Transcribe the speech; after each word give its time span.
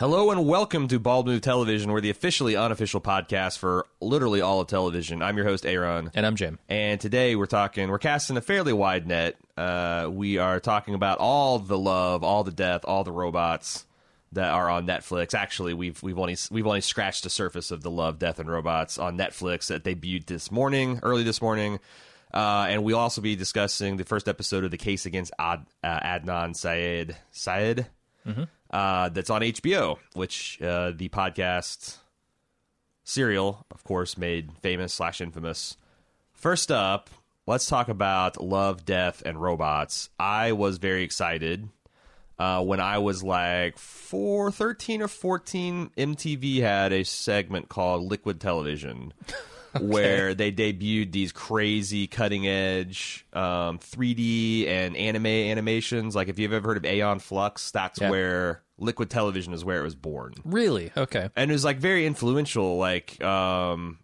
Hello 0.00 0.30
and 0.30 0.46
welcome 0.46 0.88
to 0.88 0.98
Bald 0.98 1.26
Move 1.26 1.42
Television. 1.42 1.92
We're 1.92 2.00
the 2.00 2.08
officially 2.08 2.56
unofficial 2.56 3.02
podcast 3.02 3.58
for 3.58 3.86
literally 4.00 4.40
all 4.40 4.58
of 4.58 4.66
television. 4.66 5.20
I'm 5.20 5.36
your 5.36 5.44
host, 5.44 5.66
Aaron. 5.66 6.10
And 6.14 6.24
I'm 6.24 6.36
Jim. 6.36 6.58
And 6.70 6.98
today 6.98 7.36
we're 7.36 7.44
talking, 7.44 7.90
we're 7.90 7.98
casting 7.98 8.38
a 8.38 8.40
fairly 8.40 8.72
wide 8.72 9.06
net. 9.06 9.36
Uh, 9.58 10.08
we 10.10 10.38
are 10.38 10.58
talking 10.58 10.94
about 10.94 11.18
all 11.18 11.58
the 11.58 11.76
love, 11.76 12.24
all 12.24 12.44
the 12.44 12.50
death, 12.50 12.86
all 12.86 13.04
the 13.04 13.12
robots 13.12 13.84
that 14.32 14.50
are 14.50 14.70
on 14.70 14.86
Netflix. 14.86 15.34
Actually, 15.34 15.74
we've 15.74 16.02
we've 16.02 16.18
only 16.18 16.38
we've 16.50 16.66
only 16.66 16.80
scratched 16.80 17.24
the 17.24 17.28
surface 17.28 17.70
of 17.70 17.82
the 17.82 17.90
love, 17.90 18.18
death, 18.18 18.38
and 18.38 18.50
robots 18.50 18.96
on 18.96 19.18
Netflix 19.18 19.66
that 19.66 19.84
debuted 19.84 20.24
this 20.24 20.50
morning, 20.50 20.98
early 21.02 21.24
this 21.24 21.42
morning. 21.42 21.78
Uh, 22.32 22.68
and 22.70 22.84
we'll 22.84 22.96
also 22.96 23.20
be 23.20 23.36
discussing 23.36 23.98
the 23.98 24.04
first 24.06 24.28
episode 24.28 24.64
of 24.64 24.70
the 24.70 24.78
case 24.78 25.04
against 25.04 25.30
Ad, 25.38 25.66
uh, 25.84 26.00
Adnan 26.00 26.56
Syed. 26.56 27.18
Syed 27.32 27.86
uh, 28.70 29.08
that's 29.08 29.30
on 29.30 29.42
HBO, 29.42 29.98
which 30.14 30.60
uh, 30.62 30.92
the 30.94 31.08
podcast 31.08 31.98
serial, 33.04 33.66
of 33.70 33.84
course, 33.84 34.16
made 34.16 34.52
famous 34.62 34.94
slash 34.94 35.20
infamous. 35.20 35.76
First 36.32 36.70
up, 36.70 37.10
let's 37.46 37.66
talk 37.66 37.88
about 37.88 38.42
Love, 38.42 38.84
Death, 38.84 39.22
and 39.26 39.40
Robots. 39.40 40.10
I 40.18 40.52
was 40.52 40.78
very 40.78 41.02
excited 41.02 41.68
uh, 42.38 42.62
when 42.64 42.80
I 42.80 42.98
was 42.98 43.22
like 43.22 43.76
four, 43.76 44.50
13 44.50 45.02
or 45.02 45.08
14. 45.08 45.90
MTV 45.96 46.60
had 46.60 46.92
a 46.92 47.04
segment 47.04 47.68
called 47.68 48.04
Liquid 48.04 48.40
Television. 48.40 49.12
Where 49.80 50.34
they 50.34 50.50
debuted 50.50 51.12
these 51.12 51.30
crazy 51.30 52.08
cutting 52.08 52.44
edge 52.44 53.24
um, 53.32 53.78
3D 53.78 54.66
and 54.66 54.96
anime 54.96 55.26
animations. 55.26 56.16
Like, 56.16 56.26
if 56.26 56.40
you've 56.40 56.52
ever 56.52 56.70
heard 56.70 56.78
of 56.78 56.84
Aeon 56.84 57.20
Flux, 57.20 57.70
that's 57.70 58.00
where 58.00 58.62
Liquid 58.80 59.10
Television 59.10 59.52
is 59.52 59.64
where 59.64 59.80
it 59.80 59.84
was 59.84 59.94
born 59.94 60.34
Really? 60.44 60.90
Okay. 60.96 61.28
and 61.36 61.50
it 61.50 61.54
was 61.54 61.64
like 61.64 61.78
very 61.78 62.06
influential. 62.06 62.78
Like, 62.78 63.22
um, 63.22 63.98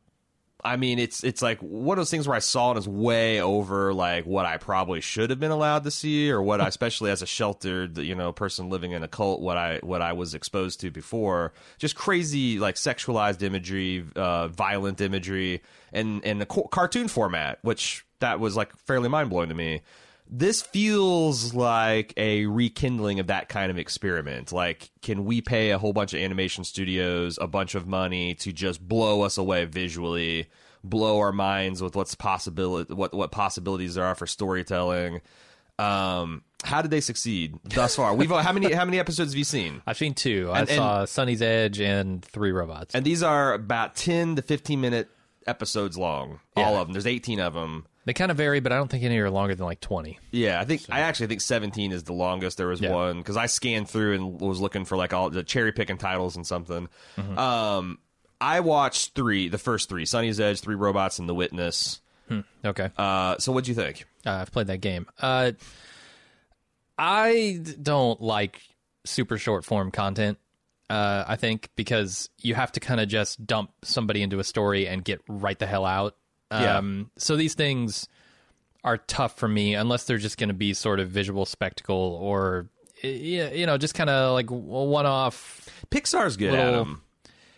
I 0.65 0.77
mean, 0.77 0.99
it's 0.99 1.23
it's 1.23 1.43
like 1.43 1.61
one 1.61 1.97
of 1.97 2.01
those 2.01 2.11
things 2.11 2.27
where 2.27 2.37
I 2.37 2.41
saw 2.41 2.73
it 2.73 2.77
as 2.79 2.89
way 2.89 3.41
over 3.41 3.95
like 3.95 4.27
what 4.27 4.47
I 4.47 4.57
probably 4.57 5.01
should 5.01 5.31
have 5.31 5.39
been 5.39 5.53
allowed 5.53 5.85
to 5.85 5.91
see, 5.93 6.31
or 6.31 6.43
what 6.43 6.61
I, 6.61 6.67
especially 6.75 7.11
as 7.11 7.23
a 7.23 7.27
sheltered, 7.27 7.99
you 7.99 8.15
know, 8.17 8.33
person 8.33 8.69
living 8.69 8.91
in 8.93 9.03
a 9.05 9.09
cult, 9.09 9.41
what 9.41 9.57
I 9.57 9.79
what 9.83 10.03
I 10.03 10.13
was 10.13 10.35
exposed 10.35 10.81
to 10.81 10.91
before. 10.91 11.53
Just 11.79 11.95
crazy, 11.95 12.59
like 12.59 12.75
sexualized 12.75 13.43
imagery, 13.43 14.05
uh, 14.17 14.49
violent 14.49 15.01
imagery, 15.01 15.63
and 15.93 16.25
and 16.25 16.43
a 16.43 16.47
co- 16.47 16.69
cartoon 16.69 17.07
format, 17.07 17.61
which 17.63 18.05
that 18.19 18.41
was 18.41 18.57
like 18.57 18.77
fairly 18.77 19.09
mind 19.09 19.31
blowing 19.31 19.51
to 19.51 19.55
me 19.55 19.83
this 20.29 20.63
feels 20.63 21.55
like 21.55 22.13
a 22.17 22.47
rekindling 22.47 23.21
of 23.21 23.29
that 23.29 23.49
kind 23.49 23.71
of 23.71 23.79
experiment. 23.79 24.53
Like, 24.53 24.91
can 25.03 25.25
we 25.25 25.41
pay 25.41 25.71
a 25.71 25.79
whole 25.79 25.93
bunch 25.93 26.15
of 26.15 26.21
animation 26.21 26.65
studios 26.65 27.39
a 27.41 27.47
bunch 27.47 27.75
of 27.75 27.87
money 27.87 28.35
to 28.37 28.53
just 28.53 28.87
blow 28.87 29.23
us 29.23 29.39
away 29.39 29.65
visually, 29.67 30.49
blow 30.83 31.19
our 31.21 31.33
minds 31.33 31.83
with 31.83 31.95
what's 31.97 32.15
possibility, 32.15 32.93
what 32.93 33.15
what 33.15 33.31
possibilities 33.31 33.95
there 33.95 34.05
are 34.05 34.15
for 34.15 34.27
storytelling? 34.27 35.21
Um, 35.79 36.43
how 36.65 36.81
did 36.83 36.91
they 36.91 37.01
succeed 37.03 37.59
thus 37.65 37.97
far? 37.97 38.15
We've 38.15 38.31
how 38.31 38.53
many 38.53 38.73
how 38.73 38.85
many 38.85 38.99
episodes 38.99 39.33
have 39.33 39.39
you 39.39 39.45
seen? 39.45 39.83
I've 39.87 39.99
seen 39.99 40.15
two. 40.15 40.51
I 40.53 40.61
And- 40.61 40.71
and- 40.71 40.77
saw 40.77 41.05
Sonnie's 41.05 41.43
Edge 41.43 41.81
and 41.81 42.25
Three 42.25 42.51
Robots. 42.53 42.95
And 42.95 43.05
these 43.05 43.23
are 43.23 43.53
about 43.53 43.95
ten 43.95 44.37
to 44.37 44.43
fifteen 44.43 44.81
minute 44.81 45.09
episodes 45.47 45.97
long. 45.99 46.41
All 46.57 46.77
of 46.77 46.89
them. 46.89 46.95
There's 46.95 47.07
eighteen 47.07 47.41
of 47.41 47.55
them. 47.55 47.87
They 48.07 48.13
kind 48.15 48.31
of 48.31 48.37
vary, 48.39 48.61
but 48.61 48.73
I 48.73 48.77
don't 48.77 48.89
think 48.89 49.05
any 49.05 49.19
are 49.19 49.29
longer 49.31 49.55
than 49.55 49.67
like 49.67 49.81
20. 49.81 50.19
Yeah, 50.31 50.61
I 50.61 50.65
think 50.65 50.83
I 50.89 51.01
actually 51.01 51.27
think 51.27 51.41
17 51.43 51.93
is 51.93 52.05
the 52.05 52.13
longest. 52.15 52.57
There 52.57 52.69
was 52.69 52.81
Yeah. 52.81 52.93
one 52.93 53.19
because 53.19 53.37
I 53.37 53.47
scanned 53.47 53.91
through 53.91 54.15
and 54.15 54.41
was 54.41 54.61
looking 54.61 54.85
for 54.85 54.97
like 54.97 55.13
all 55.13 55.29
the 55.29 55.43
cherry 55.43 55.73
picking 55.73 55.99
titles 55.99 56.37
and 56.37 56.47
something. 56.47 56.89
Mm-hmm. 57.19 57.37
Um, 57.39 57.99
I 58.41 58.61
watched 58.61 59.15
three, 59.15 59.49
the 59.49 59.59
first 59.59 59.89
three: 59.89 60.05
Sonnie's 60.07 60.39
Edge, 60.41 60.61
Three 60.61 60.77
Robots, 60.77 61.19
and 61.19 61.29
The 61.29 61.35
Witness. 61.35 62.01
Okay. 62.65 62.91
Uh, 62.97 63.39
so 63.39 63.53
what'd 63.53 63.69
you 63.69 63.75
think? 63.75 64.05
Uh, 64.25 64.31
I've 64.31 64.51
played 64.53 64.67
that 64.69 64.81
game. 64.81 65.07
Uh, 65.21 65.53
I 66.99 67.61
don't 67.83 68.21
like 68.21 68.63
super 69.05 69.39
short 69.39 69.65
form 69.65 69.91
content. 69.91 70.39
Uh, 70.89 71.25
I 71.27 71.37
think 71.37 71.71
because 71.77 72.31
you 72.39 72.55
have 72.55 72.73
to 72.73 72.81
kind 72.81 73.01
of 73.01 73.09
just 73.09 73.45
dump 73.47 73.71
somebody 73.83 74.23
into 74.23 74.39
a 74.39 74.45
story 74.45 74.87
and 74.87 75.05
get 75.05 75.21
right 75.29 75.59
the 75.59 75.67
hell 75.67 75.85
out. 75.85 76.17
Yeah. 76.51 76.79
Um, 76.79 77.11
so 77.17 77.37
these 77.37 77.55
things 77.55 78.09
are 78.85 78.99
tough 78.99 79.37
for 79.37 79.49
me 79.49 79.75
unless 79.75 80.05
they're 80.05 80.19
just 80.19 80.39
going 80.39 80.49
to 80.49 80.55
be 80.55 80.73
sort 80.75 81.01
of 81.01 81.09
visual 81.09 81.45
spectacle 81.45 82.19
or 82.23 82.69
you 83.03 83.67
know 83.67 83.77
just 83.79 83.95
kind 83.95 84.09
of 84.11 84.33
like 84.33 84.49
one 84.51 85.07
off. 85.07 85.69
Pixar's 85.91 86.37
good 86.37 86.55
at 86.55 86.65
Little- 86.67 86.81
'em. 86.83 87.03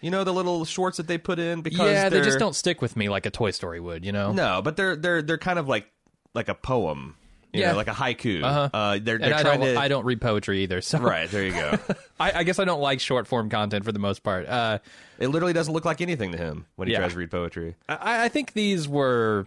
You 0.01 0.11
know 0.13 0.23
the 0.23 0.33
little 0.33 0.65
shorts 0.65 0.97
that 0.99 1.09
they 1.09 1.19
put 1.19 1.39
in 1.41 1.61
because 1.61 1.91
Yeah, 1.91 2.09
they 2.09 2.21
just 2.23 2.39
don't 2.39 2.55
stick 2.55 2.81
with 2.81 2.97
me 2.97 3.09
like 3.09 3.27
a 3.27 3.31
Toy 3.31 3.51
Story 3.51 3.81
would. 3.81 4.05
You 4.05 4.13
know. 4.13 4.33
No, 4.33 4.63
but 4.63 4.77
they're 4.77 4.95
they're 4.95 5.23
they're 5.23 5.39
kind 5.39 5.59
of 5.59 5.69
like 5.69 5.87
like 6.35 6.49
a 6.49 6.55
poem. 6.55 7.17
You 7.53 7.61
Yeah. 7.63 7.71
know, 7.73 7.77
like 7.79 7.89
a 7.89 7.93
haiku. 7.93 8.43
Uh-huh. 8.45 8.69
Uh, 8.73 8.99
they're 9.03 9.15
And 9.17 9.25
they're 9.25 9.35
I 9.35 9.43
trying 9.43 9.61
don't, 9.61 9.75
to. 9.75 9.81
I 9.81 9.89
don't 9.89 10.05
read 10.05 10.21
poetry 10.21 10.63
either, 10.65 10.81
so 10.83 10.99
Right 10.99 11.31
there 11.31 11.45
you 11.45 11.53
go. 11.53 11.79
I, 12.21 12.41
I 12.41 12.43
guess 12.45 12.59
I 12.59 12.65
don't 12.65 12.81
like 12.83 13.01
short 13.01 13.27
form 13.27 13.49
content 13.49 13.85
for 13.85 13.93
the 13.93 13.99
most 13.99 14.23
part. 14.23 14.47
Uh, 14.47 14.79
it 15.19 15.29
literally 15.29 15.55
doesn't 15.55 15.73
look 15.73 15.85
like 15.87 16.01
anything 16.03 16.33
to 16.33 16.39
him 16.39 16.67
when 16.77 16.89
he 16.89 16.93
Yeah. 16.93 17.01
tries 17.01 17.13
to 17.13 17.19
read 17.19 17.31
poetry. 17.31 17.75
I, 17.89 18.25
I 18.25 18.29
think 18.29 18.53
these 18.53 18.87
were 18.87 19.47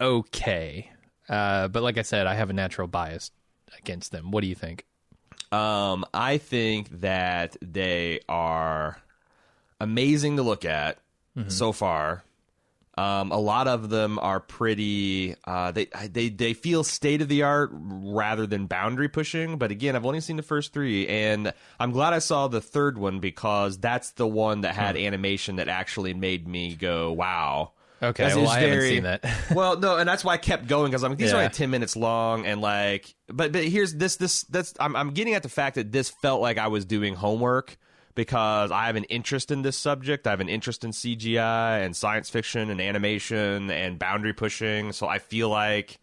okay, 0.00 0.90
uh, 1.28 1.68
but 1.68 1.82
like 1.82 1.98
I 1.98 2.02
said, 2.02 2.26
I 2.26 2.34
have 2.34 2.50
a 2.50 2.52
natural 2.52 2.88
bias 2.88 3.30
against 3.78 4.12
them. 4.12 4.30
What 4.30 4.40
do 4.42 4.46
you 4.46 4.54
think? 4.54 4.84
Um, 5.52 6.04
I 6.12 6.38
think 6.38 7.00
that 7.00 7.56
they 7.62 8.20
are 8.28 9.00
amazing 9.80 10.36
to 10.36 10.42
look 10.42 10.64
at 10.64 10.98
so 11.48 11.70
far. 11.72 12.24
Um, 12.96 13.30
a 13.30 13.38
lot 13.38 13.68
of 13.68 13.90
them 13.90 14.18
are 14.18 14.40
pretty. 14.40 15.34
Uh, 15.44 15.70
they 15.70 15.86
they 16.10 16.30
they 16.30 16.54
feel 16.54 16.82
state 16.82 17.20
of 17.20 17.28
the 17.28 17.42
art 17.42 17.70
rather 17.72 18.46
than 18.46 18.66
boundary 18.66 19.08
pushing. 19.08 19.58
But 19.58 19.70
again, 19.70 19.94
I've 19.94 20.06
only 20.06 20.20
seen 20.20 20.36
the 20.36 20.42
first 20.42 20.72
three, 20.72 21.06
and 21.06 21.52
I'm 21.78 21.90
glad 21.90 22.14
I 22.14 22.20
saw 22.20 22.48
the 22.48 22.62
third 22.62 22.96
one 22.96 23.20
because 23.20 23.76
that's 23.78 24.12
the 24.12 24.26
one 24.26 24.62
that 24.62 24.74
had 24.74 24.96
animation 24.96 25.56
that 25.56 25.68
actually 25.68 26.14
made 26.14 26.48
me 26.48 26.74
go, 26.74 27.12
"Wow." 27.12 27.72
Okay, 28.02 28.34
well, 28.34 28.48
I 28.48 28.60
haven't 28.60 28.82
seen 28.82 29.02
that. 29.04 29.24
well, 29.54 29.78
no, 29.78 29.96
and 29.96 30.08
that's 30.08 30.22
why 30.24 30.34
I 30.34 30.36
kept 30.38 30.66
going 30.66 30.90
because 30.90 31.02
I'm 31.02 31.12
like, 31.12 31.18
these 31.18 31.32
are 31.32 31.36
Yeah. 31.36 31.42
only 31.44 31.54
ten 31.54 31.70
minutes 31.70 31.96
long, 31.96 32.46
and 32.46 32.60
like, 32.60 33.14
but 33.28 33.52
but 33.52 33.64
here's 33.64 33.94
this 33.94 34.16
this 34.16 34.42
that's 34.44 34.72
I'm 34.80 34.96
I'm 34.96 35.10
getting 35.10 35.34
at 35.34 35.42
the 35.42 35.48
fact 35.48 35.76
that 35.76 35.92
this 35.92 36.08
felt 36.08 36.40
like 36.40 36.56
I 36.58 36.68
was 36.68 36.84
doing 36.84 37.14
homework 37.14 37.76
because 38.16 38.72
I 38.72 38.86
have 38.86 38.96
an 38.96 39.04
interest 39.04 39.52
in 39.52 39.62
this 39.62 39.76
subject. 39.76 40.26
I 40.26 40.30
have 40.30 40.40
an 40.40 40.48
interest 40.48 40.82
in 40.82 40.90
CGI 40.90 41.84
and 41.84 41.94
science 41.94 42.28
fiction 42.28 42.70
and 42.70 42.80
animation 42.80 43.70
and 43.70 43.98
boundary 43.98 44.32
pushing. 44.32 44.90
So 44.90 45.06
I 45.06 45.20
feel 45.20 45.48
like 45.48 46.00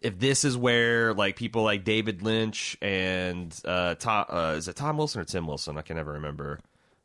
if 0.00 0.18
this 0.18 0.44
is 0.44 0.56
where 0.56 1.14
like 1.14 1.36
people 1.36 1.62
like 1.62 1.84
David 1.84 2.22
Lynch 2.22 2.76
and 2.82 3.54
uh, 3.64 3.94
Tom 3.94 4.24
uh, 4.28 4.54
is 4.56 4.66
it 4.66 4.74
Tom 4.74 4.96
Wilson 4.96 5.20
or 5.20 5.24
Tim 5.24 5.46
Wilson? 5.46 5.78
I 5.78 5.82
can 5.82 5.96
never 5.96 6.14
remember. 6.14 6.58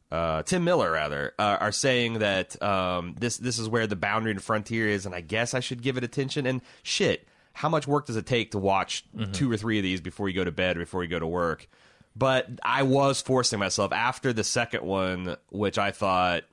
Uh, 0.10 0.44
Tim 0.44 0.64
Miller 0.64 0.92
rather 0.92 1.34
uh, 1.38 1.58
are 1.60 1.72
saying 1.72 2.20
that 2.20 2.62
um, 2.64 3.16
this 3.20 3.38
this 3.38 3.60
is 3.60 3.70
where 3.70 3.86
the 3.86 3.96
boundary 3.96 4.32
and 4.32 4.42
frontier 4.42 4.88
is, 4.88 5.06
and 5.06 5.14
I 5.14 5.22
guess 5.22 5.54
I 5.54 5.60
should 5.60 5.82
give 5.82 5.98
it 5.98 6.04
attention. 6.04 6.46
And 6.46 6.62
shit, 6.84 7.28
how 7.54 7.70
much 7.70 7.86
work 7.86 8.08
does 8.08 8.16
it 8.16 8.26
take 8.26 8.52
to 8.52 8.58
watch 8.58 9.06
two 9.34 9.52
or 9.52 9.58
three 9.58 9.78
of 9.78 9.84
these 9.84 10.00
before 10.02 10.30
you 10.30 10.36
go 10.36 10.44
to 10.44 10.52
bed 10.52 10.78
or 10.78 10.82
before 10.82 11.04
you 11.04 11.10
go 11.10 11.20
to 11.20 11.28
work? 11.28 11.68
But 12.16 12.48
I 12.64 12.84
was 12.84 13.22
forcing 13.22 13.60
myself 13.60 13.92
after 13.94 14.34
the 14.34 14.44
second 14.44 14.84
one, 14.84 15.38
which 15.50 15.78
I 15.78 15.92
thought 15.92 16.44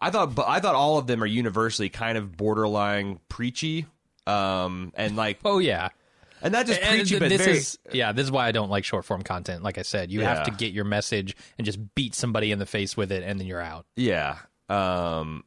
I 0.00 0.10
thought, 0.10 0.34
but 0.34 0.46
I 0.48 0.60
thought 0.60 0.74
all 0.74 0.98
of 0.98 1.06
them 1.06 1.22
are 1.22 1.26
universally 1.26 1.88
kind 1.88 2.16
of 2.16 2.36
borderline 2.36 3.18
preachy, 3.28 3.86
um, 4.26 4.92
and 4.96 5.16
like, 5.16 5.40
oh 5.44 5.58
yeah, 5.58 5.88
and 6.40 6.52
not 6.52 6.66
just 6.66 6.80
And 6.80 6.90
preachy, 6.90 7.18
th- 7.18 7.20
but 7.20 7.28
this 7.28 7.44
very. 7.44 7.56
is 7.58 7.78
yeah. 7.92 8.12
This 8.12 8.24
is 8.24 8.30
why 8.30 8.46
I 8.46 8.52
don't 8.52 8.70
like 8.70 8.84
short 8.84 9.04
form 9.04 9.22
content. 9.22 9.62
Like 9.62 9.76
I 9.76 9.82
said, 9.82 10.10
you 10.10 10.20
have 10.22 10.44
to 10.44 10.50
get 10.52 10.72
your 10.72 10.84
message 10.84 11.36
and 11.58 11.64
just 11.64 11.78
beat 11.94 12.14
somebody 12.14 12.50
in 12.52 12.58
the 12.58 12.66
face 12.66 12.96
with 12.96 13.12
it, 13.12 13.22
and 13.22 13.38
then 13.38 13.46
you're 13.46 13.60
out. 13.60 13.86
Yeah. 13.96 14.36
Um, 14.70 15.44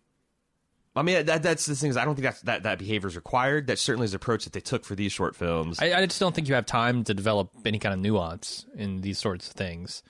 I 0.95 1.03
mean, 1.03 1.25
that, 1.25 1.41
that's 1.41 1.65
the 1.65 1.75
thing 1.75 1.89
is 1.89 1.97
I 1.97 2.03
don't 2.03 2.15
think 2.15 2.25
that's, 2.25 2.41
that 2.41 2.63
that 2.63 2.77
behavior 2.77 3.07
is 3.07 3.15
required. 3.15 3.67
That 3.67 3.79
certainly 3.79 4.05
is 4.05 4.11
the 4.11 4.17
approach 4.17 4.43
that 4.43 4.53
they 4.53 4.59
took 4.59 4.83
for 4.83 4.95
these 4.95 5.11
short 5.11 5.35
films. 5.35 5.79
I, 5.81 5.93
I 5.93 6.05
just 6.05 6.19
don't 6.19 6.35
think 6.35 6.49
you 6.49 6.55
have 6.55 6.65
time 6.65 7.03
to 7.05 7.13
develop 7.13 7.49
any 7.65 7.79
kind 7.79 7.93
of 7.93 7.99
nuance 7.99 8.65
in 8.75 9.01
these 9.01 9.17
sorts 9.17 9.47
of 9.47 9.53
things. 9.53 10.03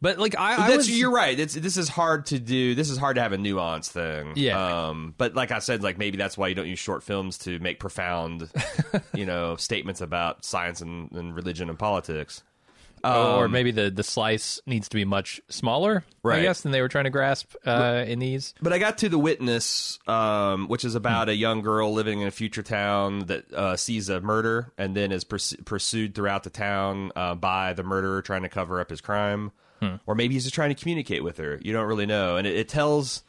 But 0.00 0.18
like 0.18 0.38
I, 0.38 0.72
I 0.72 0.76
was, 0.76 0.90
you're 0.90 1.10
right. 1.10 1.38
It's, 1.38 1.54
this 1.54 1.76
is 1.76 1.88
hard 1.88 2.26
to 2.26 2.38
do. 2.38 2.74
This 2.74 2.90
is 2.90 2.98
hard 2.98 3.14
to 3.16 3.22
have 3.22 3.32
a 3.32 3.38
nuance 3.38 3.88
thing. 3.88 4.32
Yeah. 4.36 4.88
Um, 4.88 5.14
but 5.16 5.34
like 5.34 5.50
I 5.50 5.60
said, 5.60 5.82
like 5.82 5.96
maybe 5.98 6.18
that's 6.18 6.36
why 6.36 6.48
you 6.48 6.54
don't 6.54 6.66
use 6.66 6.78
short 6.78 7.02
films 7.02 7.38
to 7.38 7.58
make 7.60 7.78
profound, 7.78 8.50
you 9.14 9.24
know, 9.24 9.56
statements 9.56 10.00
about 10.00 10.44
science 10.44 10.80
and, 10.82 11.10
and 11.12 11.34
religion 11.34 11.70
and 11.70 11.78
politics. 11.78 12.42
Or 13.04 13.48
maybe 13.48 13.70
the 13.70 13.90
the 13.90 14.02
slice 14.02 14.60
needs 14.66 14.88
to 14.88 14.96
be 14.96 15.04
much 15.04 15.40
smaller, 15.48 16.04
I 16.24 16.28
Right. 16.28 16.42
guess, 16.42 16.62
than 16.62 16.72
they 16.72 16.80
were 16.80 16.88
trying 16.88 17.04
to 17.04 17.10
grasp 17.10 17.54
uh, 17.66 18.04
in 18.06 18.18
these. 18.18 18.54
But 18.62 18.72
I 18.72 18.78
got 18.78 18.98
to 18.98 19.08
the 19.08 19.18
witness, 19.18 19.98
um, 20.06 20.68
which 20.68 20.84
is 20.84 20.94
about 20.94 21.28
a 21.28 21.34
young 21.36 21.60
girl 21.62 21.92
living 21.92 22.20
in 22.20 22.28
a 22.28 22.30
future 22.30 22.62
town 22.62 23.26
that 23.26 23.52
uh, 23.52 23.76
sees 23.76 24.08
a 24.08 24.20
murder 24.20 24.72
and 24.78 24.96
then 24.96 25.12
is 25.12 25.24
purs- 25.24 25.56
pursued 25.64 26.14
throughout 26.14 26.42
the 26.44 26.50
town 26.50 27.12
uh, 27.16 27.34
by 27.34 27.72
the 27.74 27.82
murderer 27.82 28.22
trying 28.22 28.42
to 28.42 28.48
cover 28.48 28.80
up 28.80 28.90
his 28.90 29.00
crime. 29.00 29.52
or 30.06 30.14
maybe 30.14 30.32
he's 30.32 30.44
just 30.44 30.54
trying 30.54 30.74
to 30.74 30.80
communicate 30.80 31.22
with 31.22 31.36
her. 31.36 31.58
You 31.62 31.74
don't 31.74 31.86
really 31.86 32.06
know, 32.06 32.38
and 32.38 32.46
it, 32.46 32.56
it 32.56 32.68
tells 32.70 33.22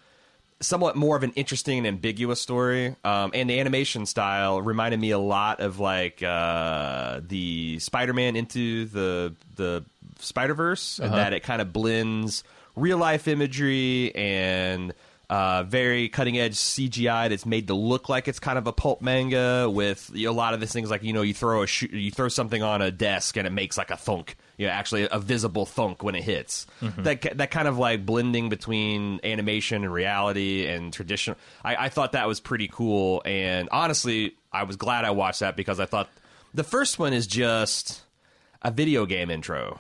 somewhat 0.62 0.96
more 0.96 1.16
of 1.16 1.24
an 1.24 1.32
interesting 1.36 1.80
and 1.80 1.88
ambiguous 1.88 2.42
story. 2.42 2.96
Um, 3.04 3.32
and 3.34 3.50
the 3.50 3.60
animation 3.60 4.06
style 4.06 4.62
reminded 4.62 5.00
me 5.00 5.12
a 5.12 5.20
lot 5.20 5.60
of 5.60 5.80
like 5.80 6.24
uh, 6.24 7.22
the 7.26 7.80
Spider-Man 7.80 8.36
into 8.36 8.86
the 8.86 9.36
the 9.56 9.84
Spider 10.20 10.54
Verse, 10.54 11.00
and 11.00 11.14
that 11.14 11.34
it 11.34 11.44
kind 11.44 11.62
of 11.62 11.74
blends 11.74 12.44
real 12.76 12.98
life 12.98 13.28
imagery 13.28 14.14
and 14.16 14.94
uh, 15.30 15.64
very 15.64 16.10
cutting 16.10 16.38
edge 16.38 16.56
CGI 16.56 17.30
that's 17.30 17.46
made 17.46 17.68
to 17.68 17.74
look 17.74 18.10
like 18.10 18.28
it's 18.28 18.40
kind 18.40 18.58
of 18.58 18.68
a 18.68 18.74
pulp 18.74 19.02
manga 19.02 19.70
with 19.70 20.12
you 20.14 20.26
know, 20.26 20.32
a 20.32 20.34
lot 20.34 20.54
of 20.54 20.60
these 20.60 20.72
things 20.72 20.92
like 20.92 21.04
you 21.04 21.14
know 21.14 21.22
you 21.22 21.34
throw 21.34 21.64
a 21.64 21.68
sh- 21.68 21.90
you 21.92 22.12
throw 22.12 22.28
something 22.28 22.62
on 22.62 22.82
a 22.82 22.92
desk 22.92 23.38
and 23.38 23.48
it 23.48 23.52
makes 23.52 23.78
like 23.78 23.92
a 23.92 23.98
thunk 23.98 24.38
you 24.58 24.68
know 24.68 24.74
actually 24.74 25.08
a 25.12 25.20
visible 25.20 25.66
thunk 25.66 26.04
when 26.04 26.16
it 26.16 26.24
hits. 26.24 26.66
That 26.98 27.22
ki- 27.22 27.34
that 27.36 27.52
kind 27.52 27.68
of 27.68 27.78
like 27.78 28.06
blending 28.06 28.50
between 28.50 29.20
animation 29.24 29.84
and 29.84 29.92
reality 29.94 30.68
and 30.68 30.92
tradition 30.94 31.36
I, 31.64 31.76
I 31.86 31.90
thought 31.90 32.14
that 32.14 32.28
was 32.28 32.40
pretty 32.40 32.68
cool. 32.68 33.22
And 33.26 33.70
honestly 33.72 34.36
I 34.52 34.64
was 34.64 34.76
glad 34.76 35.06
I 35.06 35.12
watched 35.12 35.42
that 35.42 35.56
because 35.56 35.80
I 35.80 35.86
thought 35.86 36.10
the 36.54 36.64
first 36.64 37.00
one 37.00 37.14
is 37.14 37.28
just 37.28 38.02
a 38.62 38.72
video 38.72 39.06
game 39.06 39.30
intro. 39.30 39.80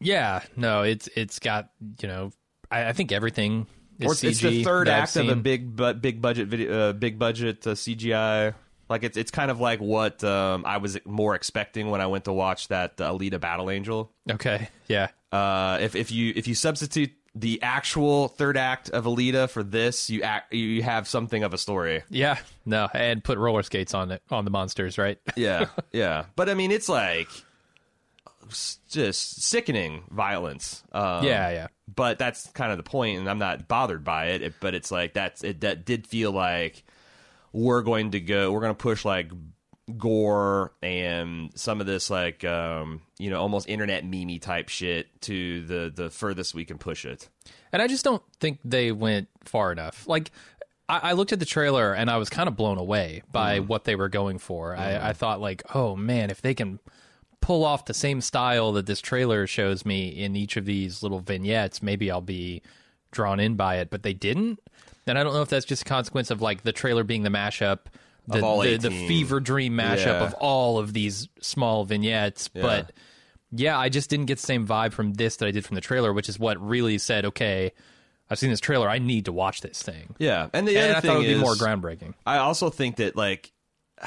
Yeah, 0.00 0.42
no, 0.56 0.82
it's 0.82 1.08
it's 1.16 1.38
got 1.38 1.70
you 2.00 2.08
know, 2.08 2.32
I, 2.70 2.88
I 2.88 2.92
think 2.92 3.12
everything 3.12 3.66
is 3.98 4.06
or 4.06 4.12
it's, 4.12 4.22
CG 4.22 4.28
it's 4.28 4.40
the 4.40 4.64
third 4.64 4.88
act 4.88 5.16
of 5.16 5.28
a 5.28 5.36
big 5.36 5.74
bu- 5.74 5.94
big 5.94 6.20
budget 6.20 6.48
video 6.48 6.90
uh, 6.90 6.92
big 6.92 7.18
budget 7.18 7.66
uh, 7.66 7.70
CGI. 7.70 8.54
Like 8.88 9.02
it's 9.02 9.16
it's 9.16 9.30
kind 9.30 9.50
of 9.50 9.60
like 9.60 9.80
what 9.80 10.22
um, 10.24 10.64
I 10.66 10.76
was 10.78 10.98
more 11.04 11.34
expecting 11.34 11.90
when 11.90 12.00
I 12.00 12.06
went 12.06 12.24
to 12.26 12.32
watch 12.32 12.68
that 12.68 13.00
uh, 13.00 13.12
Alita 13.12 13.40
Battle 13.40 13.70
Angel. 13.70 14.12
Okay, 14.30 14.68
yeah, 14.88 15.08
Uh, 15.32 15.78
if 15.80 15.96
if 15.96 16.10
you 16.12 16.32
if 16.36 16.46
you 16.48 16.54
substitute 16.54 17.10
the 17.34 17.60
actual 17.62 18.28
third 18.28 18.56
act 18.56 18.88
of 18.90 19.04
Alita 19.04 19.50
for 19.50 19.62
this, 19.62 20.08
you 20.08 20.22
act 20.22 20.54
you 20.54 20.82
have 20.82 21.06
something 21.08 21.42
of 21.42 21.52
a 21.52 21.58
story. 21.58 22.02
yeah, 22.08 22.38
no, 22.64 22.88
and 22.94 23.22
put 23.24 23.38
roller 23.38 23.62
skates 23.62 23.92
on 23.92 24.10
it 24.12 24.22
on 24.30 24.44
the 24.44 24.50
monsters, 24.50 24.98
right? 24.98 25.18
Yeah, 25.36 25.66
yeah. 25.92 26.26
But 26.36 26.48
I 26.48 26.54
mean, 26.54 26.70
it's 26.70 26.88
like 26.88 27.28
just 28.88 29.42
sickening 29.42 30.04
violence. 30.10 30.82
Um, 30.92 31.24
yeah, 31.24 31.50
yeah, 31.50 31.66
but 31.94 32.18
that's 32.18 32.48
kind 32.50 32.70
of 32.70 32.78
the 32.78 32.84
point, 32.84 33.18
and 33.18 33.28
I'm 33.28 33.38
not 33.38 33.66
bothered 33.68 34.04
by 34.04 34.26
it. 34.28 34.42
it 34.42 34.54
but 34.60 34.74
it's 34.74 34.90
like 34.90 35.14
that's 35.14 35.42
it. 35.44 35.60
That 35.62 35.84
did 35.84 36.06
feel 36.06 36.30
like 36.32 36.84
we're 37.52 37.82
going 37.82 38.12
to 38.12 38.20
go. 38.20 38.52
We're 38.52 38.60
going 38.60 38.74
to 38.74 38.82
push 38.82 39.04
like 39.04 39.30
gore 39.96 40.72
and 40.82 41.52
some 41.54 41.80
of 41.80 41.86
this 41.86 42.10
like 42.10 42.42
um 42.42 43.02
you 43.20 43.30
know 43.30 43.40
almost 43.40 43.68
internet 43.68 44.04
meme 44.04 44.36
type 44.40 44.68
shit 44.68 45.06
to 45.20 45.64
the 45.64 45.92
the 45.94 46.10
furthest 46.10 46.56
we 46.56 46.64
can 46.64 46.76
push 46.76 47.04
it. 47.04 47.28
and 47.72 47.80
I 47.80 47.86
just 47.86 48.04
don't 48.04 48.22
think 48.40 48.58
they 48.64 48.90
went 48.92 49.28
far 49.44 49.72
enough. 49.72 50.06
Like. 50.08 50.30
I 50.88 51.10
I 51.10 51.12
looked 51.12 51.32
at 51.32 51.40
the 51.40 51.44
trailer 51.44 51.92
and 51.92 52.08
I 52.08 52.16
was 52.16 52.30
kind 52.30 52.48
of 52.48 52.56
blown 52.56 52.78
away 52.78 53.22
by 53.32 53.58
what 53.58 53.84
they 53.84 53.96
were 53.96 54.08
going 54.08 54.38
for. 54.38 54.76
I, 54.76 55.08
I 55.08 55.12
thought 55.14 55.40
like, 55.40 55.62
oh 55.74 55.96
man, 55.96 56.30
if 56.30 56.40
they 56.42 56.54
can 56.54 56.78
pull 57.40 57.64
off 57.64 57.84
the 57.84 57.94
same 57.94 58.20
style 58.20 58.72
that 58.72 58.86
this 58.86 59.00
trailer 59.00 59.46
shows 59.46 59.84
me 59.84 60.08
in 60.08 60.36
each 60.36 60.56
of 60.56 60.64
these 60.64 61.02
little 61.02 61.20
vignettes, 61.20 61.82
maybe 61.82 62.10
I'll 62.10 62.20
be 62.20 62.62
drawn 63.10 63.40
in 63.40 63.56
by 63.56 63.76
it. 63.76 63.90
But 63.90 64.02
they 64.04 64.14
didn't, 64.14 64.60
and 65.06 65.18
I 65.18 65.22
don't 65.24 65.34
know 65.34 65.42
if 65.42 65.48
that's 65.48 65.66
just 65.66 65.82
a 65.82 65.84
consequence 65.84 66.30
of 66.30 66.40
like 66.42 66.62
the 66.62 66.72
trailer 66.72 67.04
being 67.04 67.22
the 67.22 67.30
mashup, 67.30 67.80
the 68.26 68.40
the, 68.40 68.88
the 68.88 68.90
fever 68.90 69.40
dream 69.40 69.74
mashup 69.76 70.06
Yeah. 70.06 70.24
of 70.24 70.34
all 70.34 70.78
of 70.78 70.92
these 70.92 71.28
small 71.40 71.84
vignettes. 71.84 72.48
But 72.48 72.92
yeah, 73.52 73.78
I 73.78 73.88
just 73.88 74.10
didn't 74.10 74.26
get 74.26 74.38
the 74.38 74.46
same 74.46 74.66
vibe 74.66 74.92
from 74.92 75.14
this 75.14 75.36
that 75.36 75.46
I 75.46 75.50
did 75.52 75.64
from 75.64 75.76
the 75.76 75.80
trailer, 75.80 76.12
which 76.12 76.28
is 76.28 76.38
what 76.38 76.60
really 76.60 76.98
said, 76.98 77.24
okay, 77.26 77.72
I've 78.28 78.38
seen 78.40 78.50
this 78.50 78.58
trailer, 78.60 78.88
I 78.90 78.98
need 78.98 79.26
to 79.26 79.32
watch 79.32 79.60
this 79.60 79.80
thing. 79.82 80.16
Yeah, 80.18 80.48
and 80.52 80.66
the 80.66 80.76
And 80.76 80.86
other 80.90 80.96
I 80.96 81.00
thing 81.00 81.10
thought 81.10 81.16
it 81.16 81.18
would 81.20 81.28
is 81.28 81.38
be 81.38 81.40
more 81.40 81.54
groundbreaking. 81.54 82.14
I 82.26 82.38
also 82.38 82.70
think 82.70 82.96
that 82.96 83.14
like 83.16 83.52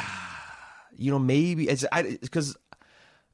you 0.98 1.12
know 1.12 1.20
maybe 1.20 1.70
it's 1.70 1.86
because 2.22 2.58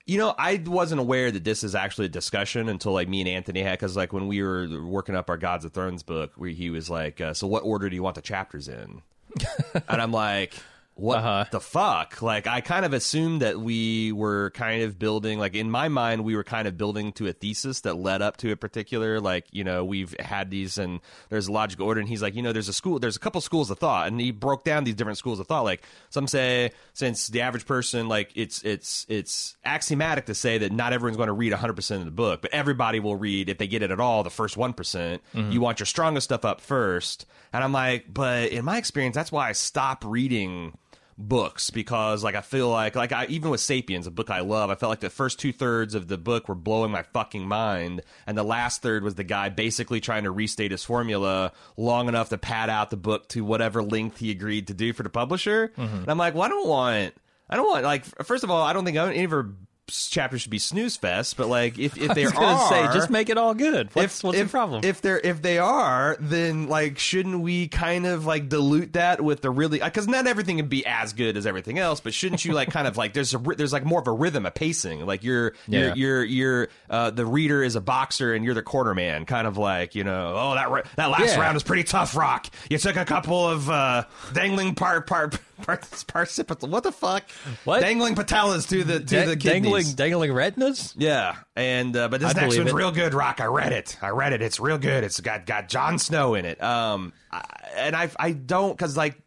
you 0.06 0.18
know 0.18 0.34
I 0.38 0.62
wasn't 0.66 1.02
aware 1.02 1.32
that 1.32 1.44
this 1.44 1.64
is 1.64 1.76
actually 1.76 2.06
a 2.06 2.10
discussion 2.10 2.70
until 2.70 2.94
like 2.94 3.08
me 3.08 3.22
and 3.22 3.30
Anthony 3.30 3.62
had 3.62 3.80
because 3.80 3.96
like 3.96 4.14
when 4.14 4.28
we 4.28 4.42
were 4.42 4.68
working 4.86 5.16
up 5.16 5.30
our 5.30 5.38
Gods 5.38 5.66
of 5.66 5.74
Thrones 5.74 6.04
book 6.04 6.34
where 6.36 6.50
he 6.50 6.70
was 6.70 6.90
like 6.90 7.20
uh, 7.22 7.34
so 7.34 7.48
what 7.48 7.64
order 7.64 7.90
do 7.90 7.96
you 7.96 8.04
want 8.04 8.16
the 8.16 8.22
chapters 8.22 8.68
in? 8.68 9.02
And 9.90 10.02
I'm 10.02 10.12
like 10.12 10.54
what 10.96 11.18
Uh-huh. 11.20 11.46
the 11.52 11.60
fuck? 11.60 12.22
Like 12.22 12.48
I 12.48 12.62
kind 12.62 12.86
of 12.86 12.94
assumed 12.94 13.42
that 13.42 13.60
we 13.60 14.12
were 14.14 14.52
kind 14.52 14.82
of 14.84 14.98
building 14.98 15.38
like 15.40 15.54
in 15.54 15.70
my 15.70 15.90
mind 15.90 16.24
we 16.24 16.36
were 16.38 16.44
kind 16.46 16.68
of 16.70 16.78
building 16.78 17.12
to 17.14 17.28
a 17.28 17.34
thesis 17.34 17.82
that 17.82 17.96
led 17.98 18.22
up 18.22 18.38
to 18.38 18.52
a 18.52 18.56
particular 18.56 19.20
like 19.20 19.46
you 19.52 19.64
know 19.66 19.84
we've 19.84 20.16
had 20.22 20.50
these 20.50 20.78
and 20.78 21.02
there's 21.30 21.48
a 21.48 21.52
logical 21.52 21.86
order. 21.86 22.00
And 22.00 22.08
he's 22.08 22.22
like 22.22 22.34
you 22.34 22.42
know 22.42 22.54
there's 22.54 22.70
a 22.70 22.74
school 22.74 22.98
there's 23.00 23.18
a 23.18 23.20
couple 23.20 23.42
schools 23.42 23.70
of 23.70 23.78
thought. 23.78 24.08
And 24.08 24.22
he 24.22 24.32
broke 24.32 24.64
down 24.64 24.86
these 24.86 24.96
different 24.96 25.18
schools 25.18 25.40
of 25.42 25.48
thought. 25.48 25.64
Like 25.66 25.84
some 26.10 26.28
say 26.28 26.72
since 26.94 27.28
the 27.28 27.42
average 27.42 27.66
person 27.66 28.08
like 28.08 28.32
it's 28.36 28.64
it's 28.64 29.06
it's 29.10 29.58
axiomatic 29.66 30.28
to 30.28 30.34
say 30.36 30.58
that 30.60 30.72
not 30.72 30.94
everyone's 30.94 31.18
going 31.18 31.28
to 31.28 31.34
read 31.34 31.52
100% 31.52 31.96
of 31.98 32.06
the 32.06 32.12
book 32.12 32.42
but 32.42 32.54
everybody 32.54 33.02
will 33.02 33.18
read 33.18 33.50
if 33.50 33.58
they 33.58 33.68
get 33.68 33.82
it 33.84 33.92
at 33.92 34.00
all 34.00 34.24
the 34.24 34.30
first 34.30 34.56
1%. 34.56 35.20
You 35.52 35.60
want 35.60 35.80
your 35.82 35.86
strongest 35.88 36.24
stuff 36.26 36.46
up 36.46 36.62
first. 36.62 37.26
And 37.52 37.64
I'm 37.66 37.74
like 37.74 38.06
but 38.14 38.50
in 38.52 38.64
my 38.64 38.78
experience 38.78 39.16
that's 39.16 39.32
why 39.32 39.50
I 39.50 39.52
stop 39.52 40.04
reading 40.06 40.78
books 41.18 41.70
because 41.70 42.24
like 42.24 42.36
I 42.36 42.42
feel 42.42 42.70
like 42.70 42.96
like 42.96 43.12
I 43.12 43.26
even 43.28 43.50
with 43.50 43.62
Sapiens, 43.62 44.08
a 44.08 44.12
book 44.12 44.30
I 44.30 44.42
love, 44.42 44.70
I 44.70 44.76
felt 44.76 44.90
like 44.90 45.00
the 45.00 45.10
first 45.10 45.40
two 45.40 45.54
thirds 45.54 45.96
of 45.96 46.08
the 46.08 46.18
book 46.18 46.48
were 46.48 46.56
blowing 46.56 46.92
my 46.92 47.04
fucking 47.04 47.48
mind, 47.48 48.02
and 48.28 48.38
the 48.38 48.44
last 48.44 48.82
third 48.82 49.04
was 49.04 49.16
the 49.16 49.24
guy 49.24 49.50
basically 49.50 50.02
trying 50.02 50.24
to 50.24 50.32
restate 50.32 50.72
his 50.72 50.84
formula 50.84 51.54
long 51.78 52.08
enough 52.08 52.30
to 52.30 52.38
pad 52.38 52.70
out 52.70 52.90
the 52.90 52.98
book 52.98 53.30
to 53.30 53.46
whatever 53.46 53.82
length 53.82 54.18
he 54.20 54.32
agreed 54.32 54.68
to 54.68 54.74
do 54.74 54.94
for 54.94 55.04
the 55.04 55.10
publisher. 55.10 55.72
Mm-hmm. 55.78 55.96
And 55.96 56.10
I'm 56.10 56.18
like, 56.18 56.34
well, 56.34 56.44
I 56.44 56.50
don't 56.50 56.68
want. 56.68 57.16
I 57.50 57.56
don't 57.56 57.68
want 57.68 57.84
like 57.84 58.06
first 58.26 58.44
of 58.44 58.52
all, 58.52 58.64
I 58.64 58.74
don't 58.74 58.86
think 58.86 58.98
any 58.98 59.24
of 59.24 59.32
her 59.32 59.54
chapters 59.88 60.42
should 60.42 60.52
be 60.52 60.60
snooze 60.60 60.98
fest, 60.98 61.38
but 61.38 61.48
like 61.48 61.78
if 61.78 61.98
if 61.98 62.14
there 62.16 62.32
gonna 62.32 62.46
are, 62.46 62.70
say, 62.70 62.84
just 62.94 63.10
make 63.10 63.30
it 63.30 63.38
all 63.38 63.54
good. 63.54 63.90
What's, 63.94 64.20
if, 64.20 64.24
what's 64.24 64.38
if, 64.38 64.48
the 64.48 64.52
problem? 64.52 64.84
If 64.84 65.02
they're 65.02 65.20
if 65.20 65.42
they 65.42 65.58
are, 65.60 66.18
then 66.20 66.68
like 66.68 66.98
shouldn't 66.98 67.40
we 67.42 67.68
kind 67.68 68.06
of 68.06 68.26
like 68.26 68.50
dilute 68.50 68.94
that 68.94 69.22
with 69.22 69.42
the 69.42 69.50
really 69.52 69.80
because 69.80 70.08
not 70.08 70.28
everything 70.28 70.58
can 70.58 70.68
be 70.68 70.86
as 70.86 71.14
good 71.14 71.38
as 71.38 71.46
everything 71.46 71.78
else, 71.80 72.00
but 72.00 72.14
shouldn't 72.14 72.44
you 72.46 72.54
like 72.54 72.72
kind 72.72 72.88
of 72.88 72.98
like 72.98 73.14
there's 73.14 73.34
a 73.34 73.38
there's 73.38 73.74
like 73.74 73.86
more 73.86 74.00
of 74.00 74.08
a 74.08 74.12
rhythm, 74.12 74.46
a 74.46 74.52
pacing. 74.52 75.06
Like 75.06 75.24
you're 75.24 75.54
Yeah. 75.68 75.94
you're 75.94 75.96
you're 75.96 76.24
you're 76.24 76.68
uh, 76.90 77.12
the 77.12 77.26
reader 77.26 77.64
is 77.64 77.76
a 77.76 77.82
boxer 77.82 78.34
and 78.34 78.44
you're 78.44 78.54
the 78.56 78.64
quarterman, 78.64 79.28
kind 79.28 79.46
of 79.48 79.58
like 79.58 79.96
you 79.96 80.04
know 80.04 80.34
oh 80.36 80.56
that 80.56 80.88
that 80.96 81.08
last 81.12 81.36
Yeah. 81.36 81.42
round 81.42 81.54
was 81.54 81.64
pretty 81.64 81.84
tough, 81.84 82.16
Rock. 82.16 82.48
You 82.70 82.78
took 82.78 82.96
a 82.96 83.06
couple 83.06 83.48
of 83.48 83.70
uh, 83.70 84.04
dangling 84.34 84.76
part 84.76 85.08
part. 85.08 85.38
Participants, 85.62 86.66
what 86.66 86.84
the 86.84 86.92
fuck? 86.92 87.24
What? 87.64 87.82
Dangling 87.82 88.16
patellas 88.16 88.68
to 88.70 88.84
the 88.84 89.00
to 89.00 89.06
Da- 89.06 89.26
the 89.26 89.36
dangling, 89.36 89.84
kidneys. 89.84 89.94
dangling 89.94 90.34
retinas? 90.34 90.94
Yeah, 90.98 91.36
and 91.56 91.96
uh, 91.96 92.08
but 92.10 92.20
this 92.22 92.36
I 92.36 92.42
next 92.42 92.58
one's 92.58 92.70
it. 92.72 92.74
real 92.76 92.92
good, 92.92 93.14
Rock. 93.14 93.40
I 93.42 93.46
read 93.46 93.72
it. 93.74 93.98
I 94.02 94.10
read 94.10 94.34
it. 94.34 94.42
It's 94.42 94.60
real 94.60 94.78
good. 94.78 95.04
It's 95.04 95.20
got 95.20 95.46
got 95.46 95.70
Jon 95.70 95.98
Snow 96.00 96.36
in 96.36 96.46
it. 96.46 96.62
Um, 96.62 97.14
I, 97.32 97.44
and 97.76 97.96
I 97.96 98.10
I 98.20 98.32
don't 98.32 98.76
because 98.78 98.98
like 98.98 99.20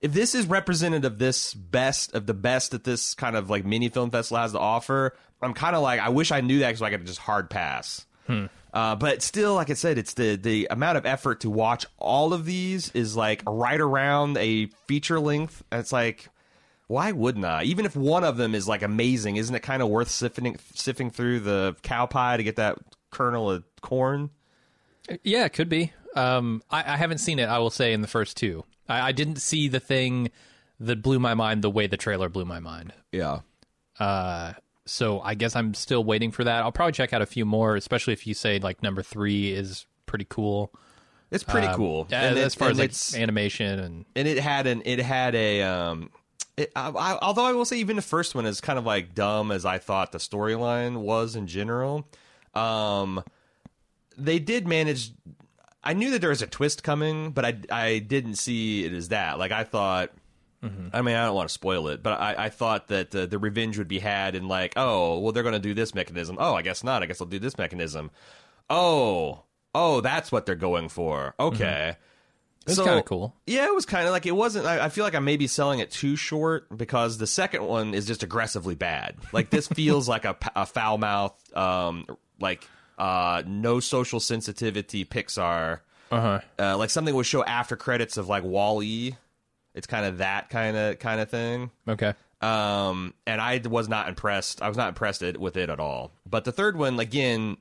if 0.00 0.12
this 0.12 0.34
is 0.34 0.46
representative 0.46 1.12
of 1.12 1.18
this 1.18 1.54
best 1.54 2.14
of 2.14 2.26
the 2.26 2.34
best 2.34 2.72
that 2.72 2.84
this 2.84 3.14
kind 3.14 3.36
of 3.36 3.48
like 3.50 3.64
mini 3.64 3.88
film 3.88 4.10
festival 4.10 4.40
has 4.42 4.52
to 4.52 4.58
offer, 4.58 5.16
I'm 5.42 5.54
kind 5.54 5.74
of 5.76 5.82
like 5.82 6.00
I 6.00 6.08
wish 6.10 6.32
I 6.32 6.40
knew 6.40 6.60
that 6.60 6.76
so 6.78 6.84
I 6.84 6.90
could 6.90 7.06
just 7.06 7.18
hard 7.20 7.50
pass. 7.50 8.04
Uh, 8.78 8.94
but 8.94 9.22
still, 9.22 9.54
like 9.54 9.70
I 9.70 9.74
said, 9.74 9.98
it's 9.98 10.14
the 10.14 10.36
the 10.36 10.68
amount 10.70 10.98
of 10.98 11.04
effort 11.04 11.40
to 11.40 11.50
watch 11.50 11.84
all 11.98 12.32
of 12.32 12.44
these 12.44 12.92
is 12.92 13.16
like 13.16 13.42
right 13.44 13.80
around 13.80 14.36
a 14.38 14.66
feature 14.86 15.18
length. 15.18 15.64
And 15.72 15.80
it's 15.80 15.90
like, 15.90 16.28
why 16.86 17.10
wouldn't 17.10 17.44
I? 17.44 17.64
Even 17.64 17.86
if 17.86 17.96
one 17.96 18.22
of 18.22 18.36
them 18.36 18.54
is 18.54 18.68
like 18.68 18.82
amazing, 18.82 19.34
isn't 19.34 19.52
it 19.52 19.64
kind 19.64 19.82
of 19.82 19.88
worth 19.88 20.08
sifting 20.08 20.56
sifting 20.74 21.10
through 21.10 21.40
the 21.40 21.74
cow 21.82 22.06
pie 22.06 22.36
to 22.36 22.44
get 22.44 22.54
that 22.54 22.78
kernel 23.10 23.50
of 23.50 23.64
corn? 23.80 24.30
Yeah, 25.24 25.44
it 25.44 25.54
could 25.54 25.68
be. 25.68 25.92
Um, 26.14 26.62
I, 26.70 26.92
I 26.92 26.96
haven't 26.96 27.18
seen 27.18 27.40
it. 27.40 27.48
I 27.48 27.58
will 27.58 27.70
say 27.70 27.92
in 27.92 28.00
the 28.00 28.06
first 28.06 28.36
two, 28.36 28.64
I, 28.88 29.08
I 29.08 29.12
didn't 29.12 29.42
see 29.42 29.66
the 29.66 29.80
thing 29.80 30.30
that 30.78 31.02
blew 31.02 31.18
my 31.18 31.34
mind 31.34 31.62
the 31.62 31.70
way 31.70 31.88
the 31.88 31.96
trailer 31.96 32.28
blew 32.28 32.44
my 32.44 32.60
mind. 32.60 32.92
Yeah. 33.10 33.40
Uh, 33.98 34.52
so 34.88 35.20
I 35.20 35.34
guess 35.34 35.54
I'm 35.54 35.74
still 35.74 36.02
waiting 36.04 36.30
for 36.32 36.44
that. 36.44 36.62
I'll 36.62 36.72
probably 36.72 36.92
check 36.92 37.12
out 37.12 37.22
a 37.22 37.26
few 37.26 37.44
more, 37.44 37.76
especially 37.76 38.12
if 38.14 38.26
you 38.26 38.34
say 38.34 38.58
like 38.58 38.82
number 38.82 39.02
three 39.02 39.52
is 39.52 39.86
pretty 40.06 40.26
cool. 40.28 40.72
It's 41.30 41.44
pretty 41.44 41.66
Um, 41.66 41.76
cool. 41.76 42.06
yeah, 42.10 42.22
And 42.28 42.38
it- 42.38 42.42
as 42.42 42.54
far 42.54 42.68
and 42.68 42.72
as 42.72 42.78
like 42.78 42.84
it's- 42.86 43.14
animation 43.14 43.78
and 43.78 44.04
and 44.16 44.26
it 44.26 44.38
had 44.38 44.66
an 44.66 44.82
it 44.86 44.98
had 44.98 45.34
a 45.34 45.62
um 45.62 46.10
it, 46.56 46.72
I, 46.74 46.88
I, 46.88 47.18
although 47.22 47.44
I 47.44 47.52
will 47.52 47.64
say 47.66 47.76
even 47.78 47.94
the 47.96 48.02
first 48.02 48.34
one 48.34 48.44
is 48.46 48.60
kind 48.60 48.78
of 48.78 48.84
like 48.86 49.14
dumb 49.14 49.52
as 49.52 49.64
I 49.64 49.78
thought 49.78 50.10
the 50.12 50.18
storyline 50.18 50.96
was 51.02 51.36
in 51.36 51.46
general. 51.46 52.08
Um, 52.54 53.22
they 54.16 54.38
did 54.40 54.66
manage. 54.66 55.12
I 55.84 55.92
knew 55.92 56.10
that 56.10 56.20
there 56.20 56.30
was 56.30 56.42
a 56.42 56.46
twist 56.48 56.82
coming, 56.82 57.30
but 57.30 57.44
I 57.44 57.58
I 57.70 57.98
didn't 58.00 58.34
see 58.36 58.84
it 58.84 58.92
as 58.92 59.08
that. 59.10 59.38
Like 59.38 59.52
I 59.52 59.62
thought. 59.64 60.10
I 60.60 61.02
mean, 61.02 61.14
I 61.14 61.26
don't 61.26 61.34
want 61.36 61.48
to 61.48 61.52
spoil 61.52 61.86
it, 61.88 62.02
but 62.02 62.20
I, 62.20 62.46
I 62.46 62.48
thought 62.48 62.88
that 62.88 63.14
uh, 63.14 63.26
the 63.26 63.38
revenge 63.38 63.78
would 63.78 63.86
be 63.88 64.00
had 64.00 64.34
in 64.34 64.48
like, 64.48 64.72
oh, 64.76 65.18
well, 65.20 65.30
they're 65.32 65.44
going 65.44 65.52
to 65.52 65.58
do 65.60 65.72
this 65.74 65.94
mechanism. 65.94 66.36
Oh, 66.40 66.54
I 66.54 66.62
guess 66.62 66.82
not. 66.82 67.02
I 67.02 67.06
guess 67.06 67.20
I'll 67.20 67.28
do 67.28 67.38
this 67.38 67.56
mechanism. 67.58 68.10
Oh, 68.68 69.44
oh, 69.74 70.00
that's 70.00 70.32
what 70.32 70.46
they're 70.46 70.54
going 70.54 70.88
for. 70.88 71.34
Okay. 71.38 71.96
It's 72.66 72.76
So- 72.76 72.84
kind 72.84 72.98
of 72.98 73.04
cool. 73.04 73.34
Yeah, 73.46 73.64
it 73.66 73.74
was 73.74 73.86
kind 73.86 74.06
of 74.06 74.12
like 74.12 74.26
it 74.26 74.34
wasn't. 74.36 74.66
I, 74.66 74.86
I 74.86 74.88
feel 74.88 75.04
like 75.04 75.14
I 75.14 75.20
may 75.20 75.36
be 75.36 75.46
selling 75.46 75.78
it 75.78 75.90
too 75.90 76.16
short 76.16 76.66
because 76.76 77.16
the 77.18 77.26
second 77.26 77.64
one 77.64 77.94
is 77.94 78.04
just 78.06 78.22
aggressively 78.22 78.74
bad. 78.74 79.14
Like 79.32 79.48
this 79.50 79.68
feels 79.68 80.08
like 80.14 80.24
a, 80.24 80.36
a 80.54 80.66
foul 80.66 80.98
mouth, 80.98 81.56
um, 81.56 82.04
like 82.40 82.68
uh, 82.98 83.42
no 83.46 83.80
social 83.80 84.20
sensitivity 84.20 85.04
Pixar, 85.06 85.80
Uh-huh. 86.10 86.40
uh, 86.58 86.76
like 86.76 86.90
something 86.90 87.14
would 87.14 87.26
show 87.26 87.42
after 87.44 87.74
credits 87.76 88.16
of 88.18 88.28
like 88.28 88.42
Wall 88.42 88.82
E. 88.82 89.14
It's 89.78 89.86
kind 89.86 90.04
of 90.04 90.18
that 90.18 90.50
kind 90.50 90.76
of 90.76 90.98
kind 90.98 91.20
of 91.20 91.30
thing. 91.30 91.70
Okay. 91.88 92.12
Um, 92.42 93.14
and 93.26 93.40
I 93.40 93.60
was 93.68 93.88
not 93.88 94.08
impressed. 94.08 94.60
I 94.60 94.68
was 94.68 94.76
not 94.76 94.88
impressed 94.90 95.22
it, 95.22 95.40
with 95.40 95.56
it 95.56 95.70
at 95.70 95.80
all. 95.80 96.12
But 96.28 96.44
the 96.44 96.52
third 96.52 96.76
one, 96.76 97.00
again, 97.00 97.56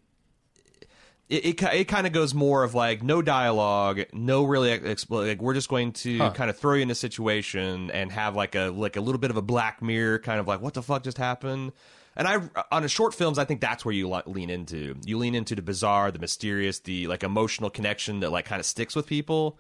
it 1.30 1.46
it, 1.46 1.64
it 1.64 1.88
kind 1.88 2.08
of 2.08 2.14
goes 2.14 2.34
more 2.34 2.64
of 2.64 2.74
like 2.74 3.04
no 3.04 3.22
dialogue, 3.22 4.02
no 4.14 4.44
really 4.46 4.78
expl- 4.78 5.28
like 5.28 5.42
we're 5.42 5.54
just 5.54 5.70
going 5.70 5.92
to 5.94 6.18
Huh. 6.20 6.32
kind 6.34 6.50
of 6.50 6.58
throw 6.58 6.76
you 6.76 6.84
in 6.84 6.92
a 6.92 6.96
situation 6.96 7.92
and 7.92 8.12
have 8.12 8.36
like 8.36 8.56
a 8.56 8.70
like 8.70 8.96
a 8.96 9.02
little 9.02 9.20
bit 9.20 9.30
of 9.32 9.38
a 9.38 9.42
Black 9.42 9.82
Mirror 9.82 10.20
kind 10.20 10.40
of 10.40 10.48
like 10.48 10.62
what 10.62 10.74
the 10.74 10.82
fuck 10.84 11.04
just 11.04 11.18
happened. 11.18 11.72
And 12.16 12.28
I 12.28 12.42
on 12.72 12.84
a 12.84 12.88
short 12.88 13.14
films, 13.14 13.38
I 13.38 13.46
think 13.46 13.62
that's 13.62 13.86
where 13.86 13.94
you 13.94 14.08
lean 14.26 14.50
into. 14.50 14.96
You 15.06 15.18
lean 15.18 15.36
into 15.36 15.54
the 15.54 15.62
bizarre, 15.62 16.12
the 16.12 16.18
mysterious, 16.20 16.80
the 16.80 17.08
like 17.08 17.24
emotional 17.24 17.70
connection 17.70 18.22
that 18.22 18.32
like 18.32 18.46
kind 18.46 18.60
of 18.60 18.66
sticks 18.66 18.96
with 18.96 19.06
people. 19.06 19.58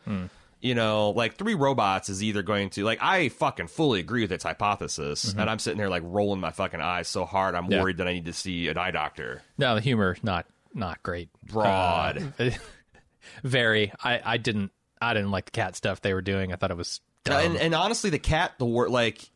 You 0.59 0.73
know, 0.73 1.11
like 1.11 1.35
three 1.37 1.53
robots 1.53 2.09
is 2.09 2.23
either 2.23 2.41
going 2.41 2.71
to 2.71 2.83
like 2.83 2.97
I 3.01 3.29
fucking 3.29 3.67
fully 3.67 3.99
agree 3.99 4.21
with 4.21 4.31
its 4.31 4.43
hypothesis, 4.43 5.31
and 5.33 5.49
I'm 5.49 5.59
sitting 5.59 5.77
there 5.77 5.89
like 5.89 6.01
rolling 6.05 6.39
my 6.39 6.49
fucking 6.51 6.81
eyes 6.81 7.07
so 7.07 7.25
hard 7.25 7.53
I'm 7.53 7.69
Yeah. 7.71 7.81
worried 7.81 7.97
that 7.97 8.07
I 8.07 8.13
need 8.13 8.25
to 8.25 8.33
see 8.33 8.67
an 8.67 8.77
eye 8.77 8.89
doctor. 8.91 9.43
No, 9.59 9.75
the 9.75 9.81
humor 9.81 10.17
not 10.23 10.47
not 10.73 11.03
great. 11.03 11.29
Broad. 11.45 12.33
Uh, 12.39 12.49
very. 13.43 13.91
I 14.03 14.19
I 14.23 14.37
didn't 14.37 14.71
I 14.99 15.13
didn't 15.13 15.31
like 15.31 15.45
the 15.45 15.51
cat 15.51 15.75
stuff 15.75 16.01
they 16.01 16.13
were 16.13 16.21
doing. 16.23 16.51
I 16.51 16.55
thought 16.55 16.71
it 16.71 16.77
was 16.77 17.01
dumb. 17.23 17.39
and, 17.39 17.57
and 17.57 17.75
honestly, 17.75 18.09
the 18.09 18.19
cat, 18.19 18.53
the 18.57 18.65
word 18.65 18.89
like 18.89 19.29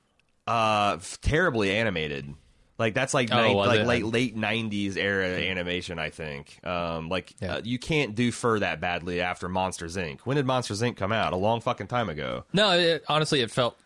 uh 0.47 0.97
terribly 1.21 1.71
animated. 1.75 2.33
Like 2.81 2.93
that's 2.93 3.13
like 3.13 3.29
Oh, 3.31 3.35
nine- 3.37 3.55
was 3.55 3.67
like 3.69 3.79
it? 3.81 3.85
late 3.85 4.05
late 4.05 4.35
nineties 4.35 4.97
era 4.97 5.27
animation. 5.27 5.99
I 5.99 6.09
think. 6.09 6.59
Um, 6.67 7.07
like 7.07 7.33
Yeah. 7.39 7.55
uh, 7.55 7.61
you 7.63 7.79
can't 7.79 8.15
do 8.15 8.31
fur 8.31 8.59
that 8.59 8.81
badly 8.81 9.21
after 9.21 9.47
Monsters 9.47 9.95
Inc. 9.95 10.19
When 10.21 10.35
did 10.35 10.45
Monsters 10.45 10.81
Inc. 10.81 10.97
come 10.97 11.11
out? 11.11 11.31
A 11.31 11.37
long 11.37 11.61
fucking 11.61 11.87
time 11.87 12.09
ago. 12.09 12.43
no, 12.53 12.71
it, 12.77 13.03
honestly, 13.07 13.41
it 13.41 13.51
felt 13.51 13.77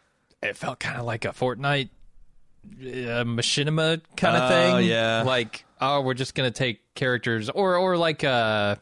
it 0.41 0.57
felt 0.57 0.79
kind 0.79 0.97
of 0.99 1.05
like 1.05 1.25
a 1.25 1.29
Fortnite 1.29 1.89
uh, 2.81 3.23
machinima 3.23 4.01
kind 4.17 4.35
of 4.37 4.43
Oh, 4.43 4.47
thing. 4.79 4.87
yeah. 4.89 5.21
Like 5.23 5.65
oh, 5.81 6.01
we're 6.01 6.13
just 6.15 6.33
gonna 6.33 6.49
take 6.51 6.81
characters 6.95 7.49
or 7.49 7.75
or 7.75 7.97
like 7.97 8.23
uh, 8.23 8.77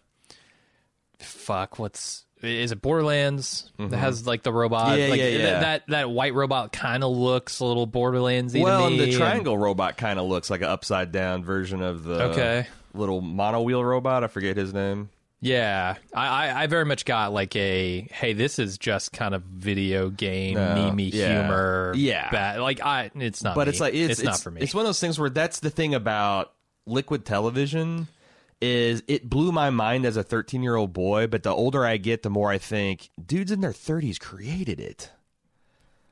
fuck, 1.20 1.80
what's 1.80 2.23
is 2.44 2.72
it 2.72 2.82
Borderlands 2.82 3.72
that 3.80 3.96
has 3.98 4.28
like 4.28 4.44
the 4.44 4.52
robot? 4.54 4.90
Mm-hmm. 4.90 5.00
Yeah, 5.02 5.08
like, 5.08 5.20
yeah, 5.20 5.28
yeah. 5.28 5.60
That 5.60 5.84
that 5.88 6.10
white 6.10 6.34
robot 6.34 6.72
kind 6.72 7.04
of 7.04 7.12
looks 7.16 7.60
a 7.60 7.66
little 7.66 7.88
Borderlandsy. 7.88 8.62
well, 8.62 8.82
to 8.82 8.88
and 8.88 9.00
the 9.00 9.06
and- 9.06 9.14
triangle 9.14 9.58
robot 9.58 9.98
kind 9.98 10.20
of 10.20 10.26
looks 10.28 10.50
like 10.50 10.62
an 10.62 10.68
upside 10.68 11.12
down 11.12 11.44
version 11.44 11.82
of 11.82 12.04
the 12.04 12.24
Okay. 12.32 12.68
little 12.94 13.22
mono 13.22 13.62
wheel 13.62 13.84
robot. 13.84 14.24
I 14.24 14.28
forget 14.28 14.58
his 14.58 14.74
name. 14.74 15.10
Yeah, 15.46 15.96
I, 16.14 16.28
I, 16.48 16.64
I 16.64 16.68
very 16.68 16.86
much 16.86 17.04
got 17.04 17.34
like 17.34 17.54
a 17.58 18.08
hey, 18.14 18.32
this 18.32 18.60
is 18.60 18.78
just 18.78 19.12
kind 19.12 19.36
of 19.36 19.42
video 19.44 20.10
game 20.10 20.54
No, 20.56 20.76
meme 20.76 21.00
yeah. 21.00 21.42
humor. 21.42 21.92
Yeah. 21.98 22.30
bad. 22.30 22.62
like 22.62 22.82
I, 22.82 23.12
it's 23.16 23.44
not. 23.44 23.56
but 23.56 23.68
me. 23.68 23.72
it's 23.72 23.80
like 23.82 23.94
it's, 23.94 24.24
not 24.24 24.40
for 24.40 24.52
me. 24.52 24.62
It's 24.62 24.74
one 24.74 24.84
of 24.86 24.88
those 24.88 25.02
things 25.02 25.20
where 25.20 25.30
that's 25.30 25.60
the 25.60 25.70
thing 25.70 25.96
about 25.96 26.54
liquid 26.86 27.26
television 27.26 28.08
is 28.64 29.04
it 29.10 29.30
blew 29.30 29.52
my 29.52 29.70
mind 29.70 30.06
as 30.06 30.16
a 30.16 30.24
13 30.24 30.64
year 30.64 30.78
old 30.78 30.94
boy, 30.94 31.28
but 31.28 31.44
the 31.44 31.50
older 31.50 31.86
I 31.86 31.98
get, 31.98 32.24
the 32.24 32.30
more 32.30 32.50
I 32.50 32.58
think 32.58 33.10
dudes 33.24 33.52
in 33.52 33.60
their 33.60 33.74
30s 33.74 34.18
created 34.18 34.80
it. 34.80 35.12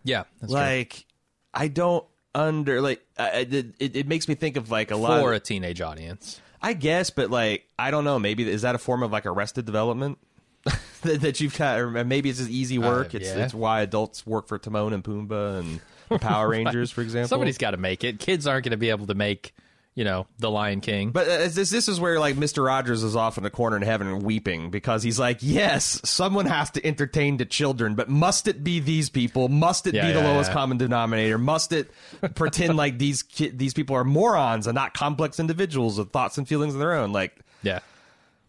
yeah, 0.04 0.24
that's 0.42 0.52
true. 0.52 0.62
like 0.62 1.06
I 1.54 1.70
don't 1.70 2.06
under 2.36 2.82
like 2.82 3.02
I, 3.18 3.48
it, 3.50 3.76
it. 3.80 4.08
Makes 4.08 4.28
me 4.28 4.36
think 4.36 4.58
of 4.58 4.70
like 4.70 4.92
a 4.92 4.98
lot. 4.98 5.22
for 5.22 5.32
Of, 5.32 5.38
a 5.38 5.40
teenage 5.40 5.80
audience. 5.80 6.42
I 6.62 6.74
guess, 6.74 7.10
but 7.10 7.32
like 7.32 7.66
I 7.80 7.90
don't 7.90 8.04
know. 8.04 8.20
Maybe 8.20 8.50
is 8.50 8.64
that 8.64 8.76
a 8.76 8.80
form 8.80 9.02
of 9.02 9.14
like 9.14 9.26
arrested 9.26 9.66
development? 9.66 10.18
that, 11.04 11.22
that 11.22 11.40
you've 11.40 11.58
got, 11.58 11.80
or 11.80 11.90
maybe 12.04 12.30
it's 12.30 12.40
just 12.40 12.52
easy 12.52 12.78
work. 12.78 13.16
Uh, 13.16 13.20
it's 13.20 13.30
yeah. 13.30 13.46
it's 13.46 13.54
why 13.54 13.82
adults 13.82 14.28
work 14.28 14.48
for 14.50 14.60
Timon 14.60 14.92
and 14.92 15.04
Pumbaa 15.04 15.60
and 15.60 15.80
the 16.10 16.20
Power 16.20 16.50
Rangers, 16.50 16.92
for 16.92 17.02
example. 17.02 17.30
Somebody's 17.30 17.58
got 17.58 17.72
to 17.72 17.78
make 17.78 18.04
it. 18.04 18.20
Kids 18.20 18.46
aren't 18.46 18.66
going 18.66 18.72
to 18.72 18.78
be 18.78 18.90
able 18.90 19.08
to 19.08 19.16
make 19.16 19.56
you 19.96 20.04
know 20.04 20.26
the 20.40 20.50
Lion 20.50 20.80
King. 20.82 21.12
But 21.12 21.28
uh, 21.28 21.38
this 21.50 21.70
this 21.70 21.88
is 21.90 22.00
where 22.00 22.20
like 22.20 22.36
Mr. 22.36 22.66
Rogers 22.66 23.04
is 23.04 23.16
off 23.16 23.38
in 23.38 23.44
the 23.44 23.50
corner 23.50 23.76
in 23.76 23.82
heaven 23.82 24.20
weeping 24.20 24.70
because 24.72 25.04
he's 25.04 25.20
like, 25.20 25.40
yes, 25.42 26.00
someone 26.04 26.46
has 26.46 26.70
to 26.72 26.86
entertain 26.86 27.38
the 27.38 27.46
children, 27.46 27.96
but 27.96 28.08
must 28.10 28.48
it 28.48 28.64
be 28.64 28.80
these 28.80 29.10
people? 29.10 29.50
Must 29.50 29.88
it 29.88 29.94
Yeah, 29.94 30.08
be 30.08 30.14
the 30.14 30.20
yeah, 30.20 30.32
lowest 30.32 30.50
yeah. 30.50 30.54
common 30.56 30.78
denominator? 30.78 31.38
Must 31.38 31.72
it 31.74 31.92
pretend 32.36 32.78
like 32.78 32.98
these 32.98 33.24
ki- 33.24 33.50
these 33.50 33.74
people 33.74 33.96
are 33.96 34.04
morons 34.06 34.66
and 34.68 34.76
not 34.76 34.94
complex 34.94 35.40
individuals 35.40 35.98
with 36.00 36.12
thoughts 36.12 36.38
and 36.38 36.48
feelings 36.48 36.74
of 36.74 36.80
their 36.80 36.94
own? 36.94 37.12
Like, 37.12 37.36
yeah, 37.64 37.80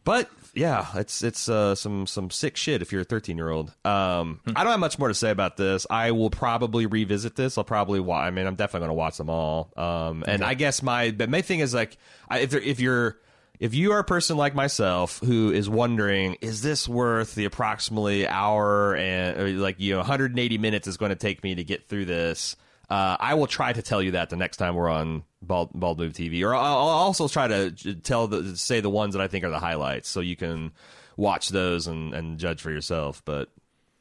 but 0.04 0.30
yeah, 0.54 0.87
it's 0.94 1.23
it's 1.23 1.49
uh, 1.49 1.75
some 1.75 2.06
some 2.06 2.30
sick 2.30 2.56
shit 2.56 2.82
if 2.82 2.92
you're 2.92 3.00
a 3.02 3.04
13 3.04 3.37
year 3.37 3.50
old. 3.50 3.73
Um, 3.85 4.40
Hmm. 4.44 4.52
I 4.56 4.64
don't 4.64 4.71
have 4.73 4.80
much 4.80 4.99
more 4.99 5.09
to 5.09 5.14
say 5.14 5.30
about 5.30 5.56
this. 5.56 5.87
I 5.88 6.11
will 6.11 6.30
probably 6.30 6.87
revisit 6.87 7.37
this. 7.37 7.56
I'll 7.56 7.64
probably 7.64 8.00
watch. 8.00 8.25
I 8.25 8.30
mean, 8.30 8.47
I'm 8.47 8.54
definitely 8.54 8.87
going 8.87 8.90
to 8.90 8.94
watch 8.94 9.16
them 9.16 9.30
all. 9.30 9.73
Um, 9.76 10.25
and 10.26 10.44
I 10.44 10.54
guess 10.54 10.82
my 10.82 11.11
but 11.11 11.28
my 11.30 11.42
thing 11.42 11.61
is 11.61 11.73
like, 11.73 11.97
I, 12.28 12.40
if 12.40 12.54
if 12.54 12.80
you're 12.80 13.18
if 13.61 13.75
you 13.75 13.92
are 13.92 14.00
a 14.00 14.04
person 14.04 14.37
like 14.37 14.54
myself 14.54 15.21
who 15.21 15.52
is 15.52 15.68
wondering, 15.68 16.37
is 16.40 16.62
this 16.62 16.88
worth 16.88 17.35
the 17.35 17.44
approximately 17.44 18.26
hour 18.26 18.97
and 18.97 19.61
like 19.61 19.78
you 19.78 19.92
know 19.92 19.99
180 19.99 20.59
minutes 20.59 20.87
is 20.88 20.97
going 20.97 21.11
to 21.11 21.16
take 21.16 21.42
me 21.42 21.54
to 21.54 21.64
get 21.64 21.88
through 21.88 22.06
this? 22.06 22.56
Uh, 22.92 23.16
I 23.18 23.32
will 23.32 23.46
try 23.46 23.72
to 23.72 23.80
tell 23.80 24.02
you 24.02 24.11
that 24.11 24.28
the 24.28 24.37
next 24.37 24.58
time 24.58 24.75
we're 24.75 24.90
on 24.90 25.25
Bald, 25.40 25.70
Bald 25.72 25.99
Move 25.99 26.12
TV, 26.12 26.44
or 26.44 26.54
I'll, 26.54 26.62
I'll 26.62 26.88
also 26.88 27.26
try 27.26 27.49
to 27.49 27.70
tell 27.94 28.26
the 28.28 28.54
say 28.54 28.80
the 28.80 28.90
ones 28.90 29.14
that 29.14 29.22
I 29.22 29.28
think 29.28 29.46
are 29.46 29.49
the 29.50 29.58
highlights, 29.58 30.11
so 30.11 30.20
you 30.20 30.37
can 30.37 30.72
watch 31.16 31.49
those 31.49 31.87
and, 31.87 32.12
and 32.12 32.38
judge 32.38 32.61
for 32.61 32.70
yourself. 32.70 33.22
But 33.25 33.49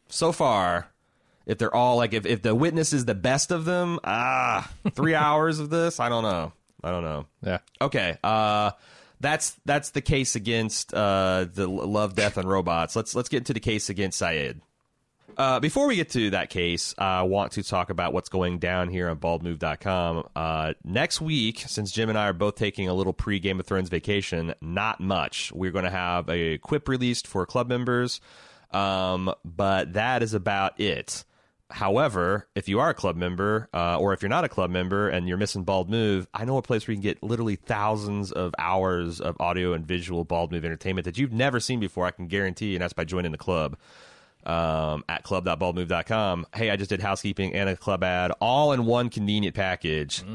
so 0.10 0.34
far, 0.34 0.90
if 1.46 1.58
they're 1.58 1.74
all 1.74 1.96
like, 1.96 2.12
if, 2.12 2.26
if 2.26 2.42
the 2.42 2.54
witness 2.54 2.92
is 2.92 3.06
the 3.06 3.16
best 3.16 3.52
of 3.52 3.64
them, 3.64 3.98
ah, 4.04 4.70
three 4.92 5.16
hours 5.30 5.60
of 5.60 5.70
this, 5.70 6.02
I 6.02 6.10
don't 6.10 6.24
know, 6.24 6.52
I 6.84 6.92
don't 6.92 7.04
know. 7.04 7.28
yeah. 7.46 7.60
Okay, 7.80 8.18
uh, 8.26 8.72
that's 9.22 9.56
that's 9.64 9.92
the 9.92 10.02
case 10.02 10.36
against 10.36 10.94
uh, 10.94 11.46
the 11.54 11.66
love, 11.66 12.14
death, 12.14 12.36
and 12.36 12.50
robots. 12.50 12.98
Let's 12.98 13.16
let's 13.16 13.30
get 13.30 13.38
into 13.38 13.54
the 13.54 13.62
case 13.62 13.90
against 13.90 14.20
Syed. 14.20 14.60
Uh, 15.38 15.60
before 15.60 15.88
we 15.88 15.96
get 15.96 16.10
to 16.10 16.32
that 16.32 16.50
case, 16.50 16.94
I 16.98 17.24
want 17.24 17.54
to 17.54 17.64
talk 17.64 17.90
about 17.90 18.14
what's 18.14 18.30
going 18.30 18.60
down 18.60 18.90
here 18.90 19.10
on 19.10 19.18
baldmove.com. 19.18 20.28
Uh, 20.36 20.74
next 20.84 21.22
week, 21.22 21.64
since 21.68 21.92
Jim 21.92 22.10
and 22.10 22.18
I 22.18 22.28
are 22.28 22.34
both 22.34 22.56
taking 22.56 22.88
a 22.88 22.94
little 22.94 23.14
pre 23.14 23.40
Game 23.40 23.60
of 23.60 23.66
Thrones 23.66 23.90
vacation, 23.90 24.54
not 24.62 25.00
much. 25.00 25.52
We're 25.54 25.72
going 25.72 25.86
to 25.86 25.92
have 25.92 26.30
a 26.30 26.58
quip 26.60 26.88
released 26.88 27.28
for 27.28 27.46
club 27.46 27.70
members, 27.70 28.22
um, 28.72 29.34
but 29.46 29.94
that 29.94 30.22
is 30.22 30.34
about 30.34 30.80
it. 30.80 31.24
However, 31.70 32.48
if 32.54 32.68
you 32.68 32.82
are 32.82 32.90
a 32.90 32.94
club 32.94 33.16
member, 33.16 33.70
uh, 33.74 33.98
or 33.98 34.12
if 34.12 34.22
you're 34.22 34.30
not 34.30 34.44
a 34.44 34.50
club 34.50 34.70
member 34.70 35.08
and 35.08 35.30
you're 35.30 35.38
missing 35.38 35.64
Bald 35.64 35.90
Move, 35.90 36.28
I 36.34 36.44
know 36.44 36.58
a 36.58 36.62
place 36.62 36.86
where 36.86 36.94
you 36.94 36.98
can 36.98 37.04
get 37.04 37.24
literally 37.24 37.56
thousands 37.56 38.34
of 38.34 38.54
hours 38.60 39.22
of 39.22 39.38
audio 39.40 39.72
and 39.72 39.86
visual 39.88 40.26
Bald 40.26 40.52
Move 40.52 40.66
entertainment 40.66 41.06
that 41.06 41.18
you've 41.18 41.32
never 41.32 41.62
seen 41.62 41.80
before. 41.80 42.06
I 42.06 42.12
can 42.12 42.28
guarantee, 42.28 42.76
and 42.76 42.82
that's 42.82 42.92
by 42.92 43.06
joining 43.06 43.32
the 43.32 43.38
club 43.38 43.78
um, 44.46 45.04
at 45.10 45.24
club.baldmove.com. 45.24 46.48
Hey, 46.54 46.70
I 46.70 46.76
just 46.76 46.90
did 46.90 47.02
housekeeping 47.02 47.54
and 47.54 47.70
a 47.70 47.78
club 47.78 48.04
ad 48.04 48.32
all 48.42 48.74
in 48.74 48.86
one 48.86 49.10
convenient 49.10 49.56
package. 49.56 50.24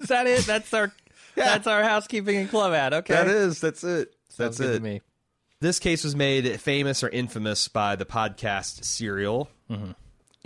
Is 0.00 0.08
that 0.08 0.26
it? 0.26 0.44
That's 0.46 0.72
our 0.72 0.92
that's 1.34 1.66
our 1.66 1.82
housekeeping 1.82 2.36
and 2.36 2.50
club 2.50 2.72
ad. 2.72 2.94
Okay, 2.94 3.14
That 3.14 3.28
is, 3.28 3.60
that's 3.60 3.82
it. 3.82 4.14
Sounds 4.28 4.56
That's 4.56 4.58
good 4.58 4.76
it. 4.76 4.78
to 4.78 4.84
me. 4.84 5.00
This 5.60 5.78
case 5.78 6.04
was 6.04 6.16
made 6.16 6.60
famous 6.60 7.02
or 7.02 7.08
infamous 7.08 7.68
by 7.68 7.96
the 7.96 8.04
podcast 8.04 8.84
Serial. 8.84 9.50
Mm-hmm. 9.68 9.90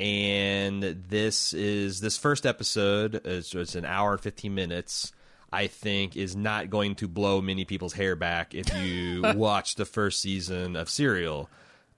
And 0.02 0.83
this 1.09 1.52
is 1.52 2.00
this 2.00 2.18
first 2.18 2.47
episode. 2.47 3.21
It's, 3.25 3.54
it's 3.54 3.75
an 3.76 3.85
hour 3.85 4.12
and 4.12 4.21
fifteen 4.21 4.54
minutes. 4.54 5.12
I 5.54 5.68
think 5.68 6.16
is 6.16 6.34
not 6.34 6.68
going 6.68 6.96
to 6.96 7.08
blow 7.08 7.40
many 7.40 7.64
people's 7.64 7.92
hair 7.92 8.16
back 8.16 8.54
if 8.54 8.75
you 8.76 9.23
watch 9.37 9.76
the 9.76 9.84
first 9.84 10.20
season 10.20 10.75
of 10.75 10.90
Serial. 10.90 11.49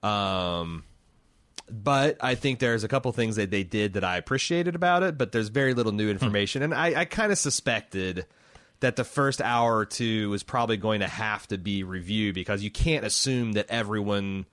Um, 0.03 0.85
but 1.71 2.19
I 2.21 2.35
think 2.35 2.59
there's 2.59 2.85
a 2.85 2.89
couple 2.89 3.11
things 3.13 3.37
that 3.37 3.51
they 3.51 3.65
did 3.65 3.95
that 3.95 4.05
I 4.05 4.19
appreciated 4.19 4.75
about 4.75 5.03
it. 5.03 5.19
But 5.19 5.33
there's 5.33 5.49
very 5.49 5.75
little 5.75 5.93
new 5.93 6.11
information, 6.11 6.63
and 6.63 6.75
I, 6.75 7.01
I 7.01 7.05
kind 7.07 7.33
of 7.33 7.39
suspected 7.39 8.27
that 8.81 8.97
the 8.97 9.05
first 9.05 9.41
hour 9.41 9.77
or 9.77 9.87
two 9.87 10.33
is 10.35 10.43
probably 10.43 10.77
going 10.77 11.01
to 11.01 11.09
have 11.09 11.47
to 11.49 11.59
be 11.59 11.83
reviewed 11.83 12.35
because 12.35 12.63
you 12.63 12.71
can't 12.71 13.07
assume 13.07 13.53
that 13.53 13.67
everyone, 13.71 14.45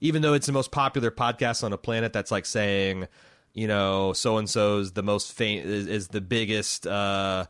even 0.00 0.22
though 0.22 0.34
it's 0.34 0.46
the 0.46 0.52
most 0.52 0.70
popular 0.70 1.10
podcast 1.10 1.64
on 1.64 1.72
the 1.72 1.78
planet, 1.78 2.12
that's 2.12 2.30
like 2.30 2.46
saying, 2.46 3.08
you 3.54 3.66
know, 3.66 4.12
so 4.12 4.38
and 4.38 4.48
so's 4.48 4.92
the 4.92 5.02
most 5.02 5.32
fam- 5.32 5.66
is, 5.66 5.88
is 5.88 6.08
the 6.08 6.20
biggest. 6.20 6.86
Uh, 6.86 7.46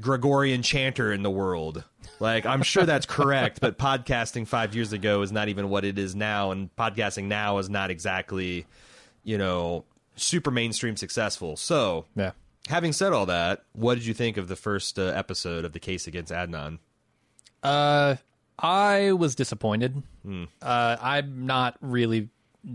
Gregorian 0.00 0.62
chanter 0.62 1.12
in 1.12 1.22
the 1.22 1.30
world. 1.30 1.84
Like 2.20 2.46
I'm 2.46 2.62
sure 2.62 2.84
that's 2.84 3.06
correct, 3.06 3.60
but 3.60 3.78
podcasting 3.78 4.46
five 4.46 4.74
years 4.74 4.92
ago 4.92 5.22
is 5.22 5.32
not 5.32 5.48
even 5.48 5.68
what 5.68 5.84
it 5.84 5.98
is 5.98 6.14
now, 6.14 6.50
and 6.50 6.74
podcasting 6.76 7.24
now 7.24 7.58
is 7.58 7.68
not 7.70 7.90
exactly, 7.90 8.66
you 9.22 9.38
know, 9.38 9.84
super 10.16 10.50
mainstream 10.50 10.96
successful. 10.96 11.56
So, 11.56 12.06
Yeah. 12.14 12.32
having 12.68 12.92
said 12.92 13.12
all 13.12 13.26
that, 13.26 13.64
what 13.72 13.96
did 13.96 14.06
you 14.06 14.14
think 14.14 14.36
of 14.36 14.48
the 14.48 14.56
first 14.56 14.98
uh, 14.98 15.02
episode 15.06 15.64
of 15.64 15.72
the 15.72 15.80
case 15.80 16.06
against 16.06 16.32
Adnan? 16.32 16.78
Uh, 17.62 18.16
I 18.58 19.12
was 19.12 19.34
disappointed. 19.34 20.02
Uh, 20.62 20.96
I'm 21.00 21.46
not 21.46 21.76
really 21.80 22.28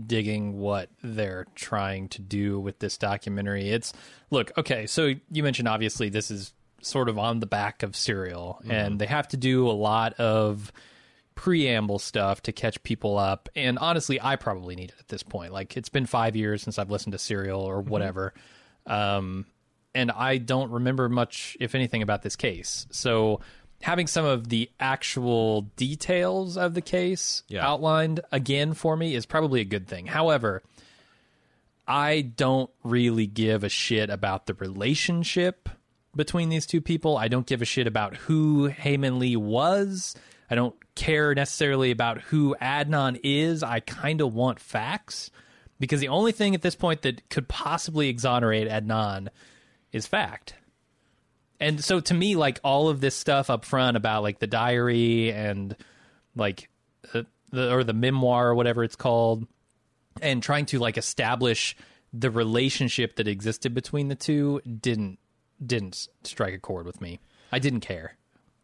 digging 0.06 0.58
what 0.58 0.88
they're 1.02 1.46
trying 1.54 2.08
to 2.08 2.20
do 2.22 2.60
with 2.60 2.78
this 2.78 2.96
documentary. 2.98 3.70
It's 3.70 3.92
look 4.30 4.52
okay. 4.58 4.86
So 4.86 5.14
you 5.30 5.42
mentioned 5.42 5.66
obviously 5.66 6.08
this 6.10 6.30
is 6.30 6.52
sort 6.82 7.08
of 7.08 7.18
on 7.18 7.40
the 7.40 7.46
back 7.46 7.82
of 7.82 7.94
Serial, 7.96 8.60
and 8.68 8.98
they 8.98 9.06
have 9.06 9.28
to 9.28 9.36
do 9.36 9.68
a 9.68 9.72
lot 9.72 10.14
of 10.14 10.72
preamble 11.34 11.98
stuff 11.98 12.42
to 12.42 12.52
catch 12.52 12.82
people 12.82 13.16
up. 13.16 13.48
And 13.56 13.78
honestly, 13.78 14.20
I 14.20 14.36
probably 14.36 14.76
need 14.76 14.90
it 14.90 14.96
at 15.00 15.08
this 15.08 15.22
point. 15.22 15.52
Like 15.52 15.76
it's 15.76 15.88
been 15.88 16.06
five 16.06 16.36
years 16.36 16.62
since 16.62 16.78
I've 16.78 16.90
listened 16.90 17.12
to 17.12 17.18
Serial 17.18 17.62
or 17.62 17.80
whatever. 17.80 18.34
Um, 18.86 19.46
and 19.94 20.10
I 20.10 20.36
don't 20.38 20.70
remember 20.70 21.08
much, 21.08 21.56
if 21.58 21.74
anything, 21.74 22.02
about 22.02 22.22
this 22.22 22.36
case. 22.36 22.86
So 22.90 23.40
having 23.80 24.06
some 24.06 24.26
of 24.26 24.50
the 24.50 24.68
actual 24.78 25.62
details 25.76 26.58
of 26.58 26.74
the 26.74 26.82
case 26.82 27.42
Yeah. 27.48 27.66
outlined 27.66 28.20
again 28.30 28.74
for 28.74 28.94
me 28.96 29.14
is 29.14 29.24
probably 29.24 29.60
a 29.62 29.64
good 29.64 29.88
thing. 29.88 30.06
However, 30.06 30.62
I 31.88 32.20
don't 32.20 32.70
really 32.84 33.26
give 33.26 33.64
a 33.64 33.68
shit 33.70 34.10
about 34.10 34.44
the 34.46 34.54
relationship 34.54 35.68
between 36.14 36.48
these 36.48 36.66
two 36.66 36.80
people. 36.80 37.16
I 37.16 37.28
don't 37.28 37.46
give 37.46 37.62
a 37.62 37.66
shit 37.66 37.86
about 37.86 38.16
who 38.16 38.66
Hae 38.66 38.96
Min 38.96 39.18
Lee 39.18 39.36
was. 39.36 40.14
I 40.50 40.54
don't 40.54 40.74
care 40.94 41.34
necessarily 41.34 41.90
about 41.90 42.20
who 42.20 42.56
Adnan 42.60 43.20
is. 43.22 43.62
I 43.62 43.80
kind 43.80 44.20
of 44.20 44.34
want 44.34 44.58
facts 44.58 45.30
because 45.78 46.00
the 46.00 46.08
only 46.08 46.32
thing 46.32 46.54
at 46.54 46.62
this 46.62 46.74
point 46.74 47.02
that 47.02 47.28
could 47.30 47.48
possibly 47.48 48.08
exonerate 48.08 48.68
Adnan 48.68 49.28
is 49.92 50.06
fact. 50.06 50.54
And 51.60 51.84
so 51.84 52.00
to 52.00 52.14
me, 52.14 52.36
like 52.36 52.58
all 52.64 52.88
of 52.88 53.00
this 53.00 53.14
stuff 53.14 53.50
up 53.50 53.64
front 53.64 53.96
about 53.96 54.22
like 54.22 54.40
the 54.40 54.46
diary 54.46 55.32
and 55.32 55.76
like 56.34 56.68
the 57.12 57.26
or 57.52 57.84
the 57.84 57.92
memoir 57.92 58.48
or 58.48 58.54
whatever 58.54 58.82
it's 58.82 58.96
called, 58.96 59.46
and 60.22 60.42
trying 60.42 60.66
to 60.66 60.78
like 60.78 60.98
establish 60.98 61.76
the 62.12 62.30
relationship 62.30 63.16
that 63.16 63.28
existed 63.28 63.74
between 63.74 64.08
the 64.08 64.16
two 64.16 64.60
didn't 64.80 65.19
didn't 65.64 66.08
strike 66.24 66.54
a 66.54 66.58
chord 66.58 66.86
with 66.86 67.00
me. 67.00 67.20
I 67.52 67.58
didn't 67.58 67.80
care. 67.80 68.16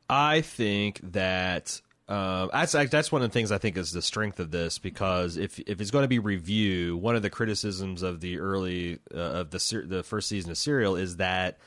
I 0.09 0.41
think 0.41 1.01
that 1.13 1.81
uh, 2.09 2.47
that's 2.53 2.73
that's 2.73 3.11
one 3.11 3.23
of 3.23 3.29
the 3.29 3.33
things 3.33 3.51
I 3.51 3.59
think 3.59 3.77
is 3.77 3.93
the 3.93 4.03
strength 4.03 4.39
of 4.39 4.51
this 4.51 4.79
because 4.79 5.37
if 5.37 5.59
if 5.61 5.81
it's 5.81 5.91
going 5.91 6.05
to 6.05 6.09
be 6.09 6.21
review, 6.21 6.97
one 6.97 7.17
of 7.17 7.23
the 7.23 7.31
criticisms 7.31 8.03
of 8.03 8.21
the 8.21 8.39
early 8.39 9.01
uh, 9.13 9.19
of 9.19 9.51
the 9.51 9.85
the 9.87 10.03
first 10.03 10.29
season 10.29 10.51
of 10.51 10.59
Serial 10.59 10.95
is 10.97 11.17
that 11.17 11.59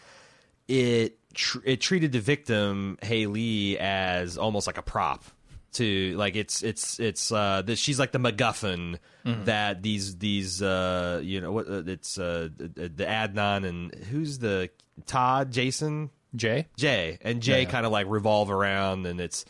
it 0.68 1.18
tr- 1.34 1.60
it 1.66 1.82
treated 1.82 2.14
the 2.14 2.22
victim 2.22 2.98
Haley 3.02 3.78
as 3.78 4.38
almost 4.38 4.68
like 4.68 4.78
a 4.78 4.82
prop 4.82 5.26
to 5.74 6.16
like 6.18 6.36
it's 6.36 6.64
it's 6.64 7.00
it's 7.00 7.32
uh 7.32 7.62
that 7.64 7.78
she's 7.78 8.00
like 8.00 8.12
the 8.12 8.20
MacGuffin 8.20 8.98
that 9.46 9.84
these 9.84 10.18
these 10.18 10.62
uh 10.62 11.22
you 11.24 11.40
know 11.40 11.52
what 11.52 11.68
uh, 11.70 11.84
it's 11.86 12.18
uh 12.18 12.50
the 12.58 12.90
the 12.90 13.06
Adnan 13.06 13.68
and 13.68 13.94
who's 14.06 14.40
the 14.40 14.70
Todd 15.06 15.52
Jason? 15.52 16.10
Jay, 16.36 16.68
Jay. 16.78 17.18
And 17.22 17.42
Jay 17.42 17.62
Yeah. 17.64 17.70
kind 17.70 17.86
of 17.86 17.92
like 17.92 18.08
revolve 18.08 18.50
around 18.52 19.06
and 19.06 19.20
it's 19.22 19.46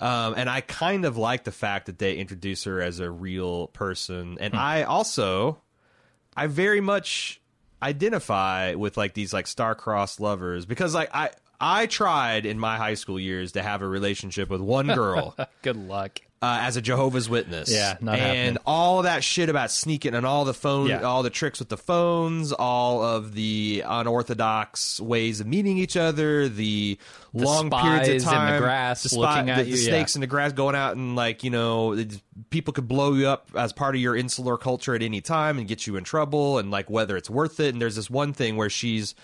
um 0.00 0.34
and 0.36 0.48
I 0.48 0.60
kind 0.62 1.04
of 1.04 1.16
like 1.16 1.44
the 1.44 1.52
fact 1.52 1.86
that 1.86 1.98
they 1.98 2.16
introduce 2.16 2.64
her 2.64 2.80
as 2.80 3.00
a 3.00 3.10
real 3.10 3.66
person. 3.68 4.38
And 4.40 4.54
I 4.54 4.82
also 4.84 5.60
I 6.36 6.46
very 6.46 6.80
much 6.80 7.40
identify 7.82 8.74
with 8.74 8.96
like 8.96 9.14
these 9.14 9.32
like 9.32 9.46
star-crossed 9.46 10.20
lovers 10.20 10.66
because 10.66 10.94
like 10.94 11.10
I 11.14 11.30
I 11.60 11.86
tried 11.86 12.46
in 12.46 12.58
my 12.58 12.76
high 12.76 12.94
school 12.94 13.18
years 13.18 13.52
to 13.52 13.62
have 13.62 13.82
a 13.82 13.88
relationship 13.88 14.48
with 14.50 14.60
one 14.60 14.86
girl 14.86 15.36
good 15.62 15.76
luck. 15.76 16.20
uh, 16.40 16.58
as 16.62 16.76
a 16.76 16.80
Jehovah's 16.80 17.28
Witness. 17.28 17.68
Yeah, 17.72 17.96
not 18.00 18.16
and 18.18 18.22
happening. 18.22 18.56
all 18.64 19.02
that 19.02 19.24
shit 19.24 19.48
about 19.48 19.72
sneaking 19.72 20.14
and 20.14 20.24
all 20.24 20.44
the 20.44 20.54
phone, 20.54 20.86
Yeah. 20.86 21.02
all 21.02 21.24
the 21.24 21.30
tricks 21.30 21.58
with 21.58 21.68
the 21.68 21.76
phones, 21.76 22.52
all 22.52 23.02
of 23.02 23.34
the 23.34 23.82
unorthodox 23.84 25.00
ways 25.00 25.40
of 25.40 25.46
meeting 25.48 25.78
each 25.78 25.96
other, 25.96 26.48
the, 26.48 26.96
long 27.32 27.70
periods 27.70 28.08
of 28.08 28.14
in 28.14 28.18
the 28.18 28.24
time, 28.24 28.62
grass 28.62 29.02
the, 29.02 29.18
looking 29.18 29.50
at 29.50 29.56
the, 29.56 29.64
you, 29.64 29.76
the 29.76 29.82
yeah. 29.82 29.88
snakes 29.88 30.14
in 30.14 30.20
the 30.20 30.26
grass, 30.28 30.52
going 30.52 30.76
out 30.76 30.96
and 30.96 31.16
like 31.16 31.42
you 31.42 31.50
know, 31.50 32.00
people 32.50 32.72
could 32.72 32.86
blow 32.88 33.14
you 33.14 33.26
up 33.28 33.50
as 33.56 33.72
part 33.72 33.94
of 33.96 34.00
your 34.00 34.14
insular 34.16 34.56
culture 34.56 34.94
at 34.94 35.02
any 35.02 35.20
time 35.20 35.58
and 35.58 35.66
get 35.66 35.86
you 35.88 35.96
in 35.96 36.04
trouble, 36.04 36.58
and 36.58 36.70
like 36.70 36.88
whether 36.88 37.16
it's 37.16 37.28
worth 37.30 37.58
it. 37.60 37.72
And 37.74 37.82
there's 37.82 37.96
this 37.96 38.08
one 38.08 38.32
thing 38.32 38.56
where 38.56 38.70
she's 38.70 39.14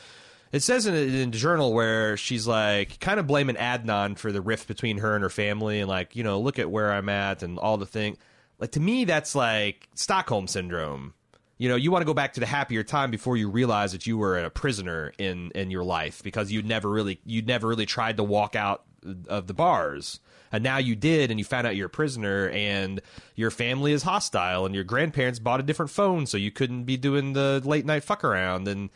it 0.55 0.62
says 0.62 0.87
in, 0.87 0.95
in 0.95 1.31
the 1.31 1.38
journal 1.38 1.73
where 1.73 2.17
she's 2.17 2.47
like 2.47 3.01
kind 3.01 3.19
of 3.19 3.27
blaming 3.27 3.57
Adnan 3.57 4.19
for 4.19 4.33
the 4.33 4.40
rift 4.40 4.69
between 4.69 4.99
her 4.99 5.14
and 5.14 5.23
her 5.23 5.31
family, 5.31 5.81
and 5.81 5.88
like 5.88 6.14
you 6.17 6.23
know, 6.23 6.40
look 6.40 6.59
at 6.59 6.71
where 6.71 6.93
I'm 6.93 7.09
at 7.09 7.43
and 7.43 7.59
all 7.59 7.77
the 7.77 7.87
thing. 7.87 8.17
Like 8.59 8.73
to 8.73 8.81
me, 8.81 9.05
that's 9.05 9.35
like 9.35 9.88
Stockholm 9.95 10.47
syndrome. 10.47 11.14
You 11.57 11.69
know, 11.69 11.77
you 11.77 11.90
want 11.90 12.03
to 12.03 12.07
go 12.07 12.14
back 12.14 12.35
to 12.35 12.40
the 12.40 12.47
happier 12.47 12.83
time 12.83 13.11
before 13.11 13.37
you 13.37 13.49
realize 13.49 13.93
that 13.93 14.07
you 14.07 14.19
were 14.19 14.38
a 14.38 14.51
prisoner 14.51 15.12
in 15.19 15.51
in 15.55 15.71
your 15.71 15.85
life 15.85 16.23
because 16.23 16.53
you 16.53 16.62
never 16.62 16.90
really 16.90 17.21
you 17.25 17.43
never 17.43 17.69
really 17.69 17.87
tried 17.87 18.17
to 18.19 18.25
walk 18.25 18.55
out 18.57 18.85
of 19.29 19.47
the 19.47 19.55
bars. 19.55 20.21
And 20.53 20.62
now 20.62 20.77
you 20.77 20.95
did, 20.95 21.33
and 21.33 21.40
you 21.40 21.45
found 21.45 21.67
out 21.67 21.75
you're 21.75 21.87
a 21.87 21.90
prisoner, 21.90 22.49
and 22.51 23.01
your 23.35 23.51
family 23.51 23.93
is 23.93 24.05
hostile, 24.05 24.67
and 24.67 24.75
your 24.75 24.85
grandparents 24.85 25.40
bought 25.40 25.59
a 25.59 25.64
different 25.64 25.90
phone, 25.90 26.27
so 26.27 26.37
you 26.37 26.53
couldn't 26.53 26.85
be 26.85 26.97
doing 26.97 27.33
the 27.33 27.61
late 27.64 27.85
night 27.85 28.05
fuck 28.05 28.23
around. 28.23 28.69
And 28.69 28.90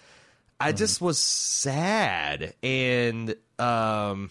I 0.60 0.72
just 0.72 1.00
was 1.00 1.18
sad, 1.18 2.54
and 2.62 3.36
um, 3.58 4.30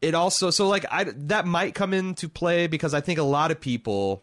it 0.00 0.14
also 0.14 0.50
so 0.50 0.68
like 0.68 0.86
I 0.90 1.04
that 1.04 1.46
might 1.46 1.74
come 1.74 1.92
into 1.92 2.28
play 2.28 2.66
because 2.68 2.94
I 2.94 3.00
think 3.00 3.18
a 3.18 3.24
lot 3.24 3.50
of 3.50 3.60
people, 3.60 4.22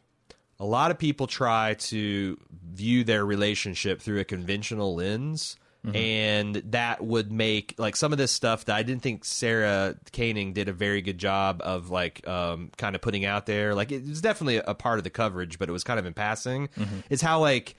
a 0.59 0.65
lot 0.65 0.91
of 0.91 0.97
people 0.97 1.27
try 1.27 1.73
to 1.75 2.37
view 2.73 3.03
their 3.03 3.25
relationship 3.25 4.01
through 4.01 4.19
a 4.19 4.25
conventional 4.25 4.95
lens. 4.95 5.57
And 5.93 6.55
that 6.71 7.03
would 7.03 7.31
make 7.31 7.75
like 7.77 7.95
some 7.95 8.11
of 8.11 8.17
this 8.17 8.31
stuff 8.31 8.65
that 8.65 8.75
I 8.75 8.81
didn't 8.81 9.03
think 9.03 9.23
Sarah 9.23 9.95
Koenig 10.13 10.55
did 10.55 10.67
a 10.67 10.73
very 10.73 11.01
good 11.03 11.19
job 11.19 11.61
of 11.63 11.91
like 11.91 12.27
um, 12.27 12.71
kind 12.77 12.95
of 12.95 13.01
putting 13.03 13.23
out 13.23 13.45
there. 13.45 13.75
Like 13.75 13.91
it 13.91 14.03
was 14.07 14.19
definitely 14.19 14.57
a 14.57 14.73
part 14.73 14.97
of 14.97 15.03
the 15.03 15.11
coverage, 15.11 15.59
but 15.59 15.69
it 15.69 15.71
was 15.71 15.83
kind 15.83 15.99
of 15.99 16.07
in 16.07 16.13
passing. 16.15 16.69
Is 17.11 17.21
how 17.21 17.39
like 17.39 17.75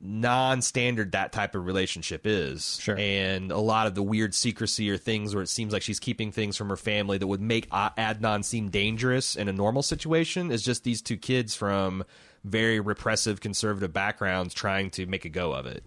non-standard 0.00 1.12
that 1.12 1.32
type 1.32 1.54
of 1.54 1.64
relationship 1.66 2.26
is 2.26 2.78
Sure. 2.80 2.96
and 2.98 3.50
a 3.50 3.58
lot 3.58 3.86
of 3.86 3.94
the 3.94 4.02
weird 4.02 4.34
secrecy 4.34 4.90
or 4.90 4.96
things 4.96 5.34
where 5.34 5.42
it 5.42 5.48
seems 5.48 5.72
like 5.72 5.82
she's 5.82 5.98
keeping 6.00 6.30
things 6.30 6.56
from 6.56 6.68
her 6.68 6.76
family 6.76 7.16
that 7.18 7.26
would 7.26 7.40
make 7.40 7.68
adnan 7.70 8.44
seem 8.44 8.68
dangerous 8.68 9.34
in 9.36 9.48
a 9.48 9.52
normal 9.52 9.82
situation 9.82 10.50
is 10.50 10.62
just 10.62 10.84
these 10.84 11.00
two 11.00 11.16
kids 11.16 11.54
from 11.54 12.04
very 12.44 12.80
repressive 12.80 13.40
conservative 13.40 13.92
backgrounds 13.92 14.52
trying 14.52 14.90
to 14.90 15.06
make 15.06 15.24
a 15.24 15.30
go 15.30 15.52
of 15.52 15.64
it 15.66 15.82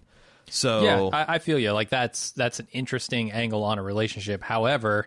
so 0.50 0.82
Yeah, 0.82 1.00
I, 1.12 1.34
I 1.34 1.38
feel 1.38 1.58
you. 1.58 1.72
Like 1.72 1.90
that's 1.90 2.30
that's 2.32 2.58
an 2.58 2.68
interesting 2.72 3.32
angle 3.32 3.64
on 3.64 3.78
a 3.78 3.82
relationship. 3.82 4.42
However, 4.42 5.06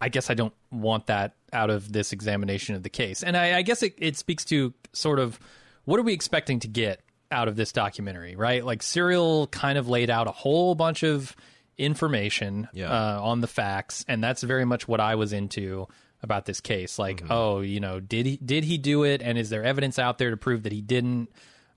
I 0.00 0.08
guess 0.08 0.28
I 0.28 0.34
don't 0.34 0.52
want 0.72 1.06
that 1.06 1.36
out 1.52 1.70
of 1.70 1.92
this 1.92 2.12
examination 2.12 2.74
of 2.74 2.82
the 2.82 2.88
case. 2.88 3.22
And 3.22 3.36
I, 3.36 3.58
I 3.58 3.62
guess 3.62 3.84
it, 3.84 3.94
it 3.96 4.16
speaks 4.16 4.44
to 4.46 4.74
sort 4.92 5.20
of 5.20 5.38
what 5.84 6.00
are 6.00 6.02
we 6.02 6.12
expecting 6.12 6.58
to 6.60 6.66
get 6.68 7.00
out 7.30 7.48
of 7.48 7.56
this 7.56 7.72
documentary, 7.72 8.36
right? 8.36 8.64
Like 8.64 8.82
Serial 8.82 9.46
kind 9.48 9.78
of 9.78 9.88
laid 9.88 10.10
out 10.10 10.26
a 10.28 10.32
whole 10.32 10.74
bunch 10.74 11.02
of 11.02 11.34
information 11.78 12.68
Yeah. 12.72 12.90
uh, 12.90 13.20
on 13.22 13.40
the 13.40 13.46
facts, 13.46 14.04
and 14.08 14.22
that's 14.22 14.42
very 14.42 14.64
much 14.64 14.88
what 14.88 15.00
I 15.00 15.14
was 15.14 15.32
into 15.32 15.86
about 16.22 16.46
this 16.46 16.60
case. 16.60 16.98
Like, 16.98 17.22
oh, 17.30 17.60
you 17.60 17.80
know, 17.80 18.00
did 18.00 18.26
he 18.26 18.36
did 18.38 18.64
he 18.64 18.78
do 18.78 19.04
it, 19.04 19.22
and 19.22 19.38
is 19.38 19.50
there 19.50 19.64
evidence 19.64 19.98
out 19.98 20.18
there 20.18 20.30
to 20.30 20.36
prove 20.36 20.62
that 20.64 20.72
he 20.72 20.80
didn't, 20.80 21.28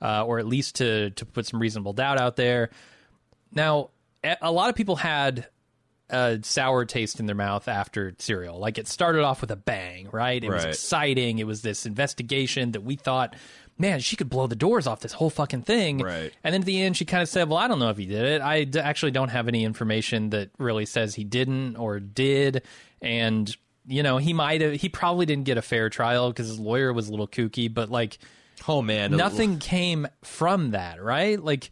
uh, 0.02 0.26
or 0.26 0.40
at 0.40 0.48
least 0.48 0.76
to 0.76 1.10
to 1.12 1.26
put 1.26 1.46
some 1.46 1.60
reasonable 1.60 1.94
doubt 1.94 2.20
out 2.20 2.36
there? 2.36 2.70
Now, 3.52 3.90
a 4.24 4.38
a 4.44 4.52
lot 4.52 4.70
of 4.70 4.76
people 4.76 4.96
had 4.96 5.48
a 6.12 6.40
sour 6.42 6.86
taste 6.86 7.20
in 7.20 7.28
their 7.28 7.36
mouth 7.36 7.68
after 7.68 8.16
Serial. 8.18 8.58
Like 8.58 8.78
it 8.80 8.88
started 8.88 9.24
off 9.24 9.42
with 9.42 9.52
a 9.52 9.56
bang, 9.56 10.10
right? 10.12 10.44
It 10.44 10.50
was 10.50 10.66
exciting. 10.66 11.38
It 11.38 11.46
was 11.46 11.62
this 11.62 11.86
investigation 11.86 12.72
that 12.72 12.82
we 12.82 12.96
thought, 12.96 13.36
man, 13.80 14.02
she 14.02 14.16
could 14.16 14.30
blow 14.30 14.46
the 14.46 14.56
doors 14.56 14.86
off 14.86 15.00
this 15.00 15.14
whole 15.14 15.30
fucking 15.30 15.64
thing. 15.64 16.00
Right. 16.00 16.32
And 16.44 16.54
then 16.54 16.62
at 16.62 16.66
the 16.66 16.82
end, 16.82 16.98
she 16.98 17.06
kind 17.06 17.24
of 17.24 17.30
said, 17.30 17.50
well, 17.50 17.58
I 17.58 17.68
don't 17.68 17.80
know 17.80 17.90
if 17.90 17.98
he 17.98 18.06
did 18.06 18.26
it. 18.26 18.42
I 18.42 18.66
d- 18.66 18.80
actually 18.80 19.12
don't 19.12 19.30
have 19.30 19.48
any 19.48 19.64
information 19.64 20.30
that 20.32 20.52
really 20.58 20.86
says 20.86 21.16
he 21.16 21.24
didn't 21.24 21.78
or 21.78 22.00
did. 22.00 22.64
And, 23.02 23.56
you 23.88 24.04
know, 24.04 24.18
he 24.18 24.34
might 24.34 24.62
have, 24.62 24.74
he 24.74 24.90
probably 24.90 25.26
didn't 25.26 25.46
get 25.46 25.58
a 25.58 25.62
fair 25.62 25.90
trial 25.90 26.30
because 26.30 26.48
his 26.48 26.60
lawyer 26.60 26.92
was 26.94 27.08
a 27.08 27.12
little 27.12 27.28
kooky, 27.28 27.74
but 27.74 27.90
like, 27.90 28.20
oh 28.68 28.82
man 28.82 29.12
nothing 29.12 29.58
came 29.58 30.06
from 30.22 30.72
that, 30.72 31.02
right? 31.02 31.42
Like, 31.42 31.72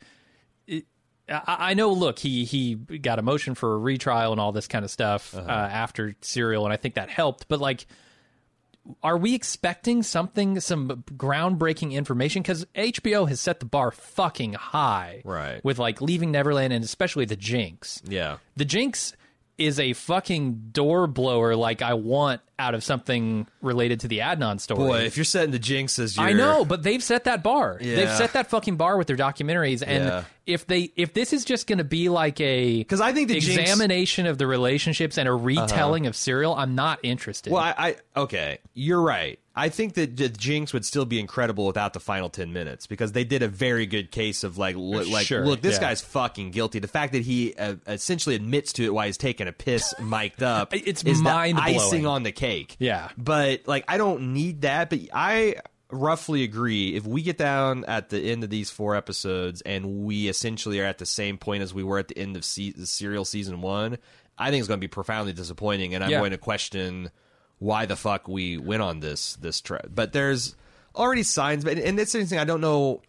it, 0.67 0.85
I, 1.27 1.71
I 1.71 1.73
know. 1.73 1.91
Look, 1.91 2.17
he 2.17 2.45
he 2.45 2.75
got 2.75 3.19
a 3.19 3.21
motion 3.21 3.55
for 3.55 3.75
a 3.75 3.77
retrial 3.77 4.31
and 4.31 4.39
all 4.39 4.53
this 4.53 4.69
kind 4.69 4.85
of 4.85 4.89
stuff 4.89 5.35
uh 5.35 5.39
after 5.41 6.15
Serial, 6.21 6.63
and 6.63 6.71
I 6.71 6.77
think 6.77 6.95
that 6.95 7.09
helped. 7.09 7.49
But 7.49 7.59
like, 7.59 7.85
are 9.03 9.17
we 9.17 9.33
expecting 9.33 10.03
something, 10.03 10.59
some 10.59 11.03
groundbreaking 11.15 11.91
information? 11.93 12.41
Because 12.41 12.65
HBO 12.75 13.27
has 13.27 13.41
set 13.41 13.59
the 13.59 13.65
bar 13.65 13.91
fucking 13.91 14.53
high, 14.53 15.21
Right. 15.25 15.63
With 15.63 15.79
like 15.79 16.01
Leaving 16.01 16.31
Neverland 16.31 16.73
and 16.73 16.83
especially 16.83 17.25
the 17.25 17.35
Jinx. 17.35 18.01
Yeah. 18.07 18.37
The 18.55 18.65
Jinx 18.65 19.13
is 19.57 19.79
a 19.79 19.93
fucking 19.93 20.69
door 20.71 21.07
blower 21.07 21.55
like 21.55 21.81
I 21.81 21.95
want 21.95 22.41
out 22.59 22.73
of 22.73 22.83
something 22.83 23.47
related 23.61 23.99
to 24.01 24.07
the 24.07 24.19
Adnan 24.19 24.59
story. 24.59 24.79
Boy, 24.79 24.99
if 25.01 25.15
you're 25.17 25.23
setting 25.23 25.51
the 25.51 25.59
jinx 25.59 25.99
as 25.99 26.17
I 26.17 26.33
know, 26.33 26.65
but 26.65 26.83
they've 26.83 27.03
set 27.03 27.25
that 27.25 27.43
bar. 27.43 27.77
They've 27.79 28.09
set 28.11 28.33
that 28.33 28.49
fucking 28.49 28.77
bar 28.77 28.97
with 28.97 29.07
their 29.07 29.17
documentaries, 29.17 29.83
and 29.85 30.05
Yeah. 30.05 30.23
if 30.45 30.65
they 30.65 30.91
if 30.95 31.13
this 31.13 31.33
is 31.33 31.45
just 31.45 31.67
going 31.67 31.77
to 31.77 31.83
be 31.83 32.09
like 32.09 32.41
a 32.41 32.77
because 32.79 33.01
I 33.01 33.13
think 33.13 33.27
the 33.27 33.35
Jinx- 33.39 33.47
Uh-huh. 33.57 33.61
examination 33.61 34.25
of 34.25 34.37
the 34.37 34.47
relationships 34.47 35.17
and 35.17 35.27
a 35.29 35.33
retelling 35.33 36.07
of 36.07 36.15
Serial, 36.15 36.55
I'm 36.55 36.73
not 36.75 36.99
interested. 37.03 37.51
Well, 37.53 37.61
I, 37.61 37.95
I 38.15 38.21
okay, 38.21 38.57
you're 38.73 39.01
right. 39.01 39.39
I 39.59 39.69
think 39.69 39.95
that 39.95 40.15
the 40.17 40.29
Jinx 40.29 40.71
would 40.71 40.85
still 40.85 41.05
be 41.05 41.19
incredible 41.19 41.65
without 41.65 41.93
the 41.93 41.99
final 41.99 42.29
ten 42.29 42.53
minutes 42.53 42.85
because 42.85 43.13
they 43.13 43.23
did 43.23 43.41
a 43.41 43.47
very 43.47 43.87
good 43.87 44.11
case 44.11 44.43
of 44.43 44.59
like, 44.59 44.75
lo- 44.75 45.01
like, 45.01 45.25
Sure, 45.25 45.43
look, 45.43 45.61
this 45.63 45.75
yeah. 45.77 45.81
guy's 45.89 45.99
fucking 46.01 46.51
guilty. 46.51 46.77
The 46.77 46.87
fact 46.87 47.13
that 47.13 47.23
he 47.23 47.55
uh, 47.55 47.77
essentially 47.87 48.35
admits 48.35 48.71
to 48.73 48.83
it 48.83 48.93
while 48.93 49.07
he's 49.07 49.17
taking 49.17 49.47
a 49.47 49.51
piss, 49.51 49.95
mic'd 49.99 50.43
up, 50.43 50.75
It's 50.75 51.03
mind-blowing. 51.03 51.57
icing 51.57 52.05
on 52.05 52.21
the 52.21 52.31
cake. 52.31 52.46
Yeah. 52.79 53.09
but 53.17 53.61
like, 53.67 53.85
I 53.87 53.97
don't 53.97 54.33
need 54.33 54.61
that. 54.61 54.89
But 54.89 54.99
I 55.13 55.55
roughly 55.91 56.43
agree. 56.43 56.95
If 56.95 57.05
we 57.05 57.21
get 57.21 57.37
down 57.37 57.85
at 57.85 58.09
the 58.09 58.19
end 58.19 58.43
of 58.43 58.49
these 58.49 58.69
four 58.69 58.95
episodes 58.95 59.61
and 59.61 60.03
we 60.05 60.27
essentially 60.27 60.79
are 60.81 60.85
at 60.85 60.97
the 60.97 61.05
same 61.05 61.37
point 61.37 61.63
as 61.63 61.73
we 61.73 61.83
were 61.83 61.97
at 61.99 62.07
the 62.09 62.17
end 62.17 62.35
of 62.35 62.43
se- 62.43 62.73
Serial 62.83 63.23
season 63.25 63.61
one, 63.61 63.97
I 64.37 64.49
think 64.51 64.59
it's 64.59 64.67
going 64.67 64.79
to 64.79 64.83
be 64.83 64.89
profoundly 64.89 65.33
disappointing, 65.33 65.95
and 65.95 66.03
I'm 66.03 66.09
Yeah. 66.11 66.19
going 66.19 66.31
to 66.31 66.37
question 66.37 67.09
why 67.59 67.85
the 67.85 67.95
fuck 67.95 68.27
we 68.27 68.57
went 68.57 68.81
on 68.83 68.99
this 68.99 69.35
this 69.37 69.61
trip. 69.61 69.89
But 69.93 70.13
there's 70.13 70.55
already 70.95 71.23
signs, 71.23 71.63
but 71.63 71.77
and 71.79 71.99
it's 71.99 72.13
interesting. 72.13 72.37
I 72.39 72.43
don't 72.43 72.61
know. 72.61 73.01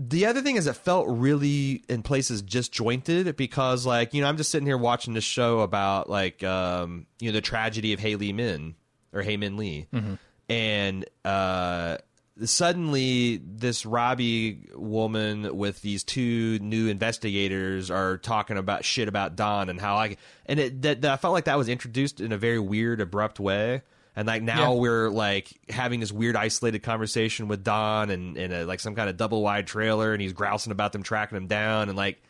The 0.00 0.26
other 0.26 0.42
thing 0.42 0.54
is, 0.56 0.68
it 0.68 0.76
felt 0.76 1.06
really 1.08 1.82
in 1.88 2.02
places 2.04 2.40
disjointed 2.40 3.36
because, 3.36 3.84
like, 3.84 4.14
you 4.14 4.22
know, 4.22 4.28
I'm 4.28 4.36
just 4.36 4.50
sitting 4.50 4.66
here 4.66 4.78
watching 4.78 5.12
this 5.14 5.24
show 5.24 5.60
about 5.60 6.08
like, 6.08 6.44
um, 6.44 7.06
you 7.18 7.30
know, 7.30 7.34
the 7.34 7.40
tragedy 7.40 7.92
of 7.92 7.98
Haley 7.98 8.32
Min 8.32 8.76
or 9.12 9.22
Hae 9.22 9.36
Min 9.36 9.56
Lee, 9.56 9.88
and 10.48 11.04
uh, 11.24 11.96
suddenly 12.44 13.40
this 13.44 13.84
Robbie 13.84 14.68
woman 14.74 15.56
with 15.56 15.82
these 15.82 16.04
two 16.04 16.58
new 16.60 16.86
investigators 16.86 17.90
are 17.90 18.18
talking 18.18 18.56
about 18.56 18.84
shit 18.84 19.08
about 19.08 19.34
Don 19.34 19.68
and 19.68 19.80
how 19.80 19.96
I 19.96 20.16
and 20.46 20.60
it 20.60 20.82
that, 20.82 21.00
that 21.02 21.10
I 21.10 21.16
felt 21.16 21.34
like 21.34 21.46
that 21.46 21.58
was 21.58 21.68
introduced 21.68 22.20
in 22.20 22.30
a 22.30 22.38
very 22.38 22.60
weird, 22.60 23.00
abrupt 23.00 23.40
way. 23.40 23.82
And 24.16 24.26
like 24.26 24.42
now 24.42 24.72
Yeah. 24.74 24.80
we're 24.80 25.10
like 25.10 25.48
having 25.68 26.00
this 26.00 26.10
weird 26.10 26.34
isolated 26.36 26.80
conversation 26.82 27.46
with 27.48 27.62
Don 27.62 28.10
and 28.10 28.36
in 28.36 28.66
like 28.66 28.80
some 28.80 28.94
kind 28.96 29.08
of 29.08 29.16
double 29.16 29.42
wide 29.42 29.66
trailer, 29.66 30.12
and 30.12 30.20
he's 30.20 30.32
grousing 30.32 30.72
about 30.72 30.92
them 30.92 31.02
tracking 31.02 31.36
him 31.36 31.46
down, 31.46 31.88
and 31.88 31.96
like 31.96 32.20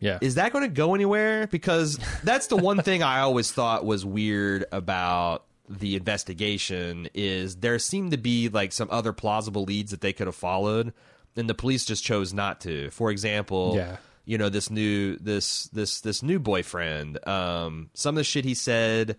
yeah, 0.00 0.18
is 0.20 0.34
that 0.34 0.52
going 0.52 0.64
to 0.64 0.74
go 0.74 0.94
anywhere? 0.96 1.46
Because 1.46 1.96
that's 2.24 2.48
the 2.48 2.56
one 2.56 2.82
thing 2.82 3.02
I 3.04 3.20
always 3.20 3.52
thought 3.52 3.84
was 3.84 4.04
weird 4.04 4.64
about 4.72 5.44
the 5.68 5.94
investigation 5.94 7.08
is 7.14 7.56
there 7.56 7.78
seemed 7.78 8.10
to 8.10 8.16
be 8.18 8.48
like 8.48 8.72
some 8.72 8.88
other 8.90 9.12
plausible 9.12 9.62
leads 9.62 9.92
that 9.92 10.00
they 10.00 10.12
could 10.12 10.26
have 10.26 10.34
followed, 10.34 10.92
and 11.36 11.48
the 11.48 11.54
police 11.54 11.84
just 11.84 12.02
chose 12.02 12.32
not 12.32 12.60
to. 12.62 12.90
For 12.90 13.10
example, 13.12 13.74
Yeah. 13.76 13.98
you 14.24 14.38
know 14.38 14.48
this 14.48 14.70
new 14.70 15.16
this 15.18 15.66
this 15.68 16.00
this 16.00 16.22
new 16.22 16.40
boyfriend. 16.40 17.24
Um, 17.28 17.90
some 17.94 18.14
of 18.16 18.20
the 18.20 18.24
shit 18.24 18.44
he 18.44 18.54
said. 18.54 19.18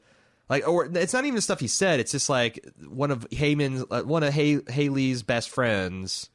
Like, 0.53 0.67
or 0.67 0.85
it's 0.85 1.13
not 1.13 1.25
even 1.25 1.33
the 1.33 1.41
stuff 1.41 1.59
he 1.59 1.67
said. 1.67 1.99
It's 1.99 2.11
just 2.11 2.29
like 2.29 2.63
one 2.87 3.09
of 3.09 3.25
Hae 3.31 3.55
Min's, 3.55 3.83
uh, 3.89 4.03
one 4.03 4.21
of 4.21 4.31
hay- 4.31 4.61
Haley's 4.69 5.23
best 5.23 5.49
friends, 5.49 6.29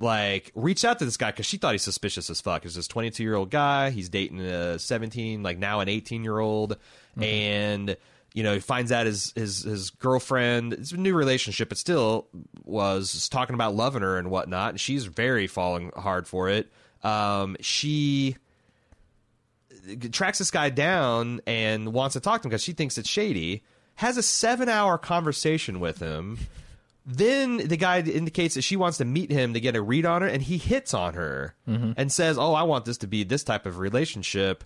like 0.00 0.50
reached 0.56 0.84
out 0.84 0.98
to 0.98 1.04
this 1.04 1.16
guy 1.16 1.30
because 1.30 1.46
she 1.46 1.56
thought 1.56 1.70
he's 1.70 1.84
suspicious 1.84 2.28
as 2.28 2.40
fuck. 2.40 2.64
It's 2.64 2.74
this 2.74 2.88
22 2.88 3.22
year 3.22 3.36
old 3.36 3.50
guy. 3.50 3.90
He's 3.90 4.08
dating 4.08 4.40
a 4.40 4.80
17, 4.80 5.44
like 5.44 5.58
now 5.58 5.78
an 5.78 5.88
18 5.88 6.24
year 6.24 6.40
old, 6.40 6.76
and 7.20 7.96
you 8.34 8.42
know 8.42 8.54
he 8.54 8.58
finds 8.58 8.90
out 8.90 9.06
his 9.06 9.32
his 9.36 9.62
his 9.62 9.90
girlfriend. 9.90 10.72
It's 10.72 10.90
a 10.90 10.96
new 10.96 11.14
relationship, 11.14 11.68
but 11.68 11.78
still 11.78 12.26
was 12.64 13.28
talking 13.28 13.54
about 13.54 13.76
loving 13.76 14.02
her 14.02 14.18
and 14.18 14.28
whatnot. 14.28 14.70
And 14.70 14.80
she's 14.80 15.04
very 15.04 15.46
falling 15.46 15.92
hard 15.96 16.26
for 16.26 16.48
it. 16.48 16.68
Um, 17.04 17.56
she 17.60 18.38
tracks 20.12 20.38
this 20.38 20.50
guy 20.50 20.70
down 20.70 21.40
and 21.46 21.92
wants 21.92 22.14
to 22.14 22.20
talk 22.20 22.42
to 22.42 22.46
him 22.46 22.50
because 22.50 22.62
she 22.62 22.72
thinks 22.72 22.98
it's 22.98 23.08
shady. 23.08 23.62
Has 23.96 24.16
a 24.16 24.22
seven 24.22 24.68
hour 24.68 24.98
conversation 24.98 25.80
with 25.80 26.00
him. 26.00 26.38
Then 27.06 27.58
the 27.58 27.76
guy 27.76 28.00
indicates 28.00 28.56
that 28.56 28.62
she 28.62 28.76
wants 28.76 28.98
to 28.98 29.04
meet 29.04 29.30
him 29.30 29.54
to 29.54 29.60
get 29.60 29.76
a 29.76 29.80
read 29.80 30.04
on 30.04 30.22
her, 30.22 30.28
and 30.28 30.42
he 30.42 30.58
hits 30.58 30.92
on 30.92 31.14
her 31.14 31.54
and 31.66 32.10
says, 32.10 32.36
"Oh, 32.36 32.52
I 32.52 32.64
want 32.64 32.84
this 32.84 32.98
to 32.98 33.06
be 33.06 33.22
this 33.22 33.44
type 33.44 33.64
of 33.64 33.78
relationship." 33.78 34.64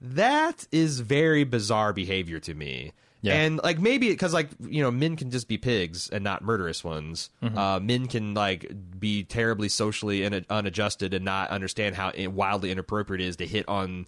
That 0.00 0.66
is 0.70 1.00
very 1.00 1.44
bizarre 1.44 1.92
behavior 1.92 2.38
to 2.40 2.54
me. 2.54 2.92
Yeah. 3.22 3.34
And 3.34 3.60
like 3.62 3.78
maybe 3.78 4.08
because 4.08 4.32
like 4.32 4.48
you 4.60 4.82
know 4.82 4.90
men 4.90 5.16
can 5.16 5.30
just 5.30 5.48
be 5.48 5.58
pigs 5.58 6.08
and 6.08 6.24
not 6.24 6.42
murderous 6.42 6.82
ones. 6.84 7.28
Uh, 7.42 7.78
men 7.80 8.06
can 8.06 8.34
like 8.34 8.70
be 8.98 9.24
terribly 9.24 9.68
socially 9.68 10.22
in- 10.22 10.46
unadjusted 10.48 11.12
and 11.12 11.24
not 11.24 11.50
understand 11.50 11.96
how 11.96 12.12
wildly 12.16 12.70
inappropriate 12.70 13.20
it 13.20 13.26
is 13.26 13.36
to 13.36 13.46
hit 13.46 13.68
on 13.68 14.06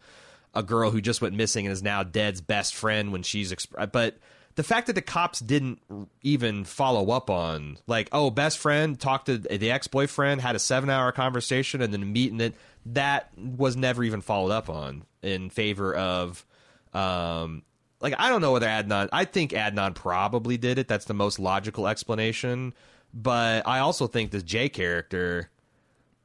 a 0.55 0.63
girl 0.63 0.91
who 0.91 1.01
just 1.01 1.21
went 1.21 1.35
missing 1.35 1.67
and 1.67 1.73
is 1.73 1.83
now 1.83 2.03
dead's 2.03 2.41
best 2.41 2.75
friend 2.75 3.13
when 3.13 3.23
she's. 3.23 3.53
Exp- 3.53 3.93
but 3.93 4.19
the 4.55 4.63
fact 4.63 4.87
that 4.87 4.95
the 4.95 5.03
cops 5.03 5.41
didn't 5.41 5.81
even 6.23 6.65
follow 6.65 7.11
up 7.11 7.31
on 7.31 7.79
like 7.87 8.09
oh 8.13 8.31
best 8.31 8.59
friend 8.59 9.01
talked 9.01 9.27
to 9.27 9.39
the 9.39 9.71
ex 9.71 9.87
boyfriend 9.87 10.43
had 10.43 10.55
a 10.55 10.59
seven 10.59 10.91
hour 10.91 11.11
conversation 11.11 11.81
and 11.81 11.91
then 11.91 12.13
meeting 12.13 12.39
it 12.39 12.55
that 12.85 13.31
was 13.39 13.77
never 13.77 14.05
even 14.05 14.21
followed 14.21 14.51
up 14.51 14.69
on 14.69 15.05
in 15.23 15.49
favor 15.49 15.95
of 15.95 16.45
um 16.93 17.63
like 18.03 18.15
I 18.19 18.29
don't 18.29 18.41
know 18.41 18.53
whether 18.53 18.67
Adnan. 18.67 19.09
I 19.13 19.25
think 19.25 19.53
Adnan 19.53 19.95
probably 19.95 20.59
did 20.59 20.79
it. 20.79 20.89
That's 20.89 21.05
the 21.07 21.15
most 21.15 21.39
logical 21.39 21.87
explanation. 21.87 22.75
But 23.15 23.67
I 23.67 23.79
also 23.79 24.07
think 24.07 24.31
this 24.31 24.43
J 24.43 24.69
character 24.69 25.49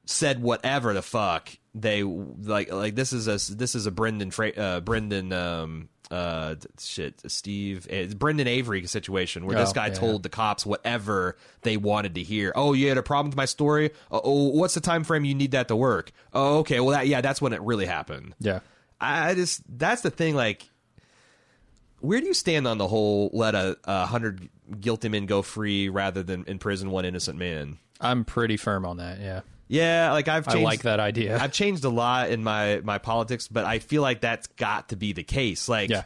said 0.06 0.42
whatever 0.42 0.94
the 0.94 1.02
fuck 1.02 1.50
they 1.82 2.04
like. 2.04 2.72
Like 2.72 2.96
this 2.96 3.14
is 3.14 3.28
a 3.28 3.54
this 3.56 3.76
is 3.76 3.86
a 3.86 3.92
Brendan 3.92 4.32
Fra- 4.32 4.52
uh, 4.58 4.80
Brendan 4.82 5.32
um 5.34 5.90
uh 6.10 6.56
shit 6.80 7.22
Steve 7.30 7.86
it's 7.90 8.14
Brendan 8.14 8.48
Avery 8.48 8.88
situation 8.88 9.46
where 9.46 9.58
this 9.58 9.72
Oh, 9.72 9.74
guy 9.74 9.88
yeah. 9.88 9.94
told 9.94 10.24
the 10.24 10.30
cops 10.30 10.66
whatever 10.66 11.36
they 11.64 11.76
wanted 11.76 12.16
to 12.16 12.24
hear. 12.24 12.54
Oh, 12.56 12.72
you 12.74 12.88
had 12.88 12.98
a 12.98 13.04
problem 13.04 13.28
with 13.32 13.36
my 13.36 13.44
story. 13.46 13.92
Oh, 14.10 14.22
oh, 14.24 14.48
what's 14.52 14.74
the 14.74 14.80
time 14.80 15.04
frame 15.04 15.26
you 15.26 15.36
need 15.36 15.52
that 15.52 15.68
to 15.68 15.76
work? 15.76 16.12
Oh, 16.34 16.60
okay. 16.60 16.80
Well, 16.80 16.92
that 16.92 17.08
yeah, 17.08 17.20
that's 17.22 17.42
when 17.42 17.52
it 17.54 17.62
really 17.62 17.86
happened. 17.86 18.36
yeah. 18.40 18.60
I 19.02 19.36
just 19.36 19.62
that's 19.68 20.02
the 20.02 20.10
thing. 20.10 20.34
Like, 20.34 20.70
where 22.00 22.22
do 22.22 22.28
you 22.28 22.34
stand 22.34 22.68
on 22.68 22.78
the 22.78 22.88
whole 22.88 23.30
let 23.34 23.56
a, 23.56 23.78
a 23.84 24.06
hundred 24.06 24.50
guilty 24.80 25.10
men 25.10 25.26
go 25.26 25.42
free 25.42 25.90
rather 25.90 26.24
than 26.24 26.46
imprison 26.48 26.90
one 26.92 27.06
innocent 27.06 27.38
man? 27.38 27.78
I'm 28.00 28.24
pretty 28.26 28.58
firm 28.58 28.86
on 28.86 28.98
that. 28.98 29.20
Yeah, 29.20 29.42
Yeah, 29.68 30.12
like 30.12 30.28
I've 30.28 30.48
I 30.48 30.54
changed, 30.54 30.66
like 30.66 30.82
that 30.84 31.00
idea. 31.00 31.38
I've 31.38 31.52
changed 31.52 31.84
a 31.84 31.90
lot 31.90 32.30
in 32.30 32.44
my 32.44 32.82
my 32.84 32.98
politics, 32.98 33.48
but 33.48 33.66
I 33.66 33.80
feel 33.80 34.02
like 34.02 34.22
that's 34.22 34.48
got 34.48 34.90
to 34.90 34.96
be 34.96 35.14
the 35.14 35.24
case. 35.24 35.68
Like, 35.68 35.90
yeah, 35.90 36.04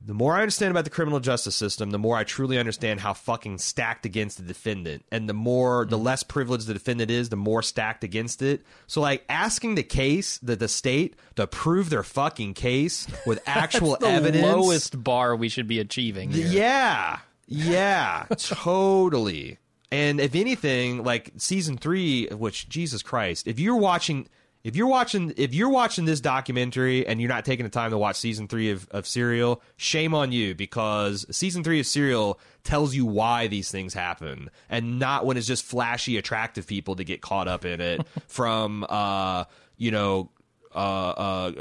the 0.00 0.14
more 0.14 0.34
I 0.34 0.40
understand 0.40 0.70
about 0.70 0.84
the 0.84 0.90
criminal 0.90 1.18
justice 1.18 1.56
system, 1.56 1.90
the 1.90 1.98
more 1.98 2.16
I 2.16 2.24
truly 2.24 2.56
understand 2.56 3.00
how 3.00 3.14
fucking 3.14 3.58
stacked 3.58 4.06
against 4.06 4.38
the 4.38 4.44
defendant. 4.44 5.04
And 5.10 5.28
the 5.28 5.34
more, 5.34 5.84
the 5.84 5.96
mm-hmm. 5.96 6.04
less 6.06 6.22
privileged 6.22 6.66
the 6.66 6.72
defendant 6.72 7.10
is, 7.10 7.28
the 7.28 7.36
more 7.36 7.62
stacked 7.62 8.04
against 8.04 8.40
it. 8.40 8.62
So, 8.86 9.00
like, 9.00 9.24
asking 9.28 9.74
the 9.74 9.82
case, 9.82 10.38
the, 10.38 10.54
the 10.54 10.68
state, 10.68 11.16
to 11.36 11.46
prove 11.46 11.90
their 11.90 12.04
fucking 12.04 12.54
case 12.54 13.08
with 13.26 13.42
actual 13.46 13.96
evidence 13.96 14.22
the 14.22 14.28
evidence. 14.28 14.46
lowest 14.46 15.04
bar 15.04 15.34
we 15.34 15.48
should 15.48 15.66
be 15.66 15.80
achieving. 15.80 16.30
Here. 16.30 16.46
Yeah. 16.46 17.18
Yeah. 17.46 18.26
totally. 18.38 19.58
And 19.90 20.20
if 20.20 20.34
anything, 20.34 21.02
like 21.02 21.32
season 21.36 21.78
three, 21.78 22.28
which 22.28 22.68
Jesus 22.68 23.02
Christ, 23.02 23.46
if 23.46 23.58
you're 23.58 23.76
watching 23.76 24.28
if 24.64 24.76
you're 24.76 24.88
watching 24.88 25.32
if 25.36 25.54
you're 25.54 25.70
watching 25.70 26.04
this 26.04 26.20
documentary 26.20 27.06
and 27.06 27.20
you're 27.20 27.28
not 27.28 27.44
taking 27.44 27.64
the 27.64 27.70
time 27.70 27.90
to 27.90 27.98
watch 27.98 28.16
season 28.16 28.48
three 28.48 28.70
of, 28.70 28.88
of 28.90 29.06
Serial, 29.06 29.62
shame 29.76 30.14
on 30.14 30.32
you 30.32 30.54
because 30.54 31.24
season 31.34 31.62
three 31.64 31.80
of 31.80 31.86
Serial 31.86 32.38
tells 32.64 32.94
you 32.94 33.06
why 33.06 33.46
these 33.46 33.70
things 33.70 33.94
happen 33.94 34.50
and 34.68 34.98
not 34.98 35.24
when 35.24 35.36
it's 35.36 35.46
just 35.46 35.64
flashy, 35.64 36.18
attractive 36.18 36.66
people 36.66 36.96
to 36.96 37.04
get 37.04 37.22
caught 37.22 37.48
up 37.48 37.64
in 37.64 37.80
it 37.80 38.06
from 38.26 38.84
uh, 38.88 39.44
you 39.78 39.90
know, 39.90 40.30
uh, 40.74 40.78
uh, 40.78 41.52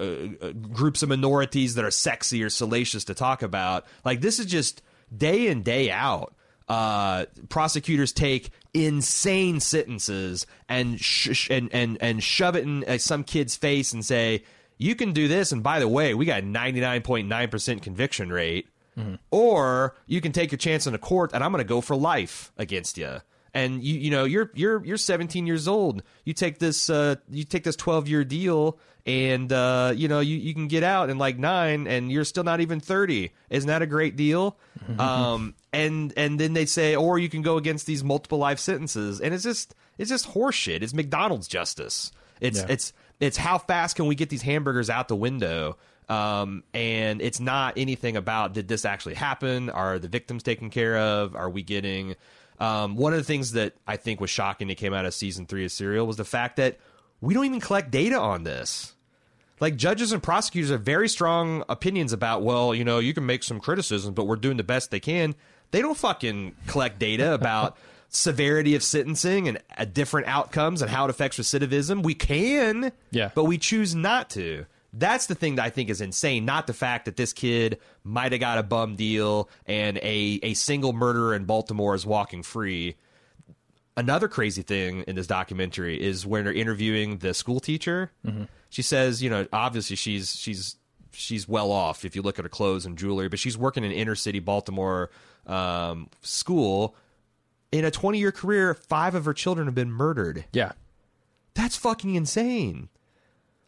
uh, 0.41 0.51
groups 0.51 1.01
of 1.01 1.09
minorities 1.09 1.75
that 1.75 1.85
are 1.85 1.91
sexy 1.91 2.43
or 2.43 2.49
salacious 2.49 3.05
to 3.05 3.13
talk 3.13 3.41
about. 3.41 3.85
Like 4.03 4.21
this 4.21 4.39
is 4.39 4.47
just 4.47 4.81
day 5.15 5.47
in 5.47 5.63
day 5.63 5.91
out 5.91 6.35
uh, 6.67 7.25
prosecutors 7.49 8.11
take 8.11 8.49
insane 8.73 9.59
sentences 9.59 10.45
and 10.67 10.99
sh- 10.99 11.29
sh- 11.33 11.47
and 11.49 11.69
and 11.73 11.97
and 12.01 12.21
shove 12.23 12.55
it 12.55 12.63
in 12.63 12.83
uh, 12.85 12.97
some 12.97 13.23
kid's 13.23 13.55
face 13.55 13.93
and 13.93 14.03
say 14.05 14.43
you 14.77 14.93
can 14.95 15.11
do 15.13 15.27
this 15.27 15.51
and 15.51 15.63
by 15.63 15.79
the 15.79 15.87
way 15.87 16.13
we 16.13 16.25
got 16.25 16.43
99.9% 16.43 17.81
conviction 17.81 18.31
rate. 18.31 18.67
Or 19.29 19.95
you 20.07 20.21
can 20.21 20.31
take 20.31 20.51
your 20.51 20.57
chance 20.57 20.87
in 20.87 20.95
a 20.95 20.97
court 20.97 21.31
and 21.33 21.43
I'm 21.43 21.51
going 21.51 21.63
to 21.63 21.67
go 21.67 21.81
for 21.81 21.95
life 21.95 22.51
against 22.57 22.97
you 22.97 23.17
and 23.53 23.83
you 23.83 23.99
you 23.99 24.09
know 24.09 24.23
you're 24.23 24.49
you're 24.55 24.83
you're 24.83 24.97
17 24.97 25.45
years 25.45 25.67
old. 25.67 26.01
You 26.25 26.33
take 26.33 26.57
this 26.57 26.89
uh 26.89 27.15
you 27.29 27.43
take 27.43 27.63
this 27.63 27.75
12 27.75 28.07
year 28.07 28.23
deal 28.23 28.79
and 29.05 29.53
uh 29.53 29.93
you 29.95 30.07
know 30.07 30.19
you 30.19 30.35
you 30.37 30.51
can 30.55 30.67
get 30.67 30.81
out 30.83 31.11
in 31.11 31.19
like 31.19 31.37
9 31.37 31.85
and 31.85 32.11
you're 32.11 32.25
still 32.25 32.43
not 32.43 32.59
even 32.59 32.79
30 32.79 33.31
isn't 33.51 33.67
that 33.67 33.83
a 33.83 33.85
great 33.85 34.15
deal? 34.15 34.57
Um 34.97 35.53
and 35.77 36.13
and 36.17 36.39
then 36.39 36.53
they 36.53 36.65
say 36.65 36.95
or 36.95 37.19
you 37.19 37.29
can 37.29 37.41
go 37.41 37.57
against 37.57 37.85
these 37.85 38.03
multiple 38.03 38.37
life 38.37 38.59
sentences. 38.59 39.21
And 39.21 39.33
it's 39.33 39.43
just 39.43 39.75
it's 39.97 40.09
just 40.09 40.27
horseshit. 40.33 40.81
It's 40.81 40.93
McDonald's 40.93 41.47
justice. 41.47 42.11
It's 42.41 42.59
Yeah. 42.59 42.65
it's 42.69 42.93
it's 43.19 43.37
how 43.37 43.57
fast 43.57 43.95
can 43.95 44.07
we 44.07 44.15
get 44.15 44.29
these 44.29 44.41
hamburgers 44.41 44.89
out 44.89 45.07
the 45.07 45.15
window? 45.15 45.77
Um, 46.09 46.63
and 46.73 47.21
it's 47.21 47.39
not 47.39 47.73
anything 47.77 48.15
about 48.15 48.53
did 48.53 48.67
this 48.67 48.85
actually 48.85 49.15
happen? 49.15 49.69
Are 49.69 49.99
the 49.99 50.07
victims 50.07 50.43
taken 50.43 50.69
care 50.69 50.97
of? 50.97 51.35
Are 51.35 51.49
we 51.49 51.63
getting 51.63 52.15
um, 52.59 52.95
one 52.95 53.13
of 53.13 53.19
the 53.19 53.23
things 53.23 53.51
that 53.51 53.73
i 53.85 53.97
think 53.97 54.19
was 54.19 54.31
shocking 54.31 54.67
that 54.69 54.77
came 54.77 54.91
out 54.93 55.05
of 55.05 55.13
season 55.13 55.45
three 55.45 55.63
of 55.65 55.71
serial 55.71 56.07
was 56.07 56.17
the 56.17 56.25
fact 56.25 56.55
that 56.55 56.79
we 57.21 57.33
don't 57.35 57.45
even 57.45 57.59
collect 57.59 57.91
data 57.91 58.17
on 58.19 58.43
this. 58.43 58.93
Like 59.59 59.75
judges 59.75 60.11
and 60.11 60.21
prosecutors 60.21 60.69
have 60.71 60.81
very 60.81 61.09
strong 61.09 61.63
opinions 61.67 62.13
about 62.13 62.43
well 62.43 62.73
you 62.75 62.83
know 62.83 62.99
you 62.99 63.13
can 63.13 63.25
make 63.25 63.43
some 63.43 63.59
criticisms 63.59 64.13
but 64.15 64.25
we're 64.25 64.35
doing 64.37 64.57
the 64.57 64.63
best 64.63 64.91
they 64.91 64.99
can 64.99 65.35
they 65.71 65.81
don't 65.81 65.97
fucking 65.97 66.55
collect 66.67 66.99
data 66.99 67.33
about 67.33 67.77
severity 68.09 68.75
of 68.75 68.83
sentencing 68.83 69.47
and 69.47 69.59
uh, 69.77 69.85
different 69.85 70.27
outcomes 70.27 70.81
and 70.81 70.89
how 70.89 71.03
it 71.05 71.09
affects 71.09 71.37
recidivism 71.37 72.03
we 72.03 72.13
can 72.15 72.91
Yeah. 73.11 73.31
but 73.35 73.43
we 73.45 73.57
choose 73.57 73.93
not 73.95 74.29
to 74.31 74.65
that's 74.93 75.27
the 75.27 75.35
thing 75.35 75.55
that 75.55 75.65
i 75.65 75.69
think 75.69 75.89
is 75.89 75.99
insane 75.99 76.45
not 76.45 76.65
the 76.67 76.73
fact 76.73 77.03
that 77.05 77.17
this 77.17 77.33
kid 77.33 77.79
might 78.05 78.31
have 78.31 78.39
got 78.39 78.57
a 78.57 78.63
bum 78.63 78.95
deal 78.95 79.49
and 79.65 79.97
a, 79.97 80.39
a 80.41 80.53
single 80.53 80.93
murderer 80.93 81.35
in 81.35 81.43
baltimore 81.43 81.93
is 81.95 82.05
walking 82.05 82.41
free 82.43 82.95
another 83.95 84.27
crazy 84.27 84.61
thing 84.61 85.03
in 85.07 85.15
this 85.15 85.27
documentary 85.27 86.01
is 86.01 86.25
when 86.25 86.43
they're 86.45 86.53
interviewing 86.53 87.17
the 87.17 87.33
school 87.33 87.59
teacher. 87.59 88.11
She 88.69 88.81
says, 88.81 89.23
you 89.23 89.29
know, 89.29 89.47
obviously 89.51 89.95
she's 89.95 90.35
she's 90.35 90.75
she's 91.11 91.47
well 91.47 91.71
off 91.71 92.05
if 92.05 92.15
you 92.15 92.21
look 92.21 92.37
at 92.37 92.45
her 92.45 92.49
clothes 92.49 92.85
and 92.85 92.97
jewelry, 92.97 93.27
but 93.27 93.39
she's 93.39 93.57
working 93.57 93.83
in 93.83 93.91
inner 93.91 94.13
city 94.15 94.39
Baltimore 94.39 95.09
um, 95.47 96.09
school. 96.21 96.95
In 97.71 97.83
a 97.83 97.91
20 97.91 98.19
year 98.19 98.31
career, 98.31 98.73
five 98.73 99.15
of 99.15 99.25
her 99.25 99.33
children 99.33 99.67
have 99.67 99.75
been 99.75 99.91
murdered. 99.91 100.45
Yeah. 100.53 100.71
That's 101.53 101.75
fucking 101.75 102.15
insane. 102.15 102.89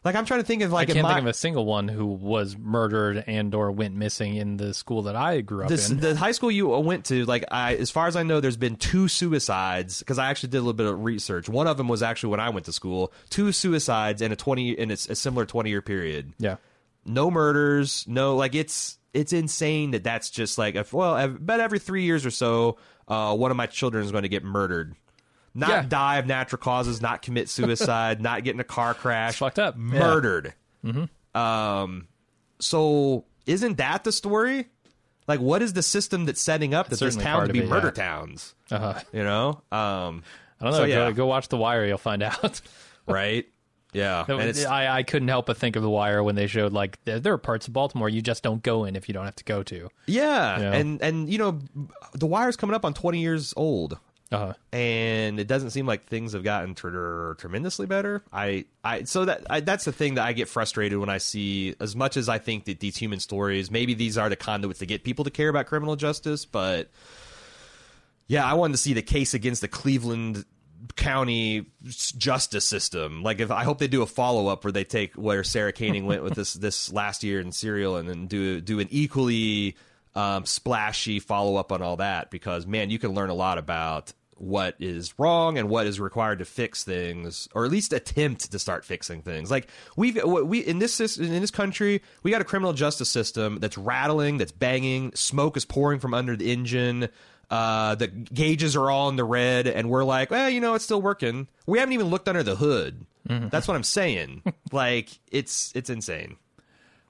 Like 0.04 0.16
I'm 0.16 0.26
trying 0.26 0.40
to 0.40 0.46
think 0.46 0.62
of 0.62 0.72
like 0.72 0.88
in 0.88 0.96
can't 0.96 1.04
my, 1.04 1.16
think 1.16 1.24
of 1.24 1.28
a 1.28 1.34
single 1.34 1.66
one 1.66 1.90
who 1.90 2.06
was 2.06 2.56
murdered 2.58 3.22
and 3.28 3.54
or 3.54 3.70
went 3.70 3.96
missing 3.96 4.36
in 4.36 4.56
the 4.56 4.74
school 4.74 5.04
that 5.04 5.16
I 5.18 5.42
grew 5.42 5.64
up 5.64 5.70
this, 5.70 5.90
in. 5.90 6.00
the 6.00 6.16
high 6.16 6.32
school 6.32 6.50
you 6.50 6.70
went 6.70 7.06
to, 7.06 7.26
like 7.26 7.44
I, 7.52 7.76
as 7.76 7.92
far 7.92 8.08
as 8.08 8.16
I 8.16 8.24
know, 8.24 8.40
there's 8.40 8.56
been 8.56 8.78
two 8.78 9.10
suicides 9.10 10.00
because 10.00 10.18
I 10.18 10.30
actually 10.30 10.50
did 10.50 10.58
a 10.60 10.62
little 10.62 10.74
bit 10.74 10.86
of 10.86 11.04
research. 11.04 11.50
One 11.50 11.68
of 11.68 11.76
them 11.76 11.90
was 11.90 12.02
actually 12.02 12.30
when 12.30 12.40
I 12.40 12.50
went 12.50 12.66
to 12.68 12.72
school. 12.72 13.12
Two 13.30 13.52
suicides 13.52 14.22
in 14.22 14.32
a 14.32 14.38
twenty 14.38 14.72
in 14.72 14.90
a, 14.90 14.94
a 14.94 15.16
similar 15.16 15.46
twenty 15.46 15.70
year 15.70 15.82
period. 15.82 16.34
yeah. 16.38 16.56
No 17.06 17.32
murders. 17.32 18.06
No, 18.08 18.36
like 18.36 18.56
it's 18.56 18.99
it's 19.14 19.34
insane 19.34 19.92
that 19.92 20.04
that's 20.04 20.30
just 20.30 20.58
like 20.58 20.76
if, 20.76 20.94
well, 20.94 21.18
about 21.18 21.60
every 21.60 21.80
three 21.80 22.04
years 22.04 22.26
or 22.26 22.32
so, 22.32 22.78
uh, 23.08 23.36
one 23.36 23.52
of 23.52 23.58
my 23.58 23.66
children 23.66 24.04
is 24.06 24.12
going 24.12 24.24
to 24.24 24.30
get 24.30 24.44
murdered. 24.44 24.96
Not 25.56 25.70
Yeah. 25.70 25.86
die 25.88 26.18
of 26.18 26.28
natural 26.28 26.60
causes, 26.60 27.02
not 27.02 27.22
commit 27.22 27.50
suicide, 27.50 28.22
not 28.22 28.44
get 28.44 28.54
in 28.54 28.60
a 28.60 28.66
car 28.66 28.94
crash. 28.94 29.38
fucked 29.38 29.60
up. 29.60 29.76
Yeah. 29.76 30.00
Murdered. 30.00 30.54
Um, 31.34 32.08
so 32.60 33.26
isn't 33.46 33.78
that 33.78 34.04
the 34.04 34.12
story? 34.12 34.68
Like, 35.28 35.40
what 35.40 35.62
is 35.62 35.74
the 35.74 35.84
system 35.84 36.26
that's 36.26 36.42
setting 36.42 36.74
up 36.74 36.90
that 36.90 37.00
this 37.00 37.16
town 37.16 37.48
to 37.48 37.54
be 37.54 37.60
it, 37.60 37.68
murder 37.68 37.88
yeah. 37.96 38.04
towns? 38.04 38.56
Uh-huh. 38.72 39.00
You 39.14 39.24
know, 39.24 39.62
um, 39.72 40.24
I 40.60 40.64
don't 40.64 40.72
know. 40.72 40.78
So, 40.80 40.84
yeah. 40.86 40.96
go, 40.96 41.14
go 41.14 41.26
watch 41.28 41.50
The 41.50 41.58
Wire. 41.58 41.86
You'll 41.86 41.98
find 42.00 42.24
out. 42.24 42.62
right? 43.08 43.46
Yeah, 43.92 44.24
and 44.28 44.42
it's 44.42 44.66
I, 44.66 44.98
I 45.00 45.04
couldn't 45.04 45.30
help 45.30 45.48
but 45.48 45.58
think 45.58 45.76
of 45.76 45.82
The 45.82 45.90
Wire 45.90 46.22
when 46.24 46.36
they 46.36 46.46
showed 46.48 46.74
like 46.74 47.04
there, 47.06 47.20
there 47.20 47.34
are 47.34 47.38
parts 47.40 47.68
of 47.68 47.74
Baltimore 47.74 48.08
you 48.10 48.22
just 48.22 48.44
don't 48.44 48.62
go 48.62 48.86
in 48.86 48.96
if 48.96 49.08
you 49.08 49.14
don't 49.14 49.26
have 49.26 49.36
to 49.38 49.44
go 49.44 49.64
to. 49.64 49.90
yeah, 50.06 50.60
Yeah. 50.60 50.74
and 50.74 51.02
and 51.02 51.30
you 51.30 51.38
know, 51.40 51.60
the 52.14 52.28
wire's 52.28 52.56
coming 52.56 52.76
up 52.76 52.86
on 52.86 52.94
twenty 52.94 53.20
years 53.22 53.54
old. 53.58 53.98
Uh-huh. 54.32 54.54
and 54.72 55.40
it 55.40 55.48
doesn't 55.48 55.72
seem 55.72 55.88
like 55.88 56.06
things 56.06 56.34
have 56.34 56.44
gotten 56.44 56.76
tr- 56.76 57.32
tremendously 57.40 57.88
better. 57.88 58.24
I, 58.32 58.66
I, 58.84 59.02
so 59.06 59.26
that 59.26 59.48
I, 59.50 59.62
that's 59.62 59.86
the 59.86 59.92
thing 59.92 60.14
that 60.16 60.24
I 60.28 60.34
get 60.34 60.48
frustrated 60.48 61.00
when 61.00 61.10
I 61.10 61.18
see. 61.18 61.74
As 61.80 61.96
much 61.96 62.16
as 62.16 62.30
I 62.30 62.38
think 62.38 62.66
that 62.66 62.80
these 62.80 62.96
human 62.96 63.20
stories, 63.20 63.72
maybe 63.72 63.96
these 63.96 64.20
are 64.20 64.30
the 64.30 64.36
conduits 64.36 64.78
to 64.80 64.86
get 64.86 65.04
people 65.04 65.26
to 65.26 65.32
care 65.32 65.50
about 65.50 65.66
criminal 65.66 65.96
justice, 65.96 66.46
but 66.46 66.92
yeah, 68.28 68.46
I 68.46 68.54
wanted 68.54 68.74
to 68.74 68.78
see 68.78 68.94
the 68.94 69.02
case 69.02 69.34
against 69.34 69.62
the 69.62 69.68
Cleveland 69.68 70.46
County 70.96 71.66
justice 71.84 72.66
system. 72.66 73.24
Like, 73.24 73.40
if 73.40 73.52
I 73.52 73.64
hope 73.64 73.80
they 73.80 73.88
do 73.88 74.02
a 74.02 74.06
follow 74.06 74.48
up 74.48 74.64
where 74.64 74.72
they 74.72 74.84
take 74.84 75.16
where 75.16 75.44
Sarah 75.44 75.74
Koenig 75.74 76.04
went 76.04 76.24
with 76.24 76.36
this 76.36 76.54
this 76.56 76.92
last 76.92 77.24
year 77.24 77.40
in 77.40 77.52
Serial, 77.52 77.98
and 77.98 78.08
then 78.08 78.28
do 78.28 78.62
do 78.62 78.80
an 78.80 78.88
equally 78.92 79.76
um, 80.16 80.46
splashy 80.46 81.20
follow 81.20 81.56
up 81.56 81.72
on 81.72 81.82
all 81.82 81.98
that. 81.98 82.32
Because 82.32 82.66
man, 82.66 82.90
you 82.90 83.00
can 83.00 83.12
learn 83.12 83.30
a 83.30 83.34
lot 83.34 83.58
about 83.58 84.14
what 84.40 84.76
is 84.80 85.14
wrong 85.20 85.58
and 85.58 85.70
what 85.70 85.86
is 85.86 86.00
required 86.00 86.40
to 86.40 86.46
fix 86.46 86.84
things, 86.84 87.48
or 87.54 87.66
at 87.66 87.72
least 87.72 87.94
attempt 87.94 88.52
to 88.52 88.60
start 88.60 88.86
fixing 88.86 89.22
things. 89.22 89.52
Like 89.52 89.68
we've 89.96 90.22
we 90.24 90.60
in 90.60 90.80
this 90.80 91.00
in 91.18 91.42
this 91.42 91.52
country, 91.52 92.02
we 92.24 92.32
got 92.32 92.42
a 92.42 92.46
criminal 92.46 92.74
justice 92.74 93.10
system 93.10 93.60
that's 93.60 93.78
rattling, 93.78 94.38
that's 94.38 94.52
banging, 94.52 95.14
smoke 95.14 95.58
is 95.58 95.66
pouring 95.66 96.00
from 96.00 96.14
under 96.14 96.36
the 96.36 96.52
engine. 96.52 97.10
Uh, 97.50 97.96
the 97.96 98.08
gauges 98.08 98.76
are 98.76 98.92
all 98.92 99.10
in 99.10 99.16
the 99.16 99.24
red, 99.24 99.66
and 99.68 99.90
we're 99.90 100.04
like, 100.04 100.30
well, 100.30 100.50
you 100.50 100.60
know, 100.62 100.76
it's 100.76 100.84
still 100.86 101.02
working. 101.02 101.48
We 101.66 101.80
haven't 101.80 101.94
even 101.94 102.08
looked 102.08 102.28
under 102.28 102.44
the 102.44 102.56
hood. 102.56 103.06
That's 103.28 103.68
what 103.68 103.76
I'm 103.76 103.84
saying. 103.84 104.42
like, 104.72 105.10
it's 105.32 105.72
it's 105.76 105.90
insane. 105.90 106.38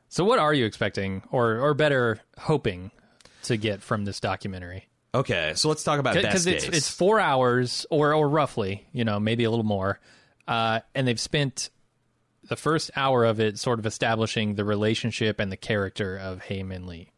So 0.10 0.26
what 0.26 0.40
are 0.40 0.54
you 0.54 0.66
expecting, 0.66 1.24
or 1.32 1.60
or 1.60 1.74
better, 1.74 2.20
hoping 2.38 2.92
to 3.44 3.58
get 3.58 3.82
from 3.82 4.06
this 4.06 4.20
documentary? 4.20 4.88
Okay, 5.14 5.54
so 5.56 5.70
let's 5.70 5.84
talk 5.84 6.00
about 6.00 6.16
Because 6.16 6.46
it's 6.46 6.66
case. 6.66 6.78
it's 6.78 6.90
four 6.90 7.20
hours, 7.20 7.86
or 7.90 8.14
or 8.14 8.28
roughly, 8.30 8.86
you 8.92 9.04
know, 9.06 9.20
maybe 9.20 9.44
a 9.44 9.50
little 9.50 9.66
more, 9.66 10.00
uh, 10.48 10.82
and 10.94 11.08
they've 11.08 11.20
spent 11.20 11.70
the 12.48 12.56
first 12.56 12.92
hour 12.96 13.24
of 13.26 13.40
it 13.40 13.60
sort 13.60 13.80
of 13.80 13.86
establishing 13.86 14.56
the 14.56 14.66
relationship 14.66 15.40
and 15.40 15.52
the 15.52 15.58
character 15.58 16.18
of 16.18 16.42
Hae 16.42 16.64
Min 16.64 16.86
Lee. 16.88 17.12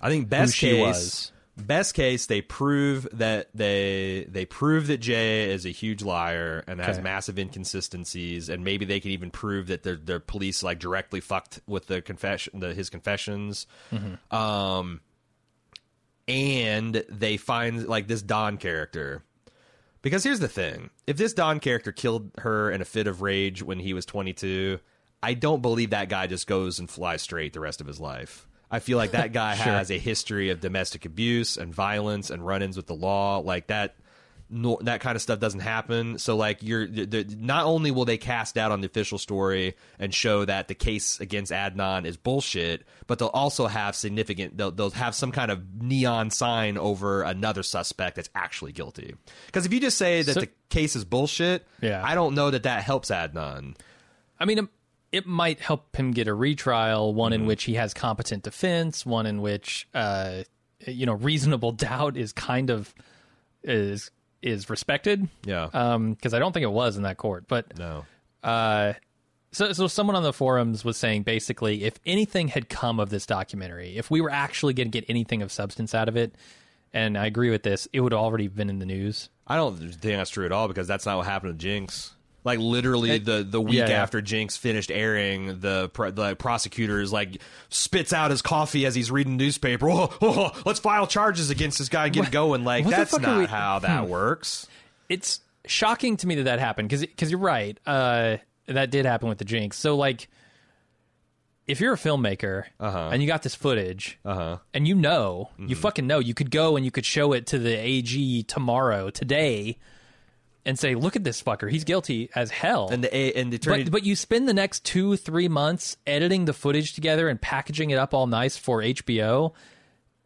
I 0.00 0.08
think 0.08 0.28
best 0.28 0.54
she 0.54 0.70
case. 0.70 0.80
was. 0.80 1.32
Best 1.56 1.94
case, 1.94 2.26
they 2.26 2.40
prove 2.40 3.06
that 3.12 3.48
they 3.54 4.26
they 4.28 4.44
prove 4.44 4.88
that 4.88 4.98
Jay 4.98 5.50
is 5.52 5.64
a 5.64 5.68
huge 5.70 6.02
liar 6.02 6.64
and 6.66 6.80
has 6.80 6.96
Okay. 6.96 7.04
massive 7.04 7.38
inconsistencies, 7.38 8.48
and 8.48 8.64
maybe 8.64 8.84
they 8.84 8.98
can 8.98 9.12
even 9.12 9.30
prove 9.30 9.68
that 9.68 9.84
their 9.84 9.94
their 9.94 10.18
police 10.18 10.64
like 10.64 10.80
directly 10.80 11.20
fucked 11.20 11.60
with 11.68 11.86
the 11.86 12.02
confession, 12.02 12.58
the, 12.58 12.74
his 12.74 12.90
confessions. 12.90 13.68
Mm-hmm. 13.92 14.34
Um, 14.34 15.00
and 16.26 17.04
they 17.08 17.36
find 17.36 17.86
like 17.86 18.08
this 18.08 18.22
Don 18.22 18.56
character. 18.56 19.22
Because 20.02 20.24
here's 20.24 20.40
the 20.40 20.48
thing: 20.48 20.90
if 21.06 21.16
this 21.16 21.32
Don 21.34 21.60
character 21.60 21.92
killed 21.92 22.32
her 22.38 22.68
in 22.70 22.82
a 22.82 22.84
fit 22.84 23.06
of 23.06 23.22
rage 23.22 23.62
when 23.62 23.78
he 23.78 23.94
was 23.94 24.04
22, 24.04 24.80
I 25.22 25.34
don't 25.34 25.62
believe 25.62 25.90
that 25.90 26.08
guy 26.08 26.26
just 26.26 26.46
goes 26.46 26.78
and 26.80 26.90
flies 26.90 27.22
straight 27.22 27.52
the 27.52 27.60
rest 27.60 27.80
of 27.80 27.86
his 27.86 28.00
life. 28.00 28.48
I 28.70 28.80
feel 28.80 28.98
like 28.98 29.12
that 29.12 29.32
guy 29.32 29.54
Sure. 29.56 29.72
has 29.72 29.90
a 29.90 29.98
history 29.98 30.50
of 30.50 30.60
domestic 30.60 31.04
abuse 31.04 31.56
and 31.56 31.74
violence 31.74 32.30
and 32.30 32.44
run-ins 32.44 32.76
with 32.76 32.86
the 32.86 32.94
law. 32.94 33.38
Like 33.38 33.68
that, 33.68 33.96
no, 34.50 34.78
that 34.82 35.00
kind 35.00 35.16
of 35.16 35.22
stuff 35.22 35.40
doesn't 35.40 35.60
happen. 35.60 36.18
So 36.18 36.36
like 36.36 36.62
you're 36.62 36.86
not 36.86 37.64
only 37.66 37.90
will 37.90 38.04
they 38.04 38.18
cast 38.18 38.56
doubt 38.56 38.72
on 38.72 38.80
the 38.82 38.86
official 38.86 39.18
story 39.18 39.74
and 39.98 40.12
show 40.14 40.44
that 40.44 40.68
the 40.68 40.74
case 40.74 41.18
against 41.20 41.50
Adnan 41.50 42.04
is 42.04 42.16
bullshit, 42.16 42.84
but 43.06 43.18
they'll 43.18 43.28
also 43.28 43.66
have 43.66 43.96
significant. 43.96 44.56
They'll, 44.56 44.70
they'll 44.70 44.90
have 44.90 45.14
some 45.14 45.32
kind 45.32 45.50
of 45.50 45.62
neon 45.82 46.30
sign 46.30 46.76
over 46.76 47.22
another 47.22 47.62
suspect 47.62 48.16
that's 48.16 48.30
actually 48.34 48.72
guilty. 48.72 49.14
Because 49.46 49.66
if 49.66 49.72
you 49.72 49.80
just 49.80 49.98
say 49.98 50.22
that 50.22 50.34
So- 50.34 50.40
the 50.40 50.50
case 50.68 50.94
is 50.96 51.04
bullshit, 51.04 51.66
Yeah. 51.80 52.02
I 52.04 52.14
don't 52.14 52.34
know 52.34 52.50
that 52.50 52.64
that 52.64 52.82
helps 52.82 53.10
Adnan. 53.10 53.76
I 54.38 54.44
mean, 54.44 54.58
um, 54.58 54.68
it, 55.16 55.26
might 55.26 55.60
help 55.60 55.96
him 55.96 56.12
get 56.12 56.28
a 56.28 56.34
retrial, 56.34 57.14
one 57.14 57.32
in 57.32 57.46
which 57.46 57.64
he 57.64 57.74
has 57.74 57.94
competent 57.94 58.42
defense, 58.42 59.06
one 59.06 59.26
in 59.26 59.40
which, 59.40 59.88
uh, 59.94 60.42
you 60.86 61.06
know, 61.06 61.14
reasonable 61.14 61.72
doubt 61.72 62.16
is 62.16 62.32
kind 62.32 62.70
of 62.70 62.94
is 63.62 64.10
is 64.42 64.68
respected. 64.68 65.28
Yeah. 65.44 65.68
Um, 65.72 66.12
because 66.12 66.34
I 66.34 66.38
don't 66.38 66.52
think 66.52 66.64
it 66.64 66.72
was 66.72 66.96
in 66.96 67.04
that 67.04 67.16
court, 67.16 67.44
but 67.48 67.78
no. 67.78 68.04
uh, 68.42 68.94
so 69.52 69.72
so 69.72 69.86
someone 69.86 70.16
on 70.16 70.22
the 70.22 70.32
forums 70.32 70.84
was 70.84 70.96
saying 70.96 71.22
basically, 71.22 71.84
if 71.84 71.98
anything 72.04 72.48
had 72.48 72.68
come 72.68 73.00
of 73.00 73.10
this 73.10 73.24
documentary, 73.24 73.96
if 73.96 74.10
we 74.10 74.20
were 74.20 74.30
actually 74.30 74.74
going 74.74 74.90
to 74.90 75.00
get 75.00 75.08
anything 75.08 75.42
of 75.42 75.50
substance 75.50 75.94
out 75.94 76.08
of 76.08 76.16
it, 76.16 76.34
and 76.92 77.16
I 77.16 77.26
agree 77.26 77.50
with 77.50 77.62
this, 77.62 77.88
it 77.92 78.00
would 78.00 78.12
have 78.12 78.20
already 78.20 78.48
been 78.48 78.68
in 78.68 78.78
the 78.78 78.86
news. 78.86 79.30
I 79.46 79.56
don't 79.56 79.76
think 79.76 80.00
that's 80.00 80.30
true 80.30 80.46
at 80.46 80.52
all 80.52 80.68
because 80.68 80.86
that's 80.86 81.06
not 81.06 81.16
what 81.16 81.26
happened 81.26 81.58
to 81.58 81.62
Jinx. 81.62 82.14
Like 82.44 82.58
literally 82.58 83.18
the 83.18 83.42
the 83.42 83.60
week 83.60 83.76
yeah, 83.78 83.88
after 83.88 84.20
Jinx 84.20 84.56
finished 84.56 84.90
airing, 84.90 85.60
the 85.60 85.90
the 86.14 86.36
prosecutor 86.38 87.00
is 87.00 87.10
like 87.12 87.40
spits 87.70 88.12
out 88.12 88.30
his 88.30 88.42
coffee 88.42 88.84
as 88.84 88.94
he's 88.94 89.10
reading 89.10 89.36
newspaper. 89.38 89.88
Oh, 89.90 90.14
oh, 90.20 90.52
oh, 90.54 90.62
let's 90.66 90.78
file 90.80 91.06
charges 91.06 91.48
against 91.50 91.78
this 91.78 91.88
guy 91.88 92.04
and 92.04 92.14
get 92.14 92.26
it 92.26 92.30
going. 92.30 92.62
Like 92.64 92.86
that's 92.86 93.18
not 93.18 93.38
we- 93.38 93.46
how 93.46 93.78
that 93.80 94.08
works. 94.08 94.66
it's 95.08 95.40
shocking 95.66 96.18
to 96.18 96.26
me 96.26 96.34
that 96.34 96.42
that 96.44 96.58
happened 96.60 96.88
because 96.90 97.00
because 97.00 97.30
you're 97.30 97.40
right 97.40 97.80
uh 97.86 98.36
that 98.66 98.90
did 98.90 99.06
happen 99.06 99.30
with 99.30 99.38
the 99.38 99.46
jinx 99.46 99.78
so 99.78 99.96
like 99.96 100.28
if 101.66 101.80
you're 101.80 101.94
a 101.94 101.96
filmmaker 101.96 102.64
Uh-huh. 102.78 103.08
and 103.12 103.22
you 103.22 103.26
got 103.26 103.42
this 103.42 103.54
footage 103.54 104.18
Uh-huh. 104.26 104.58
and 104.74 104.86
you 104.86 104.94
know 104.94 105.48
Mm-hmm. 105.54 105.68
you 105.68 105.76
fucking 105.76 106.06
know 106.06 106.18
you 106.18 106.34
could 106.34 106.50
go 106.50 106.76
and 106.76 106.84
you 106.84 106.90
could 106.90 107.06
show 107.06 107.32
it 107.32 107.46
to 107.46 107.58
the 107.58 107.78
ag 107.78 108.46
tomorrow 108.46 109.08
today 109.08 109.78
and 110.66 110.78
say 110.78 110.94
look 110.94 111.16
at 111.16 111.24
this 111.24 111.42
fucker. 111.42 111.70
He's 111.70 111.84
guilty 111.84 112.30
as 112.34 112.50
hell. 112.50 112.88
And 112.90 113.04
the 113.04 113.36
and 113.36 113.52
the 113.52 113.56
attorney 113.56 113.84
but, 113.84 113.92
but 113.92 114.04
you 114.04 114.16
spend 114.16 114.48
the 114.48 114.54
next 114.54 114.84
two 114.84 115.16
three 115.16 115.48
months 115.48 115.96
editing 116.06 116.44
the 116.46 116.52
footage 116.52 116.94
together 116.94 117.28
and 117.28 117.40
packaging 117.40 117.90
it 117.90 117.98
up 117.98 118.14
all 118.14 118.26
nice 118.26 118.56
for 118.56 118.80
hbo 118.80 119.52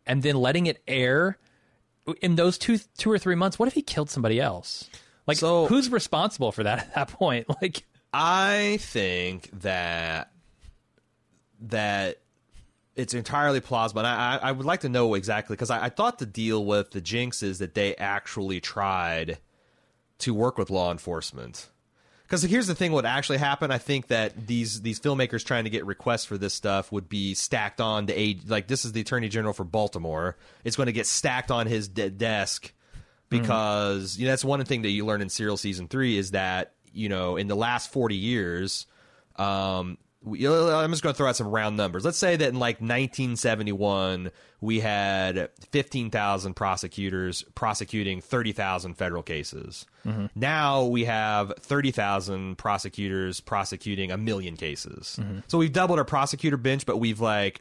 and 0.06 0.22
then 0.22 0.36
letting 0.36 0.66
it 0.66 0.82
air 0.86 1.38
in 2.20 2.36
those 2.36 2.58
two 2.58 2.78
two 2.96 3.10
or 3.10 3.18
three 3.18 3.34
months 3.34 3.58
what 3.58 3.68
if 3.68 3.74
he 3.74 3.82
killed 3.82 4.10
somebody 4.10 4.40
else? 4.40 4.88
Like 5.26 5.38
So- 5.38 5.66
who's 5.66 5.90
responsible 5.90 6.52
for 6.52 6.62
that 6.64 6.78
at 6.80 6.94
that 6.94 7.08
point? 7.08 7.46
Like 7.62 7.84
I 8.12 8.78
think 8.80 9.50
that 9.60 10.32
that 11.60 12.20
it's 12.94 13.14
entirely 13.14 13.60
plausible. 13.60 14.00
And 14.00 14.08
I, 14.08 14.36
I 14.36 14.48
I 14.48 14.52
would 14.52 14.64
like 14.66 14.80
to 14.80 14.88
know 14.88 15.14
exactly 15.14 15.54
because 15.54 15.70
I, 15.70 15.84
I 15.84 15.88
thought 15.88 16.18
the 16.18 16.26
deal 16.26 16.64
with 16.64 16.90
the 16.92 17.00
Jinx 17.00 17.42
is 17.42 17.58
that 17.58 17.74
they 17.74 17.94
actually 17.96 18.60
tried 18.60 19.38
to 20.18 20.34
work 20.34 20.58
with 20.58 20.70
law 20.70 20.90
enforcement. 20.90 21.68
Because 22.22 22.42
here's 22.42 22.66
the 22.66 22.74
thing: 22.74 22.92
what 22.92 23.06
actually 23.06 23.38
happened? 23.38 23.72
I 23.72 23.78
think 23.78 24.08
that 24.08 24.46
these 24.46 24.82
these 24.82 25.00
filmmakers 25.00 25.44
trying 25.44 25.64
to 25.64 25.70
get 25.70 25.86
requests 25.86 26.26
for 26.26 26.36
this 26.36 26.52
stuff 26.52 26.92
would 26.92 27.08
be 27.08 27.34
stacked 27.34 27.80
on 27.80 28.06
to 28.08 28.12
age. 28.12 28.42
Like 28.46 28.66
this 28.66 28.84
is 28.84 28.92
the 28.92 29.00
Attorney 29.00 29.28
General 29.28 29.54
for 29.54 29.64
Baltimore. 29.64 30.36
It's 30.62 30.76
going 30.76 30.88
to 30.88 30.92
get 30.92 31.06
stacked 31.06 31.50
on 31.50 31.66
his 31.66 31.88
de- 31.88 32.10
desk 32.10 32.72
because 33.30 34.18
you 34.18 34.26
know 34.26 34.32
that's 34.32 34.44
one 34.44 34.64
thing 34.64 34.82
that 34.82 34.90
you 34.90 35.04
learn 35.06 35.22
in 35.22 35.28
serial 35.28 35.56
season 35.56 35.88
three 35.88 36.16
is 36.16 36.32
that 36.32 36.74
you 36.92 37.08
know 37.08 37.36
in 37.36 37.46
the 37.46 37.56
last 37.56 37.92
40 37.92 38.16
years 38.16 38.86
um 39.36 39.98
we, 40.22 40.46
i'm 40.48 40.90
just 40.90 41.02
going 41.02 41.12
to 41.12 41.16
throw 41.16 41.28
out 41.28 41.36
some 41.36 41.48
round 41.48 41.76
numbers. 41.76 42.04
Let's 42.04 42.18
say 42.18 42.36
that 42.36 42.48
in 42.48 42.58
like 42.58 42.76
1971 42.76 44.30
we 44.60 44.80
had 44.80 45.50
15000 45.70 46.54
prosecutors 46.54 47.44
prosecuting 47.54 48.20
30000 48.20 48.94
federal 48.94 49.22
cases. 49.22 49.86
Mm-hmm. 50.04 50.26
Now 50.34 50.84
we 50.84 51.04
have 51.04 51.52
30000 51.60 52.58
prosecutors 52.58 53.40
prosecuting 53.40 54.10
a 54.10 54.16
million 54.16 54.56
cases. 54.56 55.18
Mm-hmm. 55.20 55.40
So 55.46 55.58
we've 55.58 55.72
doubled 55.72 55.98
our 55.98 56.04
prosecutor 56.04 56.56
bench 56.56 56.84
but 56.84 56.96
we've 56.96 57.20
like 57.20 57.60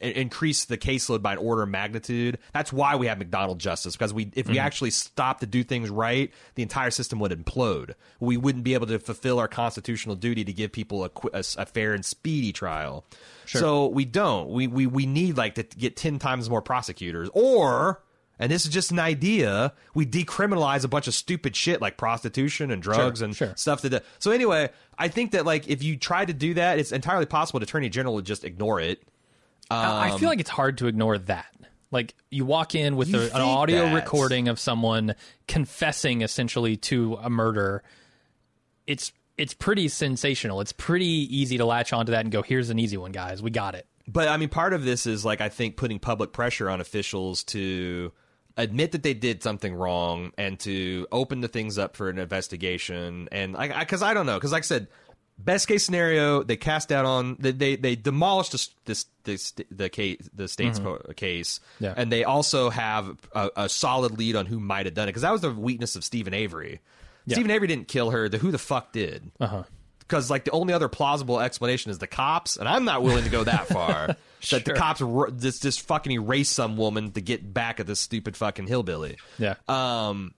increase 0.00 0.64
the 0.64 0.78
caseload 0.78 1.22
by 1.22 1.32
an 1.32 1.38
order 1.38 1.62
of 1.62 1.68
magnitude. 1.68 2.38
That's 2.52 2.72
why 2.72 2.96
we 2.96 3.06
have 3.06 3.18
McDonald 3.18 3.58
justice 3.58 3.94
because 3.94 4.12
we 4.12 4.30
if 4.34 4.46
we 4.46 4.56
mm-hmm. 4.56 4.66
actually 4.66 4.90
stopped 4.90 5.40
to 5.40 5.46
do 5.46 5.64
things 5.64 5.90
right, 5.90 6.32
the 6.54 6.62
entire 6.62 6.90
system 6.90 7.18
would 7.20 7.32
implode. 7.32 7.94
We 8.20 8.36
wouldn't 8.36 8.64
be 8.64 8.74
able 8.74 8.86
to 8.88 8.98
fulfill 8.98 9.38
our 9.38 9.48
constitutional 9.48 10.16
duty 10.16 10.44
to 10.44 10.52
give 10.52 10.72
people 10.72 11.04
a, 11.04 11.10
a 11.32 11.44
a 11.58 11.66
fair 11.66 11.94
and 11.94 12.04
speedy 12.04 12.52
trial. 12.52 13.04
So 13.46 13.88
we 13.88 14.04
don't. 14.04 14.50
We 14.50 14.66
we 14.66 14.86
we 14.86 15.06
need 15.06 15.36
like 15.36 15.54
to 15.56 15.62
get 15.62 15.96
10 15.96 16.18
times 16.18 16.48
more 16.48 16.62
prosecutors 16.62 17.28
or 17.32 18.02
and 18.38 18.50
this 18.50 18.64
is 18.64 18.72
just 18.72 18.90
an 18.90 18.98
idea. 18.98 19.72
We 19.94 20.06
decriminalize 20.06 20.84
a 20.84 20.88
bunch 20.88 21.06
of 21.06 21.14
stupid 21.14 21.54
shit 21.54 21.80
like 21.80 21.96
prostitution 21.96 22.70
and 22.70 22.82
drugs 22.82 23.22
and 23.22 23.34
sure. 23.34 23.52
stuff 23.56 23.82
that. 23.82 24.04
So 24.18 24.30
anyway, 24.30 24.70
I 24.98 25.08
think 25.08 25.32
that 25.32 25.46
like 25.46 25.68
if 25.68 25.82
you 25.82 25.96
try 25.96 26.24
to 26.24 26.32
do 26.32 26.54
that, 26.54 26.78
it's 26.78 26.92
entirely 26.92 27.26
possible 27.26 27.60
the 27.60 27.64
attorney 27.64 27.88
general 27.88 28.14
would 28.16 28.26
just 28.26 28.44
ignore 28.44 28.80
it. 28.80 29.02
I 29.70 30.06
I 30.06 30.18
feel 30.18 30.28
um, 30.28 30.32
like 30.32 30.40
it's 30.40 30.50
hard 30.50 30.78
to 30.78 30.86
ignore 30.86 31.18
that. 31.18 31.46
Like 31.90 32.14
you 32.30 32.44
walk 32.44 32.74
in 32.74 32.96
with 32.96 33.08
You 33.08 33.20
a, 33.20 33.22
an 33.24 33.30
think 33.30 33.42
audio 33.42 33.84
that. 33.84 33.94
recording 33.94 34.48
of 34.48 34.58
someone 34.58 35.14
confessing 35.46 36.22
essentially 36.22 36.76
to 36.76 37.14
a 37.22 37.30
murder. 37.30 37.82
It's 38.86 39.12
it's 39.36 39.54
pretty 39.54 39.88
sensational. 39.88 40.60
It's 40.60 40.72
pretty 40.72 41.06
easy 41.06 41.58
to 41.58 41.64
latch 41.64 41.92
onto 41.92 42.12
that 42.12 42.20
and 42.20 42.32
go, 42.32 42.42
"Here's 42.42 42.70
an 42.70 42.78
easy 42.78 42.96
one, 42.96 43.12
guys. 43.12 43.42
We 43.42 43.50
got 43.50 43.74
it." 43.74 43.86
But 44.06 44.28
I 44.28 44.36
mean, 44.36 44.48
part 44.48 44.72
of 44.72 44.84
this 44.84 45.06
is 45.06 45.24
like 45.24 45.40
I 45.40 45.48
think 45.48 45.76
putting 45.76 45.98
public 45.98 46.32
pressure 46.32 46.68
on 46.68 46.80
officials 46.80 47.44
to 47.44 48.12
admit 48.56 48.92
that 48.92 49.02
they 49.02 49.14
did 49.14 49.42
something 49.42 49.74
wrong 49.74 50.32
and 50.38 50.58
to 50.60 51.06
open 51.10 51.40
the 51.40 51.48
things 51.48 51.78
up 51.78 51.96
for 51.96 52.08
an 52.08 52.18
investigation. 52.18 53.28
And 53.32 53.56
I, 53.56 53.80
because 53.80 54.02
I, 54.02 54.14
don't 54.14 54.26
know, 54.26 54.34
because 54.34 54.52
like 54.52 54.62
I 54.62 54.66
said, 54.66 54.88
best 55.38 55.68
case 55.68 55.84
scenario, 55.84 56.42
they 56.42 56.56
cast 56.56 56.92
out 56.92 57.04
on 57.04 57.36
they 57.38 57.52
they, 57.52 57.76
they 57.76 57.96
demolished 57.96 58.52
this 58.52 58.70
this 58.84 59.06
this 59.24 59.52
the 59.70 59.88
case 59.88 60.28
the 60.34 60.48
state's 60.48 60.78
co- 60.78 60.98
case, 61.16 61.60
Yeah. 61.80 61.94
and 61.96 62.10
they 62.12 62.24
also 62.24 62.70
have 62.70 63.16
a, 63.34 63.50
a 63.56 63.68
solid 63.68 64.18
lead 64.18 64.36
on 64.36 64.46
who 64.46 64.60
might 64.60 64.86
have 64.86 64.94
done 64.94 65.08
it 65.08 65.12
because 65.12 65.22
that 65.22 65.32
was 65.32 65.40
the 65.40 65.50
weakness 65.52 65.96
of 65.96 66.04
Steven 66.04 66.34
Avery. 66.34 66.80
Steven 67.28 67.50
Avery 67.50 67.68
didn't 67.68 67.88
kill 67.88 68.10
her. 68.10 68.28
The 68.28 68.38
who 68.38 68.50
the 68.50 68.58
fuck 68.58 68.92
did? 68.92 69.30
Because 70.00 70.30
like 70.30 70.44
the 70.44 70.50
only 70.50 70.74
other 70.74 70.88
plausible 70.88 71.40
explanation 71.40 71.90
is 71.90 71.96
the 71.98 72.06
cops, 72.06 72.58
and 72.58 72.68
I'm 72.68 72.84
not 72.84 73.02
willing 73.02 73.24
to 73.24 73.30
go 73.30 73.44
that 73.44 73.66
far. 73.68 74.16
That 74.50 74.66
the 74.66 74.74
cops 74.74 75.00
r- 75.00 75.30
just 75.30 75.62
just 75.62 75.80
fucking 75.80 76.12
erase 76.12 76.50
some 76.50 76.76
woman 76.76 77.12
to 77.12 77.22
get 77.22 77.54
back 77.54 77.80
at 77.80 77.86
this 77.86 77.98
stupid 77.98 78.36
fucking 78.36 78.66
hillbilly. 78.66 79.16
Yeah. 79.38 79.54
Um, 79.68 80.34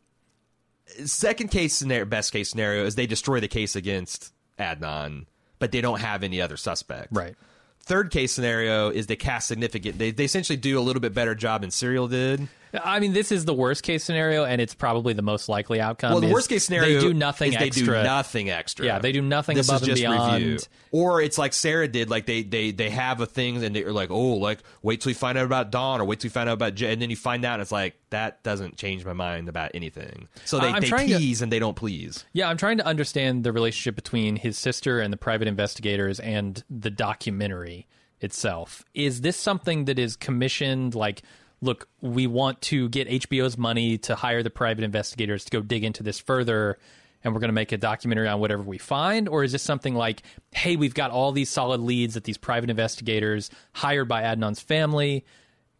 second 1.04 1.50
case 1.50 1.74
scenario, 1.74 2.04
best 2.04 2.32
case 2.32 2.48
scenario 2.50 2.84
is 2.84 2.94
they 2.94 3.08
destroy 3.08 3.40
the 3.40 3.48
case 3.48 3.74
against 3.76 4.32
Adnan, 4.58 5.26
but 5.58 5.72
they 5.72 5.80
don't 5.80 6.00
have 6.00 6.22
any 6.22 6.40
other 6.40 6.56
suspect. 6.56 7.08
right. 7.12 7.34
Third 7.80 8.10
case 8.10 8.32
scenario 8.32 8.90
is 8.90 9.06
they 9.06 9.14
cast 9.14 9.46
significant. 9.46 9.98
They 9.98 10.10
they 10.10 10.24
essentially 10.24 10.56
do 10.56 10.76
a 10.76 10.82
little 10.82 11.00
bit 11.00 11.14
better 11.14 11.36
job 11.36 11.60
than 11.60 11.70
Serial 11.70 12.08
did. 12.08 12.48
I 12.84 13.00
mean, 13.00 13.12
this 13.12 13.32
is 13.32 13.44
the 13.44 13.54
worst 13.54 13.82
case 13.82 14.04
scenario, 14.04 14.44
and 14.44 14.60
it's 14.60 14.74
probably 14.74 15.12
the 15.12 15.22
most 15.22 15.48
likely 15.48 15.80
outcome. 15.80 16.12
Well, 16.12 16.20
the 16.20 16.28
is 16.28 16.32
worst 16.32 16.48
case 16.48 16.64
scenario 16.64 17.00
they 17.00 17.06
do 17.06 17.14
nothing 17.14 17.52
is 17.52 17.58
they 17.58 17.66
extra. 17.66 17.98
do 17.98 18.02
nothing 18.04 18.50
extra. 18.50 18.86
Yeah, 18.86 18.98
they 18.98 19.12
do 19.12 19.22
nothing 19.22 19.56
this 19.56 19.68
above 19.68 19.82
is 19.82 19.88
and 19.88 19.96
just 19.96 20.02
beyond. 20.02 20.42
Review. 20.42 20.58
Or 20.92 21.20
it's 21.20 21.38
like 21.38 21.52
Sarah 21.52 21.88
did, 21.88 22.10
like 22.10 22.26
they 22.26 22.42
they 22.42 22.70
they 22.70 22.90
have 22.90 23.20
a 23.20 23.26
thing 23.26 23.62
and 23.62 23.74
they're 23.74 23.92
like, 23.92 24.10
oh, 24.10 24.34
like 24.34 24.60
wait 24.82 25.00
till 25.00 25.10
you 25.10 25.16
find 25.16 25.36
out 25.38 25.44
about 25.44 25.70
Don, 25.70 26.00
or 26.00 26.04
wait 26.04 26.20
till 26.20 26.28
you 26.28 26.32
find 26.32 26.48
out 26.48 26.54
about 26.54 26.74
Jay, 26.74 26.92
and 26.92 27.00
then 27.00 27.10
you 27.10 27.16
find 27.16 27.44
out, 27.44 27.54
and 27.54 27.62
it's 27.62 27.72
like 27.72 27.96
that 28.10 28.42
doesn't 28.42 28.76
change 28.76 29.04
my 29.04 29.12
mind 29.12 29.48
about 29.48 29.72
anything. 29.74 30.28
So 30.44 30.58
they, 30.58 30.68
I'm 30.68 30.80
they 30.80 30.88
trying 30.88 31.08
to- 31.08 31.18
tease 31.18 31.42
and 31.42 31.52
they 31.52 31.58
don't 31.58 31.76
please. 31.76 32.24
Yeah, 32.32 32.48
I'm 32.48 32.56
trying 32.56 32.78
to 32.78 32.86
understand 32.86 33.44
the 33.44 33.52
relationship 33.52 33.94
between 33.94 34.36
his 34.36 34.56
sister 34.58 35.00
and 35.00 35.12
the 35.12 35.16
private 35.16 35.48
investigators 35.48 36.20
and 36.20 36.62
the 36.70 36.90
documentary 36.90 37.86
itself. 38.20 38.84
Is 38.94 39.20
this 39.20 39.36
something 39.36 39.84
that 39.86 39.98
is 39.98 40.16
commissioned 40.16 40.94
like 40.94 41.22
look, 41.60 41.88
we 42.00 42.26
want 42.26 42.60
to 42.62 42.88
get 42.88 43.08
HBO's 43.08 43.56
money 43.56 43.98
to 43.98 44.14
hire 44.14 44.42
the 44.42 44.50
private 44.50 44.84
investigators 44.84 45.44
to 45.44 45.50
go 45.50 45.60
dig 45.60 45.84
into 45.84 46.02
this 46.02 46.18
further 46.18 46.78
and 47.24 47.34
we're 47.34 47.40
going 47.40 47.48
to 47.48 47.54
make 47.54 47.72
a 47.72 47.76
documentary 47.78 48.28
on 48.28 48.38
whatever 48.40 48.62
we 48.62 48.78
find 48.78 49.28
or 49.28 49.42
is 49.42 49.52
this 49.52 49.62
something 49.62 49.94
like 49.94 50.22
hey, 50.52 50.76
we've 50.76 50.94
got 50.94 51.10
all 51.10 51.32
these 51.32 51.48
solid 51.50 51.80
leads 51.80 52.14
that 52.14 52.24
these 52.24 52.38
private 52.38 52.70
investigators 52.70 53.50
hired 53.72 54.06
by 54.08 54.22
Adnan's 54.22 54.60
family 54.60 55.24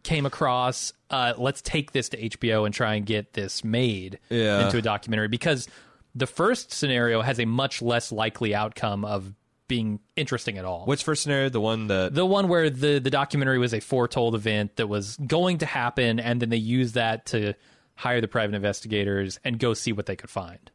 came 0.03 0.25
across. 0.27 0.93
Uh, 1.11 1.35
let's 1.37 1.61
take 1.63 1.93
this 1.93 2.09
to 2.11 2.17
HBO 2.31 2.65
and 2.65 2.75
try 2.75 2.95
and 2.95 3.05
get 3.07 3.33
this 3.35 3.63
made 3.65 4.19
Yeah. 4.31 4.65
into 4.65 4.79
a 4.79 4.83
documentary 4.83 5.29
because 5.29 5.69
the 6.15 6.27
first 6.27 6.73
scenario 6.73 7.21
has 7.23 7.39
a 7.39 7.45
much 7.45 7.83
less 7.83 8.11
likely 8.13 8.55
outcome 8.55 9.05
of 9.05 9.35
being 9.69 10.01
interesting 10.17 10.59
at 10.59 10.65
all. 10.65 10.85
Which 10.87 11.03
first 11.05 11.23
scenario? 11.23 11.49
The 11.49 11.61
one 11.61 11.87
that 11.89 12.15
the 12.15 12.25
one 12.27 12.49
where 12.49 12.71
the 12.71 12.99
the 12.99 13.11
documentary 13.11 13.59
was 13.59 13.75
a 13.75 13.81
foretold 13.81 14.35
event 14.35 14.77
that 14.77 14.87
was 14.89 15.17
going 15.27 15.59
to 15.59 15.67
happen, 15.67 16.21
and 16.21 16.41
then 16.43 16.49
they 16.51 16.57
used 16.57 16.95
that 16.95 17.27
to 17.27 17.55
hire 17.95 18.21
the 18.21 18.29
private 18.29 18.55
investigators 18.55 19.39
and 19.45 19.59
go 19.59 19.75
see 19.75 19.93
what 19.93 20.07
they 20.07 20.17
could 20.17 20.29
find. 20.31 20.71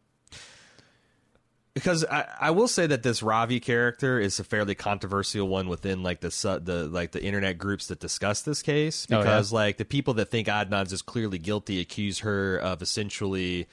because 1.73 2.03
I, 2.05 2.27
I 2.41 2.51
will 2.51 2.67
say 2.67 2.85
that 2.87 3.01
this 3.03 3.23
Rabia 3.23 3.59
character 3.61 4.19
is 4.19 4.39
a 4.39 4.43
fairly 4.43 4.75
controversial 4.75 5.47
one 5.47 5.69
within 5.69 6.03
like 6.03 6.19
the 6.19 6.31
su- 6.31 6.59
the 6.59 6.87
like 6.87 7.11
the 7.11 7.23
internet 7.23 7.57
groups 7.57 7.87
that 7.87 7.99
discuss 7.99 8.41
this 8.41 8.61
case 8.61 9.07
Oh, 9.09 9.15
yeah? 9.15 9.21
because 9.23 9.53
like 9.53 9.77
the 9.77 9.85
people 9.85 10.15
that 10.15 10.29
think 10.31 10.47
Adnan's 10.47 10.91
is 10.91 11.01
clearly 11.01 11.37
guilty 11.37 11.79
accuse 11.79 12.19
her 12.19 12.57
of 12.57 12.81
essentially 12.81 13.67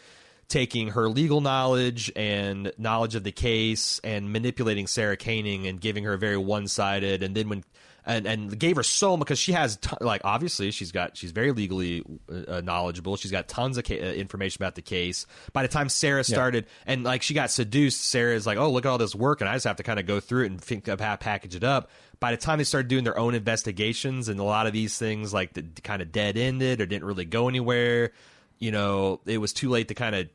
taking 0.49 0.88
her 0.88 1.09
legal 1.09 1.40
knowledge 1.40 2.11
and 2.16 2.72
knowledge 2.78 3.14
of 3.14 3.24
the 3.24 3.32
case 3.32 4.01
and 4.03 4.32
manipulating 4.32 4.86
Sarah 4.86 5.16
Koenig 5.16 5.66
and 5.66 5.80
giving 5.80 6.05
her 6.05 6.14
a 6.14 6.18
very 6.18 6.38
one 6.38 6.68
sided 6.68 7.22
and 7.22 7.34
then 7.34 7.49
when 7.49 7.64
and 8.09 8.26
and 8.26 8.59
gave 8.59 8.76
her 8.76 8.82
so 8.82 9.16
much 9.16 9.26
because 9.26 9.38
she 9.38 9.53
has 9.53 9.76
t- 9.76 9.94
like 10.01 10.22
obviously 10.24 10.70
she's 10.70 10.90
got 10.90 11.16
she's 11.16 11.30
very 11.30 11.53
legally 11.53 12.03
uh, 12.49 12.62
knowledable. 12.62 13.16
She's 13.16 13.30
got 13.30 13.49
tons 13.49 13.76
of 13.76 13.84
ca- 13.84 14.01
uh, 14.01 14.12
information 14.14 14.62
about 14.62 14.74
the 14.74 14.82
case. 14.82 15.26
By 15.53 15.62
the 15.62 15.68
time 15.68 15.90
Sarah 15.90 16.24
started 16.24 16.66
and 16.86 17.05
like 17.05 17.22
she 17.22 17.34
got 17.34 17.51
seduced, 17.51 18.01
Sarah's 18.01 18.46
like, 18.46 18.57
oh 18.57 18.70
look 18.70 18.86
at 18.86 18.88
all 18.88 18.99
this 18.99 19.14
work, 19.14 19.42
and 19.42 19.51
I 19.51 19.55
just 19.55 19.66
have 19.66 19.76
to 19.76 19.82
kind 19.82 20.01
of 20.01 20.07
go 20.07 20.20
through 20.20 20.44
it 20.44 20.46
and 20.46 20.61
think 20.61 20.88
of 20.88 21.01
how 21.01 21.12
to 21.12 21.18
package 21.18 21.55
it 21.55 21.64
up. 21.64 21.90
By 22.18 22.30
the 22.30 22.38
time 22.38 22.59
they 22.59 22.64
started 22.64 22.88
doing 22.88 23.05
their 23.05 23.18
own 23.18 23.34
investigations, 23.34 24.28
and 24.28 24.40
a 24.40 24.44
lot 24.44 24.66
of 24.66 24.72
these 24.72 24.96
things 24.96 25.34
like 25.34 25.53
the, 25.53 25.62
kind 25.84 26.01
of 26.01 26.11
dead 26.11 26.38
ended 26.38 26.80
or 26.80 26.86
didn't 26.86 27.05
really 27.05 27.26
go 27.26 27.49
anywhere, 27.49 28.12
you 28.59 28.72
know, 28.72 29.20
it 29.26 29.38
was 29.38 29.53
too 29.53 29.68
late 29.68 29.88
to 29.88 29.94
kind 29.94 30.16
of 30.16 30.28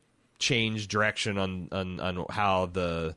change 0.44 0.88
direction 0.88 1.38
on 1.38 1.68
on, 1.72 2.00
on 2.00 2.26
how 2.30 2.66
the 2.66 3.16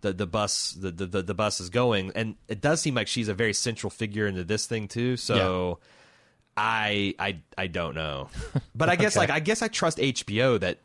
the 0.00 0.12
the 0.12 0.26
bus 0.26 0.72
the, 0.72 0.90
the 0.92 1.22
the 1.22 1.34
bus 1.34 1.60
is 1.60 1.70
going. 1.70 2.12
And 2.14 2.36
it 2.46 2.60
does 2.60 2.80
seem 2.80 2.94
like 2.94 3.08
she's 3.08 3.28
a 3.28 3.34
very 3.34 3.52
central 3.52 3.90
figure 3.90 4.26
into 4.26 4.44
this 4.44 4.66
thing 4.66 4.88
too. 4.88 5.16
So 5.16 5.78
i 6.56 7.14
i 7.18 7.40
i 7.56 7.66
don't 7.66 7.94
know. 7.94 8.28
But 8.74 8.88
i 8.88 8.96
guess 8.96 9.14
Okay. 9.16 9.20
like 9.22 9.30
i 9.30 9.40
guess 9.40 9.62
i 9.62 9.68
trust 9.68 9.98
hbo 9.98 10.60
that 10.60 10.78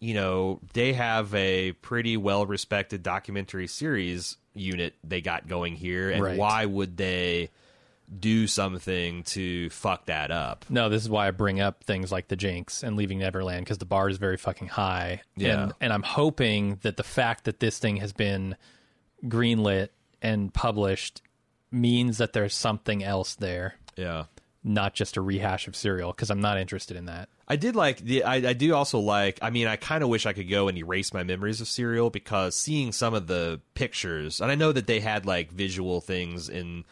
you 0.00 0.14
know 0.14 0.60
they 0.74 0.92
have 0.92 1.34
a 1.34 1.72
pretty 1.72 2.16
well 2.16 2.46
respected 2.46 3.02
documentary 3.02 3.66
series 3.68 4.36
unit 4.54 4.94
they 5.04 5.20
got 5.20 5.46
going 5.48 5.74
here. 5.76 6.10
And 6.10 6.22
Right. 6.22 6.38
why 6.38 6.66
would 6.66 6.96
they 6.96 7.50
do 8.18 8.46
something 8.46 9.22
to 9.22 9.68
fuck 9.70 10.06
that 10.06 10.30
up 10.30 10.64
No, 10.70 10.88
this 10.88 11.02
is 11.02 11.10
why 11.10 11.28
I 11.28 11.30
bring 11.30 11.60
up 11.60 11.84
things 11.84 12.10
like 12.10 12.28
the 12.28 12.36
Jinx 12.36 12.82
and 12.82 12.96
Leaving 12.96 13.18
Neverland 13.18 13.64
because 13.64 13.78
the 13.78 13.84
bar 13.84 14.08
is 14.08 14.16
very 14.16 14.36
fucking 14.36 14.68
high. 14.68 15.22
Yeah. 15.36 15.64
And, 15.64 15.72
and 15.80 15.92
I'm 15.92 16.02
hoping 16.02 16.78
that 16.82 16.96
the 16.96 17.02
fact 17.02 17.44
that 17.44 17.60
this 17.60 17.78
thing 17.78 17.98
has 17.98 18.12
been 18.12 18.56
greenlit 19.24 19.90
and 20.22 20.52
published 20.52 21.22
means 21.70 22.18
that 22.18 22.32
there's 22.32 22.54
something 22.54 23.04
else 23.04 23.34
there, 23.34 23.74
yeah 23.96 24.24
not 24.64 24.94
just 24.94 25.16
a 25.16 25.20
rehash 25.20 25.68
of 25.68 25.76
Serial, 25.76 26.12
because 26.12 26.30
I'm 26.30 26.40
not 26.40 26.58
interested 26.58 26.96
in 26.96 27.06
that. 27.06 27.28
I 27.46 27.56
did 27.56 27.74
like 27.74 27.98
the. 27.98 28.24
I, 28.24 28.34
I 28.36 28.52
do 28.52 28.74
also 28.74 28.98
like. 28.98 29.38
I 29.40 29.50
mean, 29.50 29.66
I 29.66 29.76
kind 29.76 30.02
of 30.02 30.08
wish 30.10 30.26
I 30.26 30.32
could 30.32 30.50
go 30.50 30.68
and 30.68 30.76
erase 30.76 31.14
my 31.14 31.22
memories 31.22 31.60
of 31.60 31.68
Serial 31.68 32.10
because 32.10 32.54
seeing 32.54 32.92
some 32.92 33.14
of 33.14 33.26
the 33.26 33.60
pictures, 33.74 34.40
and 34.40 34.50
I 34.50 34.54
know 34.54 34.72
that 34.72 34.86
they 34.86 35.00
had 35.00 35.24
like 35.24 35.50
visual 35.50 36.00
things 36.00 36.48
in 36.48 36.84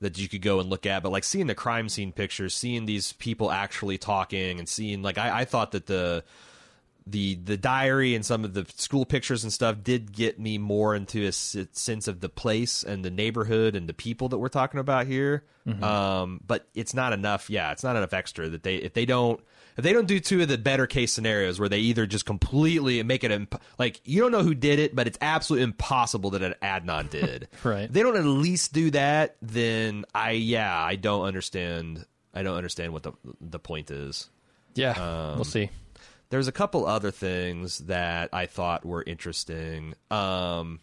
that 0.00 0.18
you 0.18 0.28
could 0.28 0.42
go 0.42 0.60
and 0.60 0.68
look 0.68 0.86
at, 0.86 1.02
but 1.02 1.12
like 1.12 1.24
seeing 1.24 1.46
the 1.46 1.54
crime 1.54 1.88
scene 1.88 2.12
pictures, 2.12 2.54
seeing 2.54 2.86
these 2.86 3.12
people 3.14 3.50
actually 3.50 3.98
talking, 3.98 4.58
and 4.58 4.68
seeing 4.68 5.02
like 5.02 5.18
I, 5.18 5.40
I 5.40 5.44
thought 5.44 5.72
that 5.72 5.86
the 5.86 6.24
the 7.06 7.34
the 7.34 7.56
diary 7.56 8.14
and 8.14 8.24
some 8.24 8.44
of 8.44 8.54
the 8.54 8.66
school 8.76 9.04
pictures 9.04 9.44
and 9.44 9.52
stuff 9.52 9.76
did 9.82 10.12
get 10.12 10.38
me 10.38 10.56
more 10.56 10.94
into 10.94 11.26
a 11.26 11.32
sense 11.32 12.08
of 12.08 12.20
the 12.20 12.30
place 12.30 12.82
and 12.82 13.04
the 13.04 13.10
neighborhood 13.10 13.76
and 13.76 13.86
the 13.88 13.94
people 13.94 14.30
that 14.30 14.38
we're 14.38 14.48
talking 14.48 14.80
about 14.80 15.06
here. 15.06 15.44
Um, 15.82 16.40
but 16.46 16.66
it's 16.74 16.94
not 16.94 17.12
enough. 17.12 17.50
Yeah, 17.50 17.72
it's 17.72 17.84
not 17.84 17.96
enough 17.96 18.12
extra 18.14 18.48
that 18.48 18.62
they 18.62 18.76
if 18.76 18.94
they 18.94 19.04
don't 19.06 19.40
if 19.76 19.82
they 19.84 19.92
don't 19.92 20.06
do 20.06 20.20
two 20.20 20.40
of 20.42 20.48
the 20.48 20.56
better 20.58 20.86
case 20.86 21.12
scenarios 21.12 21.58
where 21.58 21.68
they 21.68 21.78
either 21.80 22.06
just 22.06 22.24
completely 22.26 23.02
make 23.02 23.24
it 23.24 23.30
imp- 23.30 23.60
like 23.78 24.00
you 24.04 24.20
don't 24.20 24.32
know 24.32 24.42
who 24.42 24.54
did 24.54 24.78
it, 24.78 24.94
but 24.94 25.06
it's 25.06 25.18
absolutely 25.20 25.64
impossible 25.64 26.30
that 26.30 26.42
an 26.42 26.54
Adnan 26.62 27.10
did. 27.10 27.48
Right. 27.64 27.84
If 27.84 27.92
they 27.92 28.02
don't 28.02 28.16
at 28.16 28.24
least 28.24 28.72
do 28.72 28.90
that, 28.92 29.36
then 29.42 30.04
I 30.14 30.32
yeah 30.32 30.76
I 30.82 30.96
don't 30.96 31.24
understand. 31.24 32.04
I 32.32 32.42
don't 32.42 32.56
understand 32.56 32.92
what 32.92 33.02
the 33.04 33.12
the 33.40 33.58
point 33.58 33.90
is 33.90 34.28
Yeah, 34.74 35.34
we'll 35.36 35.44
see. 35.44 35.70
there's 36.30 36.48
a 36.48 36.52
couple 36.52 36.86
other 36.86 37.10
things 37.10 37.78
that 37.80 38.30
I 38.32 38.46
thought 38.46 38.84
were 38.84 39.02
interesting. 39.04 39.94
Um, 40.10 40.80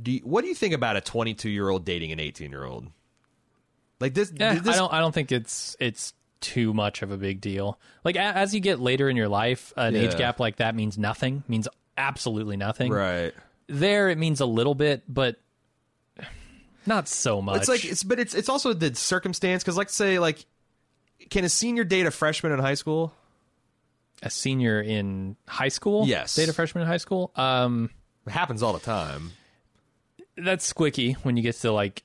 do 0.00 0.12
you, 0.12 0.20
what 0.20 0.42
do 0.42 0.48
you 0.48 0.54
think 0.54 0.74
about 0.74 0.96
a 0.96 1.00
22 1.00 1.48
year 1.48 1.68
old 1.68 1.84
dating 1.84 2.12
an 2.12 2.20
18 2.20 2.50
year 2.50 2.64
old? 2.64 2.86
Like 4.00 4.14
this, 4.14 4.32
Yeah, 4.34 4.54
this 4.54 4.76
I 4.76 4.78
don't. 4.78 4.92
I 4.92 5.00
don't 5.00 5.12
think 5.12 5.32
it's 5.32 5.76
it's 5.80 6.12
too 6.40 6.72
much 6.74 7.02
of 7.02 7.10
a 7.10 7.16
big 7.16 7.40
deal. 7.40 7.78
Like 8.04 8.16
a, 8.16 8.20
as 8.20 8.54
you 8.54 8.60
get 8.60 8.80
later 8.80 9.08
in 9.08 9.16
your 9.16 9.28
life, 9.28 9.72
an 9.76 9.96
age 9.96 10.16
gap 10.16 10.38
like 10.40 10.56
that 10.56 10.74
means 10.74 10.96
nothing. 10.98 11.42
Means 11.48 11.68
absolutely 11.96 12.56
nothing. 12.56 12.92
right. 12.92 13.34
There, 13.66 14.08
it 14.08 14.16
means 14.16 14.40
a 14.40 14.46
little 14.46 14.74
bit, 14.74 15.02
but 15.08 15.36
not 16.86 17.06
so 17.08 17.42
much. 17.42 17.58
It's 17.58 17.68
like 17.68 17.84
it's 17.84 18.02
but 18.02 18.18
it's 18.18 18.34
it's 18.34 18.48
also 18.48 18.72
the 18.72 18.94
circumstance 18.94 19.62
because 19.62 19.76
like 19.76 19.90
say 19.90 20.18
like 20.18 20.46
can 21.28 21.44
a 21.44 21.48
senior 21.48 21.84
date 21.84 22.06
a 22.06 22.10
freshman 22.10 22.52
in 22.52 22.58
high 22.58 22.74
school? 22.74 23.12
a 24.22 24.30
senior 24.30 24.80
in 24.80 25.36
high 25.46 25.68
school. 25.68 26.04
Yes. 26.06 26.34
date 26.34 26.48
a 26.48 26.52
freshman 26.52 26.82
in 26.82 26.88
high 26.88 26.96
school. 26.96 27.30
Um, 27.36 27.90
It 28.26 28.30
happens 28.32 28.62
all 28.64 28.72
the 28.72 28.80
time. 28.80 29.30
that's 30.36 30.72
squicky 30.72 31.14
when 31.18 31.36
you 31.36 31.42
get 31.42 31.54
to 31.56 31.70
like 31.70 32.02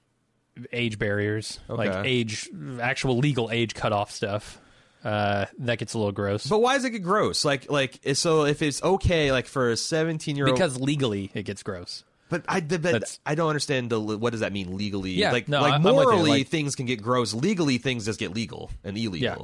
age 0.72 1.00
barriers, 1.00 1.60
like 1.68 2.06
age, 2.06 2.50
actual 2.82 3.18
legal 3.18 3.50
age 3.52 3.74
cutoff 3.74 4.12
stuff. 4.12 4.60
Uh, 5.04 5.46
that 5.60 5.80
gets 5.80 5.94
a 5.96 5.98
little 5.98 6.14
gross 6.14 6.48
But 6.48 6.60
why 6.62 6.76
does 6.76 6.86
it 6.86 6.92
get 6.92 7.04
gross? 7.04 7.44
Like 7.44 7.70
like 7.70 8.00
so 8.14 8.46
if 8.46 8.62
it's 8.62 8.82
okay 8.82 9.34
like 9.34 9.48
for 9.48 9.72
a 9.72 9.76
17 9.76 10.38
year 10.38 10.48
old 10.48 10.56
because 10.56 10.80
legally 10.80 11.30
it 11.34 11.44
gets 11.44 11.62
gross. 11.62 12.06
But 12.30 12.46
I, 12.48 12.62
but 12.62 12.82
That's- 12.82 13.20
I 13.26 13.36
don't 13.36 13.50
understand 13.50 13.90
the 13.90 14.00
what 14.00 14.32
does 14.32 14.40
that 14.40 14.54
mean 14.54 14.78
legally? 14.78 15.12
Yeah, 15.12 15.34
like 15.34 15.50
no, 15.50 15.60
like 15.60 15.74
I- 15.74 15.76
I'm 15.76 15.84
with 15.84 15.94
you, 15.94 16.02
morally 16.04 16.30
like- 16.30 16.48
things 16.48 16.76
can 16.76 16.86
get 16.86 17.02
gross. 17.02 17.34
Legally 17.34 17.80
things 17.80 18.06
just 18.06 18.18
get 18.18 18.34
legal 18.34 18.72
and 18.84 18.98
illegal. 18.98 19.20
Yeah. 19.20 19.36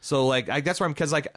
So 0.00 0.26
like 0.26 0.48
I, 0.48 0.60
that's 0.60 0.80
where 0.80 0.86
I'm 0.86 0.92
because 0.92 1.12
like 1.12 1.28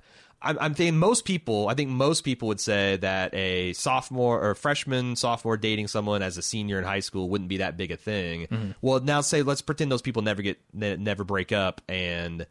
I'm, 0.42 0.58
I'm 0.60 0.74
thinking 0.74 0.98
most 0.98 1.26
people 1.26 1.68
I 1.68 1.74
think 1.74 1.90
most 1.90 2.22
people 2.22 2.48
would 2.48 2.60
say 2.62 2.98
that 2.98 3.34
a 3.34 3.74
sophomore 3.74 4.42
or 4.42 4.56
freshman 4.56 5.16
sophomore 5.16 5.58
dating 5.58 5.88
someone 5.88 6.22
as 6.22 6.38
a 6.38 6.42
senior 6.42 6.78
in 6.80 6.86
high 6.86 7.02
school 7.02 7.30
wouldn't 7.30 7.50
be 7.50 7.58
that 7.58 7.76
big 7.78 7.92
a 7.92 7.98
thing. 7.98 8.48
Mm-hmm. 8.48 8.72
Well, 8.82 9.00
now 9.02 9.22
say 9.22 9.42
let's 9.42 9.62
pretend 9.62 9.92
those 9.92 10.02
people 10.02 10.22
never 10.22 10.42
get 10.42 10.58
ne- 10.74 10.96
never 10.98 11.24
break 11.24 11.52
up 11.52 11.82
and 11.90 12.46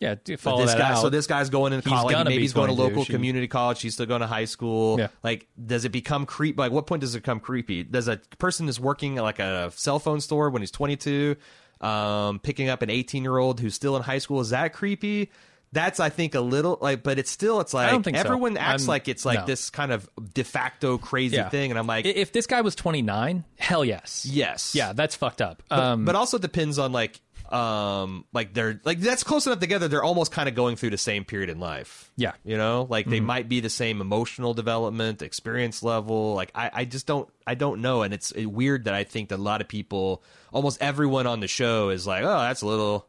Yeah, 0.00 0.14
follow 0.38 0.62
this 0.62 0.72
that 0.72 0.78
guy, 0.78 0.90
out. 0.92 1.02
so 1.02 1.08
this 1.10 1.26
guy's 1.26 1.50
going 1.50 1.72
in 1.72 1.82
college. 1.82 2.12
gonna 2.12 2.30
Maybe 2.30 2.42
he's 2.42 2.52
going 2.52 2.68
to 2.68 2.74
local 2.74 3.04
community 3.04 3.48
college. 3.48 3.78
She's 3.78 3.94
still 3.94 4.06
going 4.06 4.22
to 4.22 4.26
high 4.26 4.44
school. 4.46 4.98
Yeah. 4.98 5.08
Like, 5.22 5.46
does 5.64 5.84
it 5.84 5.90
become 5.92 6.26
creep? 6.26 6.58
Like, 6.58 6.72
what 6.72 6.86
point 6.86 7.00
does 7.00 7.14
it 7.14 7.18
become 7.18 7.38
creepy? 7.38 7.82
Does 7.84 8.08
a 8.08 8.16
person 8.38 8.68
is 8.68 8.80
working 8.80 9.18
at 9.18 9.22
like 9.22 9.38
a 9.38 9.70
cell 9.74 9.98
phone 9.98 10.20
store 10.20 10.50
when 10.50 10.62
he's 10.62 10.70
22, 10.72 11.36
um, 11.80 12.38
picking 12.40 12.68
up 12.68 12.82
an 12.82 12.90
18 12.90 13.22
year 13.22 13.36
old 13.38 13.60
who's 13.60 13.74
still 13.74 13.96
in 13.96 14.02
high 14.02 14.18
school? 14.18 14.40
Is 14.40 14.50
that 14.50 14.72
creepy? 14.72 15.30
That's 15.74 16.00
I 16.00 16.08
think 16.08 16.34
a 16.34 16.40
little 16.40 16.78
like, 16.80 17.02
but 17.02 17.18
it's 17.18 17.30
still 17.30 17.60
it's 17.60 17.74
like 17.74 17.90
don't 17.90 18.02
think 18.02 18.16
so. 18.16 18.22
everyone 18.22 18.56
acts 18.56 18.84
I'm- 18.84 18.88
like 18.88 19.08
it's 19.08 19.24
like 19.26 19.40
no. 19.40 19.46
this 19.46 19.68
kind 19.70 19.92
of 19.92 20.08
de 20.32 20.42
facto 20.44 20.96
crazy 20.96 21.36
Yeah. 21.36 21.50
thing, 21.50 21.70
and 21.70 21.78
I'm 21.78 21.86
like, 21.86 22.06
if 22.06 22.32
this 22.32 22.46
guy 22.46 22.62
was 22.62 22.74
29, 22.74 23.44
hell 23.58 23.84
yes. 23.84 24.24
yes, 24.24 24.74
Yeah, 24.74 24.92
that's 24.94 25.14
fucked 25.16 25.42
up. 25.42 25.62
but, 25.68 25.78
um, 25.78 26.04
but 26.06 26.14
also 26.14 26.38
depends 26.38 26.78
on 26.78 26.92
like 26.92 27.20
um 27.52 28.24
like 28.32 28.54
they're 28.54 28.80
like 28.84 28.98
that's 29.00 29.22
close 29.22 29.46
enough 29.46 29.58
together 29.60 29.86
they're 29.86 30.02
almost 30.02 30.32
kind 30.32 30.48
of 30.48 30.54
going 30.54 30.76
through 30.76 30.88
the 30.90 30.96
same 30.98 31.24
period 31.26 31.50
in 31.50 31.60
life 31.60 32.10
Yeah. 32.16 32.32
you 32.42 32.56
know 32.56 32.86
like 32.88 33.04
Mm-hmm. 33.04 33.10
they 33.12 33.20
might 33.20 33.48
be 33.50 33.60
the 33.60 33.68
same 33.68 34.00
emotional 34.00 34.54
development 34.54 35.20
experience 35.20 35.82
level 35.82 36.34
like 36.34 36.50
i 36.54 36.70
i 36.72 36.84
just 36.86 37.06
don't 37.06 37.28
i 37.46 37.54
don't 37.54 37.82
know 37.82 38.02
and 38.02 38.14
it's 38.14 38.32
weird 38.34 38.84
that 38.86 38.94
i 38.94 39.04
think 39.04 39.28
that 39.28 39.36
a 39.38 39.42
lot 39.42 39.60
of 39.60 39.68
people 39.68 40.22
almost 40.52 40.80
everyone 40.80 41.26
on 41.26 41.40
the 41.40 41.46
show 41.48 41.90
is 41.90 42.06
like 42.06 42.24
oh 42.24 42.38
that's 42.40 42.62
a 42.62 42.66
little 42.66 43.06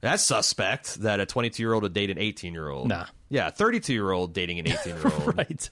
that's 0.00 0.22
suspect 0.22 0.96
that 1.02 1.20
a 1.20 1.26
22 1.26 1.62
year 1.62 1.72
old 1.72 1.82
would 1.82 1.92
date 1.92 2.10
an 2.10 2.18
18 2.18 2.52
year 2.52 2.68
old 2.68 2.88
Nah. 2.88 3.06
yeah 3.28 3.50
32 3.50 3.92
year 3.92 4.10
old 4.10 4.32
dating 4.32 4.58
an 4.58 4.68
18 4.72 4.96
year 4.96 5.04
old 5.04 5.36
right. 5.36 5.70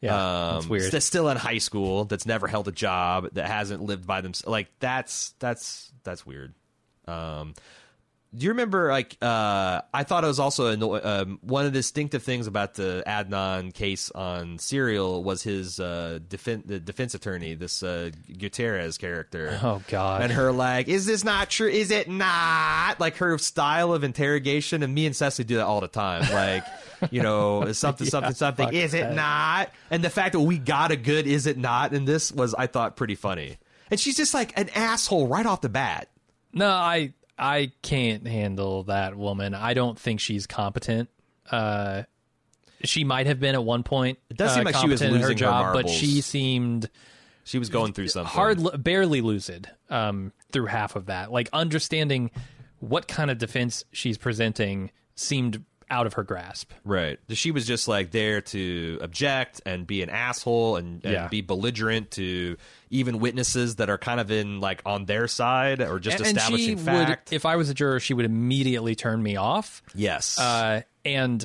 Yeah, 0.00 0.14
um, 0.48 0.54
that's 0.56 0.66
weird. 0.66 0.92
That's 0.92 1.06
still 1.06 1.28
in 1.28 1.36
high 1.36 1.58
school. 1.58 2.06
That's 2.06 2.26
never 2.26 2.48
held 2.48 2.66
a 2.66 2.72
job. 2.72 3.28
That 3.34 3.46
hasn't 3.46 3.82
lived 3.82 4.04
by 4.04 4.20
themselves. 4.20 4.50
Like 4.50 4.66
that's 4.80 5.34
that's 5.38 5.92
that's 6.02 6.26
weird. 6.26 6.54
Um, 7.06 7.54
do 8.34 8.44
you 8.44 8.50
remember? 8.52 8.90
Like, 8.90 9.16
uh, 9.20 9.82
I 9.92 10.04
thought 10.04 10.24
it 10.24 10.26
was 10.26 10.38
also 10.38 10.72
anno- 10.72 11.02
um, 11.02 11.38
one 11.42 11.66
of 11.66 11.72
the 11.72 11.78
distinctive 11.78 12.22
things 12.22 12.46
about 12.46 12.74
the 12.74 13.02
Adnan 13.06 13.74
case 13.74 14.10
on 14.10 14.58
Serial 14.58 15.22
was 15.22 15.42
his 15.42 15.78
uh, 15.78 16.18
defen- 16.28 16.66
the 16.66 16.80
defense 16.80 17.14
attorney, 17.14 17.54
this 17.54 17.82
uh, 17.82 18.10
Gutierrez 18.38 18.96
character. 18.96 19.58
Oh, 19.62 19.82
God. 19.88 20.22
And 20.22 20.32
her 20.32 20.50
like, 20.50 20.88
is 20.88 21.04
this 21.04 21.24
not 21.24 21.50
true? 21.50 21.68
Is 21.68 21.90
it 21.90 22.08
not? 22.08 22.98
Like 22.98 23.16
her 23.16 23.36
style 23.36 23.92
of 23.92 24.02
interrogation, 24.02 24.82
and 24.82 24.94
me 24.94 25.04
and 25.04 25.14
Cecily 25.14 25.44
do 25.44 25.56
that 25.56 25.66
all 25.66 25.80
the 25.80 25.88
time. 25.88 26.22
Like, 26.32 26.64
you 27.10 27.22
know, 27.22 27.70
something, 27.72 28.06
something, 28.06 28.34
something. 28.34 28.72
Is 28.72 28.94
it 28.94 29.02
that. 29.02 29.14
not? 29.14 29.70
And 29.90 30.02
the 30.02 30.10
fact 30.10 30.32
that 30.32 30.40
we 30.40 30.56
got 30.56 30.90
a 30.90 30.96
good 30.96 31.26
"is 31.26 31.46
it 31.46 31.58
not" 31.58 31.92
in 31.92 32.06
this 32.06 32.32
was, 32.32 32.54
I 32.54 32.66
thought, 32.66 32.96
pretty 32.96 33.14
funny. 33.14 33.58
And 33.90 34.00
she's 34.00 34.16
just 34.16 34.32
like 34.32 34.58
an 34.58 34.70
asshole 34.70 35.26
right 35.26 35.44
off 35.44 35.60
the 35.60 35.68
bat. 35.68 36.08
No, 36.54 36.68
I 36.68 37.12
I 37.38 37.72
can't 37.82 38.26
handle 38.26 38.84
that 38.84 39.16
woman. 39.16 39.54
I 39.54 39.74
don't 39.74 39.98
think 39.98 40.20
she's 40.20 40.46
competent. 40.46 41.08
Uh, 41.50 42.02
she 42.84 43.04
might 43.04 43.26
have 43.26 43.40
been 43.40 43.54
at 43.54 43.64
one 43.64 43.82
point. 43.82 44.18
It 44.30 44.36
does 44.36 44.54
seem 44.54 44.64
like 44.64 44.76
she 44.76 44.88
was 44.88 45.02
in 45.02 45.08
her 45.08 45.14
losing 45.14 45.28
her 45.30 45.34
job, 45.34 45.72
but 45.72 45.88
she 45.88 46.20
seemed 46.20 46.88
She 47.44 47.58
was 47.58 47.68
going 47.68 47.92
through 47.92 48.08
something. 48.08 48.30
hard, 48.32 48.82
barely 48.82 49.20
lucid 49.20 49.70
um, 49.90 50.32
through 50.52 50.66
half 50.66 50.96
of 50.96 51.06
that. 51.06 51.32
Like 51.32 51.48
understanding 51.52 52.30
what 52.80 53.06
kind 53.08 53.30
of 53.30 53.38
defense 53.38 53.84
she's 53.92 54.18
presenting 54.18 54.90
seemed 55.14 55.64
out 55.92 56.06
of 56.06 56.14
her 56.14 56.22
grasp. 56.24 56.72
Right. 56.84 57.18
She 57.28 57.50
was 57.50 57.66
just 57.66 57.86
like 57.86 58.10
there 58.10 58.40
to 58.40 58.98
object 59.02 59.60
and 59.66 59.86
be 59.86 60.02
an 60.02 60.08
asshole 60.10 60.76
and, 60.76 61.04
and 61.04 61.12
Yeah. 61.12 61.28
be 61.28 61.42
belligerent 61.42 62.10
to 62.12 62.56
even 62.90 63.18
witnesses 63.18 63.76
that 63.76 63.90
are 63.90 63.98
kind 63.98 64.18
of 64.18 64.30
in 64.30 64.58
like 64.60 64.80
on 64.86 65.04
their 65.04 65.28
side 65.28 65.82
or 65.82 66.00
just 66.00 66.16
And- 66.18 66.26
and 66.28 66.36
she 66.38 66.40
establishing 66.40 66.76
would, 66.76 66.84
fact. 67.08 67.32
if 67.32 67.44
I 67.44 67.56
was 67.56 67.68
a 67.68 67.74
juror, 67.74 68.00
she 68.00 68.14
would 68.14 68.24
immediately 68.24 68.94
turn 68.94 69.22
me 69.22 69.36
off, 69.36 69.82
yes. 69.94 70.38
uh, 70.38 70.80
and 71.04 71.44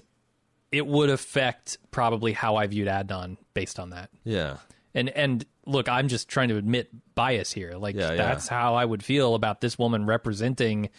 it 0.72 0.88
would 0.88 1.10
affect 1.10 1.78
probably 1.92 2.32
how 2.34 2.56
I 2.56 2.68
viewed 2.68 2.88
Adnan 2.88 3.38
based 3.54 3.80
on 3.80 3.90
that. 3.92 4.10
yeah. 4.24 4.58
And 4.96 5.10
and 5.10 5.46
look, 5.66 5.90
I'm 5.90 6.08
just 6.08 6.28
trying 6.30 6.48
to 6.50 6.58
admit 6.58 6.90
bias 7.14 7.52
here. 7.52 7.74
Like 7.74 7.96
Yeah, 7.96 8.12
yeah. 8.12 8.16
that's 8.16 8.48
how 8.48 8.76
I 8.76 8.84
would 8.84 9.04
feel 9.04 9.36
about 9.36 9.62
this 9.62 9.78
woman 9.78 10.06
representing 10.08 10.90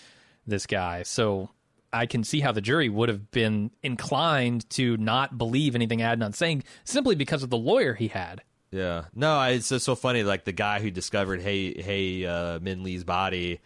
this 0.46 0.66
guy. 0.66 1.02
So 1.02 1.50
I 1.92 2.06
can 2.06 2.22
see 2.24 2.40
how 2.40 2.52
the 2.52 2.60
jury 2.60 2.88
would 2.88 3.08
have 3.08 3.30
been 3.30 3.70
inclined 3.82 4.68
to 4.70 4.96
not 4.98 5.38
believe 5.38 5.74
anything 5.74 6.00
Adnan's 6.00 6.36
saying 6.36 6.64
simply 6.84 7.14
because 7.14 7.42
of 7.42 7.50
the 7.50 7.56
lawyer 7.56 7.94
he 7.94 8.08
had. 8.08 8.42
Yeah. 8.70 9.04
No, 9.14 9.40
it's 9.44 9.70
just 9.70 9.84
so 9.86 9.94
funny. 9.94 10.22
Like 10.22 10.44
the 10.44 10.52
guy 10.52 10.80
who 10.80 10.90
discovered 10.90 11.40
Hae 11.40 11.80
Hae 11.80 12.26
uh, 12.26 12.58
Min 12.60 12.82
Lee's 12.82 13.04
body 13.04 13.60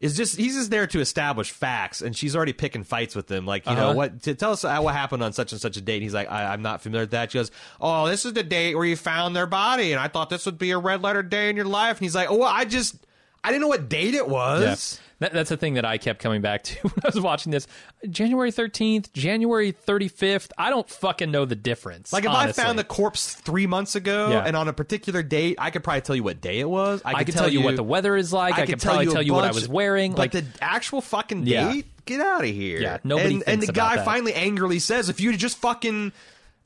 is 0.00 0.16
just 0.16 0.36
he's 0.36 0.54
just 0.54 0.70
there 0.70 0.86
to 0.86 1.00
establish 1.00 1.50
facts, 1.50 2.02
and 2.02 2.16
she's 2.16 2.36
already 2.36 2.52
picking 2.52 2.84
fights 2.84 3.16
with 3.16 3.28
him. 3.30 3.46
Like 3.46 3.66
you 3.66 3.74
know 3.74 3.86
Uh-huh. 3.90 3.94
what? 3.94 4.22
To 4.22 4.34
tell 4.34 4.52
us 4.52 4.62
what 4.62 4.94
happened 4.94 5.22
on 5.24 5.32
such 5.32 5.50
and 5.52 5.60
such 5.60 5.76
a 5.76 5.80
date. 5.80 5.94
And 5.96 6.02
he's 6.04 6.14
like, 6.14 6.30
I, 6.30 6.52
I'm 6.52 6.62
not 6.62 6.82
familiar 6.82 7.02
with 7.04 7.10
that. 7.12 7.32
She 7.32 7.38
goes, 7.38 7.50
Oh, 7.80 8.06
this 8.06 8.24
is 8.24 8.32
the 8.34 8.42
date 8.44 8.76
where 8.76 8.84
you 8.84 8.96
found 8.96 9.34
their 9.34 9.46
body, 9.46 9.90
and 9.92 10.00
I 10.00 10.06
thought 10.08 10.30
this 10.30 10.46
would 10.46 10.58
be 10.58 10.70
a 10.70 10.78
red 10.78 11.02
letter 11.02 11.22
day 11.24 11.50
in 11.50 11.56
your 11.56 11.64
life. 11.64 11.96
And 11.96 12.04
he's 12.04 12.14
like, 12.14 12.30
Oh, 12.30 12.36
well, 12.36 12.48
I 12.52 12.64
just 12.64 12.96
I 13.44 13.48
didn't 13.48 13.60
know 13.60 13.68
what 13.68 13.88
date 13.88 14.14
it 14.14 14.26
was. 14.28 14.98
That, 15.20 15.32
that's 15.32 15.48
the 15.48 15.56
thing 15.56 15.74
that 15.74 15.84
I 15.84 15.96
kept 15.98 16.20
coming 16.20 16.40
back 16.42 16.64
to 16.64 16.74
when 16.82 16.92
I 17.04 17.08
was 17.08 17.20
watching 17.20 17.52
this. 17.52 17.68
January 18.10 18.50
13th, 18.50 19.12
January 19.12 19.72
35th. 19.72 20.50
I 20.58 20.70
don't 20.70 20.88
fucking 20.90 21.30
know 21.30 21.44
the 21.44 21.54
difference. 21.54 22.12
Like 22.12 22.24
if 22.24 22.30
honestly. 22.30 22.62
I 22.62 22.66
found 22.66 22.78
the 22.78 22.84
corpse 22.84 23.32
three 23.34 23.66
months 23.68 23.94
ago, 23.94 24.30
Yeah. 24.30 24.44
and 24.44 24.56
on 24.56 24.66
a 24.66 24.72
particular 24.72 25.22
date, 25.22 25.56
I 25.60 25.70
could 25.70 25.84
probably 25.84 26.00
tell 26.00 26.16
you 26.16 26.24
what 26.24 26.40
day 26.40 26.58
it 26.58 26.68
was. 26.68 27.00
I 27.04 27.12
could, 27.12 27.20
I 27.20 27.24
could 27.24 27.34
tell 27.34 27.48
you 27.48 27.60
what 27.62 27.76
the 27.76 27.84
weather 27.84 28.16
is 28.16 28.32
like. 28.32 28.54
I, 28.54 28.66
could 28.66 28.80
probably 28.80 29.06
a 29.06 29.10
tell 29.10 29.22
you 29.22 29.34
what 29.34 29.44
I 29.44 29.52
was 29.52 29.68
wearing. 29.68 30.12
But 30.12 30.18
Like 30.18 30.32
the 30.32 30.44
actual 30.60 31.00
fucking 31.00 31.46
Yeah. 31.46 31.70
date, 31.72 31.86
get 32.06 32.20
out 32.20 32.40
of 32.42 32.50
here. 32.50 32.80
Yeah, 32.80 32.98
nobody 33.04 33.34
And, 33.34 33.44
and 33.46 33.62
the 33.62 33.72
guy 33.72 33.96
that. 33.96 34.04
finally 34.04 34.34
angrily 34.34 34.78
says, 34.80 35.08
"If 35.08 35.20
you 35.20 35.36
just 35.36 35.58
fucking." 35.58 36.12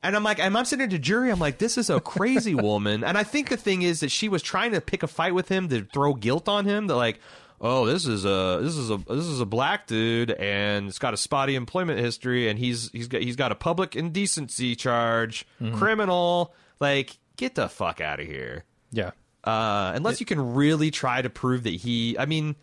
And 0.01 0.15
I'm 0.15 0.23
like, 0.23 0.39
and 0.39 0.57
I'm 0.57 0.65
sitting 0.65 0.85
at 0.85 0.89
the 0.91 0.99
jury. 0.99 1.29
I'm 1.29 1.39
like, 1.39 1.57
this 1.57 1.77
is 1.77 1.89
a 1.89 1.99
crazy 1.99 2.55
woman. 2.69 3.03
And 3.03 3.17
I 3.17 3.23
think 3.23 3.49
the 3.49 3.57
thing 3.57 3.81
is 3.81 3.99
that 3.99 4.11
she 4.11 4.29
was 4.29 4.41
trying 4.41 4.71
to 4.71 4.81
pick 4.81 5.03
a 5.03 5.07
fight 5.07 5.33
with 5.35 5.49
him 5.49 5.67
to 5.69 5.83
throw 5.83 6.13
guilt 6.13 6.47
on 6.47 6.65
him. 6.65 6.87
That 6.87 6.95
like, 6.95 7.19
oh, 7.59 7.85
this 7.85 8.05
is 8.05 8.23
a 8.23 8.59
this 8.61 8.75
is 8.77 8.89
a 8.89 8.97
this 8.97 9.25
is 9.25 9.41
a 9.41 9.45
black 9.45 9.87
dude, 9.87 10.31
and 10.31 10.87
it's 10.87 10.99
got 10.99 11.13
a 11.13 11.17
spotty 11.17 11.55
employment 11.55 11.99
history, 11.99 12.47
and 12.49 12.57
he's 12.57 12.89
he's 12.91 13.07
got 13.09 13.21
he's 13.21 13.35
got 13.35 13.51
a 13.51 13.55
public 13.55 13.95
indecency 13.95 14.75
charge, 14.75 15.45
Mm-hmm. 15.61 15.77
criminal. 15.77 16.53
Like, 16.79 17.17
get 17.35 17.55
the 17.55 17.67
fuck 17.67 17.99
out 17.99 18.19
of 18.21 18.25
here. 18.27 18.63
yeah. 18.91 19.11
Uh, 19.43 19.93
unless 19.95 20.19
you 20.19 20.25
can 20.25 20.53
really 20.53 20.91
try 20.91 21.21
to 21.21 21.29
prove 21.29 21.63
that 21.63 21.73
he, 21.73 22.17
I 22.19 22.25
mean, 22.25 22.55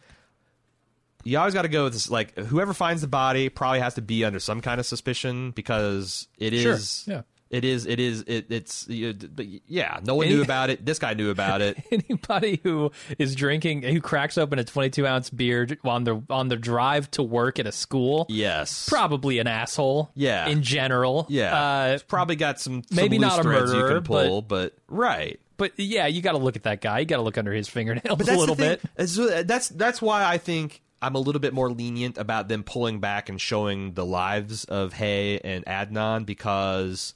you 1.26 1.38
always 1.38 1.54
got 1.54 1.62
to 1.62 1.68
go 1.68 1.84
with 1.84 1.92
this. 1.92 2.08
Like, 2.10 2.36
whoever 2.38 2.72
finds 2.72 3.02
the 3.02 3.08
body 3.08 3.48
probably 3.48 3.80
has 3.80 3.94
to 3.94 4.02
be 4.02 4.24
under 4.24 4.38
some 4.40 4.60
kind 4.60 4.78
of 4.80 4.86
suspicion 4.86 5.50
because 5.50 6.28
it 6.38 6.52
is. 6.52 7.02
Sure, 7.04 7.14
yeah. 7.14 7.22
It 7.48 7.64
is. 7.64 7.86
it 7.86 8.00
is, 8.00 8.24
it, 8.26 8.46
it's, 8.50 8.88
yeah, 8.88 10.00
no 10.02 10.16
one 10.16 10.26
Any- 10.26 10.34
knew 10.34 10.42
about 10.42 10.68
it. 10.68 10.84
This 10.84 10.98
guy 10.98 11.14
knew 11.14 11.30
about 11.30 11.60
it. 11.62 11.78
Anybody 11.92 12.58
who 12.64 12.90
is 13.20 13.36
drinking, 13.36 13.82
who 13.82 14.00
cracks 14.00 14.36
open 14.36 14.58
a 14.58 14.64
22 14.64 15.06
ounce 15.06 15.30
beer 15.30 15.66
on 15.84 16.02
the 16.02 16.20
on 16.28 16.48
the 16.48 16.56
drive 16.56 17.08
to 17.12 17.22
work 17.22 17.60
at 17.60 17.66
a 17.68 17.72
school, 17.72 18.26
Yes, 18.28 18.88
probably 18.88 19.38
an 19.38 19.46
asshole. 19.46 20.10
Yeah. 20.16 20.48
in 20.48 20.64
general. 20.64 21.26
yeah, 21.28 21.54
Uh, 21.56 21.86
It's 21.94 22.02
probably 22.02 22.34
got 22.34 22.58
some, 22.60 22.82
some 22.82 22.96
maybe 22.96 23.18
not 23.18 23.38
a 23.38 23.42
threads 23.44 23.72
you 23.72 23.86
can 23.86 24.02
pull, 24.02 24.42
but, 24.42 24.74
right. 24.88 25.38
but 25.56 25.70
yeah, 25.78 26.08
you 26.08 26.22
got 26.22 26.32
to 26.32 26.38
look 26.38 26.56
at 26.56 26.64
that 26.64 26.80
guy. 26.80 26.98
You 26.98 27.04
got 27.06 27.16
to 27.18 27.22
look 27.22 27.38
under 27.38 27.52
his 27.52 27.68
fingernails 27.68 28.18
But 28.18 28.28
a 28.28 28.36
little 28.36 28.56
bit. 28.56 28.80
Uh, 28.98 29.42
That's 29.44 29.68
that's 29.68 30.02
why 30.02 30.24
I 30.24 30.38
think 30.38 30.82
I'm 31.00 31.14
a 31.14 31.18
little 31.18 31.40
bit 31.40 31.52
more 31.52 31.70
lenient 31.70 32.18
about 32.18 32.48
them 32.48 32.62
pulling 32.62 33.00
back 33.00 33.28
and 33.28 33.40
showing 33.40 33.94
the 33.94 34.06
lives 34.06 34.64
of 34.64 34.94
Hae 34.94 35.38
and 35.40 35.64
Adnan 35.66 36.24
because, 36.24 37.14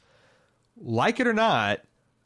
like 0.76 1.18
it 1.20 1.26
or 1.26 1.32
not, 1.32 1.80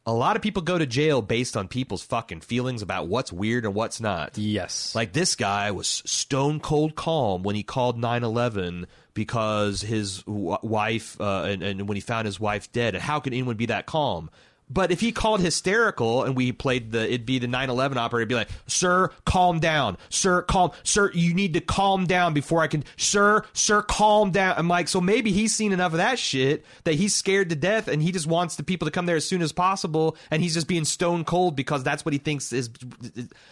a 0.07 0.13
lot 0.13 0.37
of 0.37 0.43
people 0.43 0.63
go 0.63 0.77
to 0.77 0.87
jail 0.87 1.23
based 1.23 1.57
on 1.57 1.69
people's 1.69 2.03
fucking 2.03 2.41
feelings 2.41 2.83
about 2.83 3.09
what's 3.09 3.33
weird 3.33 3.65
and 3.65 3.75
what's 3.75 4.01
not. 4.01 4.37
Yes. 4.37 4.95
Like 4.95 5.13
this 5.13 5.35
guy 5.35 5.71
was 5.71 5.87
stone 6.05 6.61
cold 6.61 6.95
calm 6.95 7.43
when 7.43 7.57
he 7.57 7.63
called 7.63 7.99
9/11 7.99 8.87
because 9.15 9.81
his 9.81 10.23
w- 10.25 10.59
wife 10.63 11.19
uh, 11.21 11.45
and, 11.45 11.63
and 11.63 11.89
when 11.89 11.97
he 11.97 12.01
found 12.01 12.27
his 12.27 12.39
wife 12.39 12.71
dead. 12.73 12.95
And 12.95 13.03
how 13.03 13.21
could 13.21 13.33
anyone 13.33 13.57
be 13.57 13.67
that 13.67 13.87
calm? 13.87 14.29
But 14.71 14.91
if 14.91 15.01
he 15.01 15.13
called 15.13 15.41
hysterical 15.41 16.25
and 16.25 16.35
we 16.35 16.51
played 16.53 16.93
the, 16.93 17.05
it'd 17.07 17.27
be 17.27 17.39
the 17.39 17.47
9/11 17.47 17.97
operator. 17.97 18.23
It'd 18.23 18.29
be 18.29 18.35
like, 18.35 18.49
"Sir, 18.67 19.11
calm 19.27 19.61
down. 19.61 19.99
Sir, 20.09 20.43
calm. 20.43 20.71
Sir, 20.83 21.11
you 21.13 21.35
need 21.35 21.53
to 21.55 21.61
calm 21.61 22.07
down 22.07 22.33
before 22.33 22.63
I 22.63 22.67
can. 22.67 22.85
Sir, 22.97 23.45
sir, 23.53 23.83
calm 23.83 24.31
down." 24.31 24.55
I'm 24.57 24.69
like, 24.69 24.89
so 24.89 25.01
maybe 25.01 25.33
he's 25.33 25.55
seen 25.55 25.73
enough 25.73 25.93
of 25.93 25.99
that 25.99 26.19
shit 26.19 26.65
that 26.85 26.95
he's 26.95 27.15
scared 27.15 27.51
to 27.51 27.57
death 27.57 27.89
and 27.89 28.03
he 28.03 28.11
just 28.11 28.27
wants 28.27 28.57
the 28.57 28.63
people 28.63 28.87
to 28.87 28.93
come 28.93 29.07
there 29.07 29.17
as 29.17 29.27
soon 29.27 29.43
as 29.43 29.53
possible, 29.53 30.17
and 30.31 30.43
he's 30.43 30.55
just 30.55 30.67
being 30.67 30.85
stone 30.85 31.25
cold 31.25 31.57
because 31.57 31.85
that's 31.85 32.05
what 32.05 32.13
he 32.13 32.19
thinks 32.19 32.53
is 32.53 32.71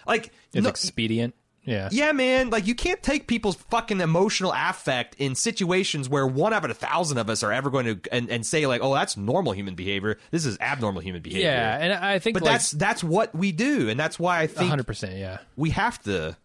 like. 0.07 0.33
it's 0.55 0.65
no- 0.65 0.71
expedient. 0.71 1.35
Yeah. 1.65 1.89
yeah, 1.93 2.13
man. 2.13 2.51
Like 2.51 2.67
you 2.67 2.75
can't 2.75 3.03
take 3.03 3.27
people's 3.27 3.57
fucking 3.57 4.01
emotional 4.01 4.53
affect 4.53 5.15
in 5.19 5.35
situations 5.35 6.09
where 6.09 6.27
one 6.27 6.53
out 6.53 6.65
of 6.65 6.71
a 6.71 6.75
thousand 6.75 7.19
of 7.19 7.31
us 7.31 7.43
are 7.43 7.53
ever 7.53 7.71
going 7.71 7.87
to 7.87 8.01
and, 8.13 8.29
and 8.31 8.45
say 8.45 8.67
like, 8.67 8.81
"Oh, 8.83 8.95
that's 8.95 9.17
normal 9.17 9.53
human 9.53 9.75
behavior. 9.75 10.19
This 10.31 10.45
is 10.45 10.59
abnormal 10.61 11.03
human 11.03 11.23
behavior." 11.23 11.45
Yeah, 11.45 11.79
and 11.81 11.93
I 11.93 12.19
think 12.19 12.35
but 12.35 12.43
like, 12.43 12.53
that's 12.53 12.71
that's 12.73 13.05
what 13.05 13.35
we 13.35 13.53
do, 13.53 13.89
and 13.89 13.99
that's 13.99 14.19
why 14.19 14.41
I 14.41 14.47
think 14.49 14.73
100%. 14.73 15.19
Yeah. 15.19 15.39
we 15.57 15.71
have 15.71 16.03
to. 16.03 16.37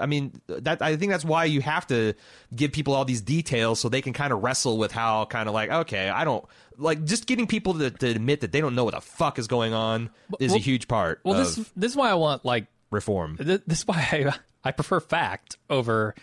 I 0.00 0.06
mean, 0.06 0.40
that 0.46 0.80
I 0.80 0.96
think 0.96 1.10
that's 1.12 1.24
why 1.26 1.44
you 1.44 1.60
have 1.60 1.86
to 1.88 2.14
give 2.54 2.72
people 2.72 2.94
all 2.94 3.04
these 3.04 3.20
details 3.20 3.80
so 3.80 3.90
they 3.90 4.00
can 4.00 4.14
kind 4.14 4.32
of 4.32 4.42
wrestle 4.42 4.78
with 4.78 4.92
how 4.92 5.26
kind 5.26 5.46
of 5.46 5.54
like, 5.54 5.68
okay, 5.70 6.08
I 6.08 6.24
don't 6.24 6.44
like 6.78 7.04
just 7.04 7.26
getting 7.26 7.46
people 7.46 7.74
to, 7.74 7.90
to 7.90 8.06
admit 8.08 8.40
that 8.40 8.52
they 8.52 8.60
don't 8.62 8.74
know 8.74 8.84
what 8.84 8.94
the 8.94 9.00
fuck 9.02 9.38
is 9.38 9.46
going 9.46 9.74
on 9.74 10.08
is 10.40 10.54
a 10.54 10.58
huge 10.58 10.88
part 10.88 11.20
Well, 11.24 11.38
of 11.38 11.54
this 11.54 11.70
this 11.76 11.92
is 11.92 11.96
why 11.96 12.08
I 12.08 12.14
want 12.14 12.46
like 12.46 12.66
reform. 12.90 13.36
this 13.40 13.60
is 13.80 13.86
why 13.86 13.96
I, 14.12 14.68
I 14.68 14.72
prefer 14.72 15.00
fact 15.00 15.56
over 15.68 16.14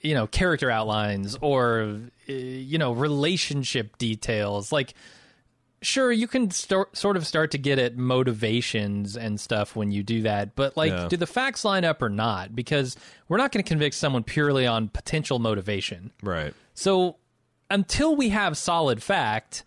you 0.00 0.14
know 0.14 0.26
character 0.26 0.70
outlines 0.70 1.36
or 1.40 1.98
uh, 2.28 2.32
you 2.32 2.78
know 2.78 2.92
relationship 2.92 3.98
details 3.98 4.70
like 4.72 4.94
sure 5.80 6.12
you 6.12 6.28
can 6.28 6.50
start, 6.52 6.96
sort 6.96 7.16
of 7.16 7.26
start 7.26 7.50
to 7.50 7.58
get 7.58 7.78
at 7.80 7.96
motivations 7.96 9.16
and 9.16 9.40
stuff 9.40 9.74
when 9.74 9.90
you 9.90 10.02
do 10.04 10.22
that 10.22 10.54
but 10.54 10.76
like 10.76 10.92
Yeah. 10.92 11.08
do 11.08 11.16
the 11.16 11.26
facts 11.26 11.64
line 11.64 11.84
up 11.84 12.00
or 12.02 12.08
not 12.08 12.54
because 12.54 12.96
we're 13.28 13.38
not 13.38 13.50
going 13.50 13.64
to 13.64 13.68
convict 13.68 13.96
someone 13.96 14.22
purely 14.22 14.66
on 14.66 14.88
potential 14.88 15.38
motivation 15.40 16.12
Right. 16.22 16.54
so 16.74 17.16
until 17.70 18.14
we 18.14 18.28
have 18.28 18.56
solid 18.58 19.02
fact, 19.02 19.64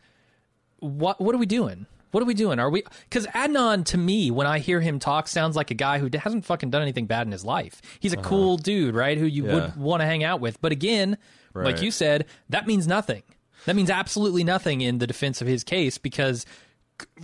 what 0.80 1.20
what 1.20 1.34
are 1.34 1.40
we 1.40 1.46
doing? 1.48 1.88
What 2.16 2.24
are 2.24 2.28
we 2.28 2.34
doing? 2.34 2.60
Are 2.60 2.70
we 2.70 2.82
because 3.10 3.28
Adnan 3.28 3.84
to 3.88 3.98
me, 3.98 4.32
when 4.32 4.48
I 4.48 4.60
hear 4.60 4.80
him 4.80 5.00
talk, 5.00 5.28
sounds 5.28 5.58
like 5.58 5.70
a 5.70 5.74
guy 5.74 6.00
who 6.00 6.10
hasn't 6.18 6.46
fucking 6.46 6.70
done 6.70 6.82
anything 6.82 7.08
bad 7.08 7.28
in 7.28 7.34
his 7.34 7.44
life. 7.44 7.82
He's 8.00 8.14
a 8.14 8.18
cool 8.18 8.56
dude, 8.56 8.96
right? 8.96 9.18
Who 9.18 9.26
you 9.26 9.46
Uh-huh. 9.48 9.56
Yeah. 9.58 9.64
would 9.66 9.76
want 9.76 10.00
to 10.00 10.06
hang 10.06 10.24
out 10.24 10.40
with. 10.40 10.62
But 10.62 10.72
again, 10.72 11.18
like 11.54 11.82
you 11.82 11.92
said, 11.92 12.26
that 12.48 12.68
means 12.68 12.88
nothing. 12.88 13.24
That 13.66 13.76
means 13.76 13.90
absolutely 13.90 14.46
nothing 14.46 14.80
in 14.80 15.00
the 15.00 15.08
defense 15.08 15.42
of 15.42 15.48
his 15.50 15.66
case 15.66 15.98
because 15.98 16.46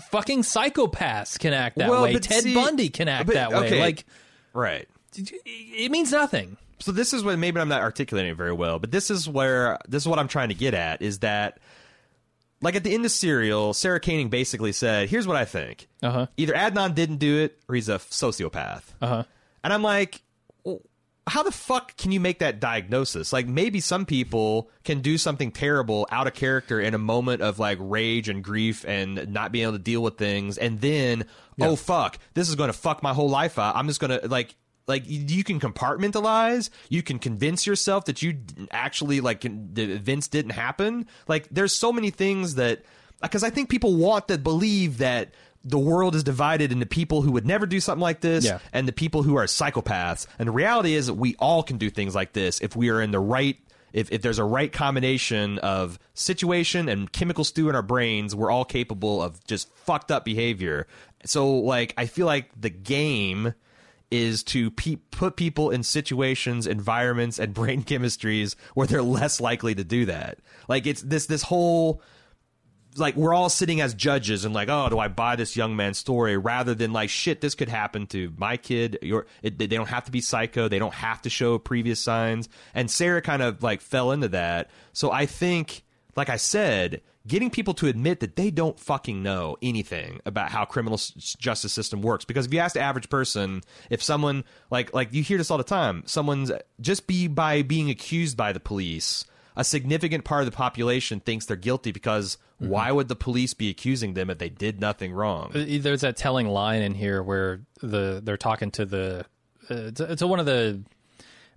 fucking 0.09 0.41
psychopaths 0.41 1.39
can 1.39 1.53
act 1.53 1.77
that 1.77 1.89
Well, 1.89 2.03
way. 2.03 2.15
Ted 2.19 2.43
see- 2.43 2.53
Bundy 2.53 2.89
can 2.89 3.07
act 3.07 3.27
but- 3.27 3.35
that 3.35 3.51
way. 3.51 3.67
okay. 3.67 3.79
Like 3.79 4.03
Right. 4.53 4.89
it 5.15 5.89
means 5.89 6.11
nothing. 6.11 6.57
so 6.79 6.91
this 6.91 7.13
is 7.13 7.23
what 7.23 7.39
maybe 7.39 7.61
I'm 7.61 7.69
not 7.69 7.81
articulating 7.81 8.31
it 8.31 8.35
very 8.35 8.51
well, 8.51 8.77
but 8.77 8.91
this 8.91 9.09
is 9.09 9.29
where 9.29 9.77
this 9.87 10.03
is 10.03 10.07
what 10.09 10.19
I'm 10.19 10.27
trying 10.27 10.49
to 10.49 10.55
get 10.55 10.73
at 10.73 11.01
is 11.01 11.19
that 11.19 11.59
like 12.62 12.76
at 12.76 12.84
the 12.84 12.93
end 12.93 13.05
of 13.05 13.12
Serial, 13.12 13.74
Sarah 13.74 13.99
Koenig 13.99 14.30
basically 14.30 14.72
said, 14.72 15.09
"Here's 15.09 15.28
what 15.28 15.38
I 15.38 15.45
think: 15.45 15.88
Uh-huh. 16.03 16.28
either 16.38 16.53
Adnan 16.53 16.95
didn't 16.95 17.18
do 17.18 17.39
it, 17.39 17.59
or 17.68 17.76
he's 17.76 17.89
a 17.89 17.97
sociopath." 17.97 18.84
Uh-huh. 19.01 19.24
And 19.64 19.74
I'm 19.74 19.84
like, 19.84 20.22
well, 20.64 20.82
how 21.28 21.43
the 21.43 21.51
fuck 21.51 21.95
can 21.97 22.12
you 22.12 22.20
make 22.20 22.39
that 22.39 22.59
diagnosis? 22.59 23.32
Like 23.32 23.47
maybe 23.47 23.80
some 23.80 24.05
people 24.05 24.70
can 24.84 25.01
do 25.01 25.18
something 25.18 25.51
terrible 25.51 26.07
out 26.12 26.26
of 26.28 26.34
character 26.34 26.80
in 26.82 26.93
a 26.93 26.97
moment 26.97 27.41
of 27.41 27.59
like 27.59 27.78
rage 27.80 28.28
and 28.28 28.43
grief 28.43 28.84
and 28.88 29.32
not 29.32 29.51
being 29.51 29.64
able 29.64 29.74
to 29.74 29.80
deal 29.80 30.01
with 30.01 30.18
things, 30.18 30.57
and 30.57 30.82
then 30.82 31.26
oh 31.59 31.76
fuck, 31.76 32.18
this 32.34 32.49
is 32.49 32.55
going 32.55 32.70
to 32.72 32.78
fuck 32.78 33.03
my 33.03 33.14
whole 33.14 33.30
life 33.30 33.59
out. 33.59 33.76
I'm 33.76 33.88
just 33.88 33.99
going 33.99 34.20
to 34.20 34.28
like. 34.28 34.55
Like 34.88 35.03
you 35.05 35.43
can 35.43 35.59
compartmentalize, 35.59 36.69
you 36.89 37.01
can 37.03 37.19
convince 37.19 37.65
yourself 37.67 38.05
that 38.05 38.21
you 38.21 38.39
actually 38.71 39.21
like 39.21 39.41
the 39.41 39.84
events 39.93 40.27
didn't 40.27 40.51
happen. 40.51 41.07
Like 41.27 41.47
there's 41.51 41.73
so 41.73 41.91
many 41.93 42.09
things 42.09 42.55
that 42.55 42.84
because 43.21 43.43
I 43.43 43.49
think 43.51 43.69
people 43.69 43.95
want 43.95 44.27
to 44.29 44.38
believe 44.38 44.97
that 44.97 45.29
the 45.63 45.77
world 45.77 46.15
is 46.15 46.23
divided 46.23 46.71
into 46.71 46.88
people 46.88 47.21
who 47.21 47.32
would 47.34 47.45
never 47.45 47.67
do 47.67 47.79
something 47.79 48.01
like 48.01 48.21
this 48.21 48.45
Yeah. 48.45 48.57
and 48.73 48.88
the 48.88 48.91
people 48.91 49.21
who 49.21 49.36
are 49.38 49.45
psychopaths. 49.45 50.25
And 50.39 50.47
the 50.47 50.51
reality 50.51 50.95
is 50.95 51.05
that 51.05 51.13
we 51.13 51.36
all 51.38 51.61
can 51.61 51.77
do 51.77 51.91
things 51.91 52.15
like 52.15 52.34
this 52.34 52.59
if 52.61 52.75
we 52.75 52.89
are 52.89 52.99
in 53.01 53.11
the 53.11 53.19
right 53.19 53.57
if, 53.93 54.09
if 54.09 54.21
there's 54.21 54.39
a 54.39 54.43
right 54.45 54.71
combination 54.71 55.59
of 55.59 55.99
situation 56.13 56.88
and 56.88 57.11
chemical 57.11 57.43
stew 57.43 57.67
in 57.67 57.75
our 57.75 57.82
brains, 57.82 58.34
we're 58.34 58.49
all 58.49 58.63
capable 58.63 59.21
of 59.21 59.43
just 59.45 59.69
fucked 59.75 60.11
up 60.11 60.23
behavior. 60.23 60.88
So, 61.25 61.57
like, 61.57 61.93
I 61.97 62.05
feel 62.05 62.25
like 62.25 62.49
the 62.59 62.69
game 62.69 63.53
is 64.12 64.43
to 64.43 64.70
pe- 64.72 64.97
put 64.97 65.38
people 65.38 65.72
in 65.72 65.84
situations, 65.84 66.68
environments, 66.68 67.39
and 67.39 67.53
brain 67.55 67.84
chemistries 67.84 68.55
where 68.76 68.86
they're 68.86 69.01
less 69.01 69.41
likely 69.41 69.74
to 69.74 69.84
do 69.84 70.05
that. 70.05 70.39
Like, 70.68 70.86
it's 70.86 71.01
this 71.01 71.26
this 71.26 71.41
whole 71.41 72.01
like 72.97 73.16
we're 73.16 73.34
all 73.34 73.49
sitting 73.49 73.82
as 73.82 73.93
judges 73.93 74.45
and 74.45 74.53
like, 74.53 74.70
oh, 74.70 74.89
do 74.89 74.99
I 74.99 75.07
buy 75.07 75.36
this 75.36 75.55
young 75.55 75.76
man's 75.76 75.97
story 75.97 76.38
rather 76.38 76.76
than 76.76 76.91
like, 76.91 77.09
shit, 77.09 77.41
this 77.41 77.55
could 77.55 77.70
happen 77.70 78.07
to 78.07 78.34
my 78.38 78.57
kid. 78.57 78.99
Your, 79.01 79.28
they 79.41 79.68
don't 79.68 79.89
have 79.89 80.05
to 80.05 80.12
be 80.12 80.22
psycho. 80.22 80.68
They 80.68 80.80
don't 80.80 80.93
have 80.93 81.22
to 81.24 81.30
show 81.30 81.57
previous 81.57 81.99
signs. 81.99 82.49
And 82.74 82.89
Sarah 82.91 83.22
kind 83.22 83.41
of 83.41 83.64
like 83.64 83.82
fell 83.82 84.12
into 84.12 84.28
that. 84.30 84.70
So 84.93 85.12
I 85.12 85.26
think, 85.26 85.84
like 86.16 86.30
I 86.30 86.38
said, 86.38 87.01
getting 87.28 87.49
people 87.49 87.74
to 87.76 87.88
admit 87.88 88.19
that 88.22 88.36
they 88.36 88.49
don't 88.51 88.80
fucking 88.80 89.22
know 89.22 89.57
anything 89.61 90.19
about 90.26 90.49
how 90.49 90.65
criminal 90.65 90.95
s- 90.95 91.36
justice 91.39 91.72
system 91.74 92.01
works. 92.01 92.26
Because 92.26 92.45
if 92.47 92.53
you 92.53 92.59
ask 92.59 92.74
the 92.74 92.82
average 92.82 93.09
person, 93.09 93.61
if 93.89 94.01
someone 94.01 94.43
like 94.69 94.93
like 94.93 95.13
you 95.13 95.24
hear 95.24 95.38
this 95.38 95.51
all 95.51 95.57
the 95.57 95.63
time, 95.63 96.03
someone's 96.05 96.51
just 96.80 97.07
be 97.07 97.28
by 97.28 97.61
being 97.61 97.89
accused 97.89 98.36
by 98.38 98.51
the 98.53 98.59
police 98.59 99.26
a 99.57 99.65
significant 99.65 100.24
part 100.24 100.41
of 100.41 100.45
the 100.49 100.55
population 100.55 101.19
thinks 101.19 101.45
they're 101.45 101.57
guilty 101.57 101.91
because 101.91 102.38
why 102.57 102.89
would 102.89 103.09
the 103.09 103.17
police 103.17 103.53
be 103.53 103.69
accusing 103.69 104.13
them 104.13 104.30
if 104.30 104.38
they 104.38 104.47
did 104.47 104.80
nothing 104.80 105.11
wrong? 105.11 105.51
Uh, 105.53 105.65
There's 105.82 106.01
that 106.01 106.15
telling 106.15 106.47
line 106.47 106.82
in 106.82 106.93
here 106.93 107.22
where 107.22 107.59
the 107.82 108.22
they're 108.24 108.38
talking 108.38 108.72
to 108.72 108.86
the 108.86 109.26
uh, 109.69 109.91
to, 109.91 110.15
to 110.15 110.26
one 110.28 110.39
of 110.39 110.45
the 110.45 110.82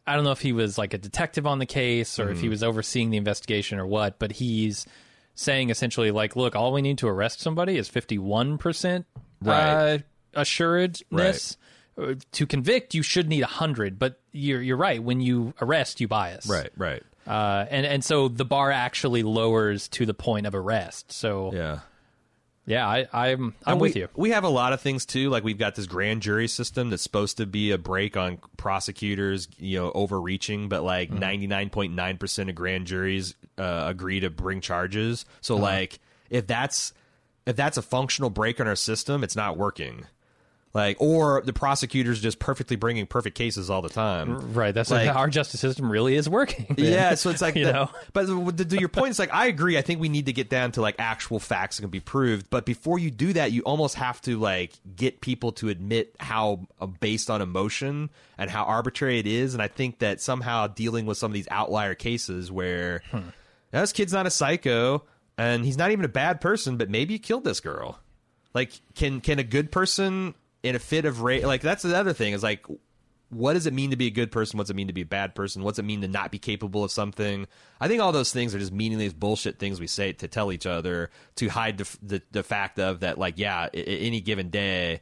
I 0.07 0.17
don't 0.17 0.25
know 0.25 0.33
if 0.33 0.41
he 0.41 0.53
was 0.53 0.77
like 0.77 0.93
a 0.93 0.99
detective 0.99 1.47
on 1.47 1.61
the 1.61 1.67
case 1.67 2.19
or 2.19 2.31
if 2.31 2.41
he 2.41 2.49
was 2.49 2.63
overseeing 2.65 3.11
the 3.11 3.17
investigation 3.17 3.79
or 3.79 3.87
what, 3.87 4.19
but 4.19 4.33
he's 4.33 4.87
saying 5.35 5.71
essentially 5.71 6.11
like, 6.11 6.37
look, 6.37 6.55
all 6.57 6.73
we 6.73 6.83
need 6.83 6.99
to 6.99 7.09
arrest 7.09 7.41
somebody 7.41 7.77
is 7.77 7.89
51% 7.89 9.05
Right. 9.43 9.95
uh, 9.95 9.99
assuredness. 10.35 11.57
Uh, 11.97 12.15
To 12.33 12.47
convict, 12.47 12.95
you 12.95 13.03
should 13.03 13.29
need 13.29 13.43
100, 13.43 13.99
but 13.99 14.21
you're 14.33 14.61
you're 14.61 14.77
right. 14.77 15.01
When 15.03 15.21
you 15.21 15.55
arrest, 15.61 16.01
you 16.01 16.09
bias. 16.09 16.47
Right, 16.49 16.71
right. 16.77 17.03
Uh, 17.27 17.67
and 17.71 17.87
and 17.87 18.05
so 18.05 18.27
the 18.29 18.45
bar 18.45 18.71
actually 18.73 19.23
lowers 19.23 19.87
to 19.89 20.05
the 20.05 20.13
point 20.15 20.47
of 20.47 20.55
arrest. 20.57 21.13
So 21.13 21.53
yeah, 21.55 21.79
Yeah. 22.67 22.89
I, 22.89 23.07
I'm 23.13 23.55
I'm 23.67 23.73
And 23.73 23.81
with 23.81 23.95
you. 23.97 24.09
We 24.17 24.31
have 24.31 24.45
a 24.45 24.49
lot 24.49 24.73
of 24.73 24.81
things 24.81 25.05
too. 25.05 25.29
Like 25.31 25.45
we've 25.45 25.59
got 25.59 25.75
this 25.75 25.87
grand 25.87 26.23
jury 26.23 26.49
system 26.49 26.91
that's 26.91 27.03
supposed 27.03 27.37
to 27.37 27.47
be 27.47 27.73
a 27.73 27.79
break 27.79 28.17
on 28.17 28.39
prosecutors, 28.57 29.49
you 29.59 29.79
know, 29.79 29.93
overreaching, 29.95 30.69
but 30.69 30.83
like 30.83 31.11
Mm-hmm. 31.11 31.19
ninety 31.19 31.47
nine 31.47 31.71
point 31.71 31.93
nine 31.95 32.17
percent 32.19 32.49
of 32.49 32.55
grand 32.57 32.87
juries 32.87 33.35
uh, 33.59 33.85
agree 33.87 34.21
to 34.21 34.31
bring 34.31 34.61
charges. 34.61 35.25
So 35.41 35.55
Uh-huh. 35.57 35.63
like 35.65 35.99
if 36.31 36.47
that's 36.47 36.93
if 37.47 37.57
that's 37.57 37.77
a 37.77 37.83
functional 37.83 38.31
break 38.31 38.61
on 38.61 38.67
our 38.67 38.77
system, 38.77 39.23
it's 39.23 39.37
not 39.37 39.59
working. 39.59 40.07
Like 40.75 40.97
or 40.99 41.41
the 41.47 41.53
prosecutors 41.53 42.21
just 42.21 42.41
perfectly 42.41 42.75
bringing 42.75 43.07
perfect 43.07 43.37
cases 43.39 43.71
all 43.71 43.81
the 43.81 43.89
time. 43.89 44.53
Right. 44.55 44.75
That's 44.75 44.91
Like- 44.91 45.09
our 45.15 45.29
justice 45.31 45.61
system 45.61 45.89
really 45.89 46.17
is 46.17 46.29
working. 46.29 46.67
man. 46.77 46.93
Yeah, 46.93 47.15
so 47.15 47.31
it's 47.31 47.41
like, 47.41 47.55
you 47.57 47.67
the- 47.67 47.73
know, 47.73 47.91
but 48.13 48.27
to, 48.27 48.65
to 48.65 48.79
your 48.81 48.89
point, 48.89 49.11
is 49.11 49.21
like 49.21 49.33
I 49.33 49.47
agree. 49.47 49.79
I 49.79 49.83
think 49.83 50.01
we 50.01 50.09
need 50.09 50.27
to 50.27 50.33
get 50.33 50.51
down 50.51 50.73
to 50.73 50.81
like 50.81 50.97
actual 50.99 51.39
facts 51.39 51.77
that 51.77 51.83
can 51.83 51.91
be 51.91 52.01
proved. 52.01 52.51
But 52.51 52.67
before 52.67 52.99
you 52.99 53.13
do 53.13 53.33
that, 53.35 53.53
you 53.53 53.63
almost 53.63 53.95
have 53.95 54.21
to 54.23 54.37
like 54.37 54.73
get 54.97 55.21
people 55.21 55.53
to 55.53 55.69
admit 55.69 56.17
how 56.19 56.67
uh, 56.81 56.87
based 56.87 57.31
on 57.31 57.41
emotion 57.41 58.11
and 58.37 58.51
how 58.51 58.65
arbitrary 58.65 59.21
it 59.21 59.29
is. 59.29 59.55
And 59.55 59.63
I 59.63 59.69
think 59.69 60.01
that 60.01 60.21
somehow 60.21 60.67
dealing 60.67 61.07
with 61.07 61.19
some 61.19 61.31
of 61.31 61.35
these 61.35 61.47
outlier 61.53 61.95
cases 61.95 62.51
where 62.51 63.01
Hmm. 63.13 63.29
This 63.71 63.93
kid's 63.93 64.13
not 64.13 64.27
a 64.27 64.31
psycho 64.31 65.05
and 65.39 65.65
he's 65.65 65.77
not 65.79 65.91
even 65.93 66.05
a 66.05 66.09
bad 66.09 66.41
person, 66.41 66.77
but 66.77 66.91
maybe 66.91 67.15
he 67.15 67.19
killed 67.19 67.45
this 67.45 67.61
girl. 67.61 67.99
Like, 68.55 68.73
can 68.95 69.21
can 69.21 69.39
a 69.39 69.45
good 69.45 69.73
person 69.73 70.35
in 70.65 70.75
a 70.75 70.79
fit 70.81 71.05
of 71.05 71.23
rage? 71.23 71.45
Like, 71.45 71.61
that's 71.61 71.83
the 71.85 71.97
other 71.97 72.13
thing 72.13 72.33
is 72.33 72.43
like 72.43 72.65
what 73.31 73.55
does 73.55 73.67
it 73.67 73.73
mean 73.75 73.91
to 73.91 73.97
be 73.97 74.07
a 74.07 74.11
good 74.11 74.31
person? 74.31 74.59
What's 74.59 74.71
it 74.71 74.77
mean 74.77 74.87
to 74.87 74.93
be 74.93 75.01
a 75.01 75.07
bad 75.07 75.35
person? 75.35 75.65
What's 75.65 75.79
it 75.81 75.85
mean 75.85 76.03
to 76.03 76.09
not 76.09 76.31
be 76.31 76.39
capable 76.39 76.85
of 76.85 76.93
something? 76.93 77.49
I 77.81 77.89
think 77.89 78.01
all 78.01 78.13
those 78.13 78.33
things 78.33 78.55
are 78.55 78.61
just 78.61 78.71
meaningless 78.73 79.13
bullshit 79.13 79.59
things 79.59 79.81
we 79.81 79.89
say 79.89 80.13
to 80.13 80.29
tell 80.29 80.53
each 80.53 80.67
other 80.67 81.11
to 81.37 81.49
hide 81.49 81.79
the 81.79 81.97
the, 82.03 82.23
the 82.33 82.43
fact 82.43 82.79
of 82.79 83.01
that 83.01 83.19
like 83.19 83.39
yeah, 83.39 83.69
I- 83.75 83.77
any 83.77 84.21
given 84.21 84.51
day 84.51 85.01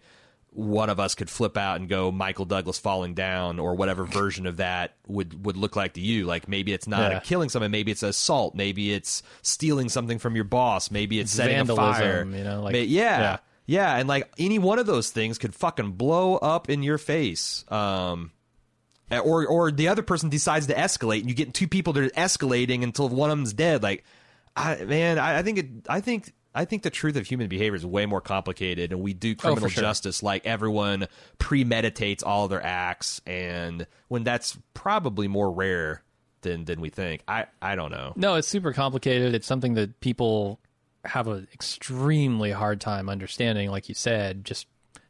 one 0.54 0.90
of 0.90 1.00
us 1.00 1.14
could 1.14 1.30
flip 1.30 1.56
out 1.56 1.80
and 1.80 1.88
go 1.88 2.12
Michael 2.12 2.44
Douglas 2.44 2.78
falling 2.78 3.14
down 3.14 3.58
or 3.58 3.74
whatever 3.74 4.04
version 4.04 4.46
of 4.46 4.58
that 4.58 4.94
would 5.06 5.44
would 5.46 5.56
look 5.56 5.76
like 5.76 5.94
to 5.94 6.00
you. 6.00 6.24
Like 6.26 6.46
maybe 6.48 6.72
it's 6.72 6.86
not 6.86 7.10
Yeah. 7.10 7.18
a 7.18 7.20
killing 7.20 7.48
someone, 7.50 7.70
maybe 7.70 7.90
it's 7.90 8.02
assault, 8.02 8.54
maybe 8.54 8.92
it's 8.94 9.22
stealing 9.42 9.88
something 9.90 10.18
from 10.18 10.34
your 10.36 10.44
boss, 10.44 10.90
maybe 10.90 11.20
it's 11.20 11.32
setting 11.32 11.58
a 11.58 11.66
fire. 11.76 12.24
you 12.24 12.44
know, 12.44 12.62
like- 12.62 12.72
Ma- 12.74 12.78
yeah. 12.78 13.20
yeah. 13.20 13.38
Yeah, 13.66 13.96
and 13.96 14.08
like 14.08 14.30
any 14.38 14.58
one 14.58 14.78
of 14.78 14.86
those 14.86 15.10
things 15.10 15.38
could 15.38 15.54
fucking 15.54 15.92
blow 15.92 16.36
up 16.36 16.68
in 16.68 16.82
your 16.82 16.98
face. 16.98 17.64
Um, 17.70 18.32
or 19.10 19.46
or 19.46 19.70
the 19.70 19.88
other 19.88 20.02
person 20.02 20.30
decides 20.30 20.66
to 20.68 20.74
escalate, 20.74 21.20
and 21.20 21.28
you 21.28 21.34
get 21.34 21.54
two 21.54 21.68
people 21.68 21.92
that 21.92 22.04
are 22.04 22.08
escalating 22.10 22.82
until 22.82 23.08
one 23.08 23.30
of 23.30 23.38
them's 23.38 23.52
dead. 23.52 23.82
Like, 23.82 24.04
I, 24.56 24.76
man, 24.84 25.18
I, 25.18 25.38
I 25.38 25.42
think 25.42 25.58
it. 25.58 25.66
I 25.88 26.00
think 26.00 26.32
I 26.54 26.64
think 26.64 26.82
the 26.82 26.90
truth 26.90 27.16
of 27.16 27.26
human 27.26 27.48
behavior 27.48 27.74
is 27.74 27.84
way 27.84 28.06
more 28.06 28.20
complicated, 28.20 28.92
and 28.92 29.00
we 29.00 29.14
do 29.14 29.34
criminal 29.34 29.68
sure. 29.68 29.82
justice 29.82 30.22
like 30.22 30.46
everyone 30.46 31.08
premeditates 31.38 32.22
all 32.22 32.48
their 32.48 32.64
acts, 32.64 33.20
and 33.26 33.86
when 34.08 34.24
that's 34.24 34.58
probably 34.74 35.28
more 35.28 35.50
rare 35.50 36.02
than 36.42 36.64
than 36.64 36.80
we 36.80 36.90
think. 36.90 37.22
I 37.28 37.46
I 37.60 37.74
don't 37.76 37.90
know. 37.90 38.12
no, 38.16 38.34
it's 38.36 38.48
super 38.48 38.72
complicated. 38.72 39.34
It's 39.34 39.46
something 39.46 39.74
that 39.74 40.00
people 40.00 40.60
have 41.04 41.28
an 41.28 41.48
extremely 41.52 42.50
hard 42.50 42.80
time 42.80 43.08
understanding, 43.08 43.70
like 43.70 43.88
you 43.88 43.94
said, 43.94 44.44
just 44.44 44.66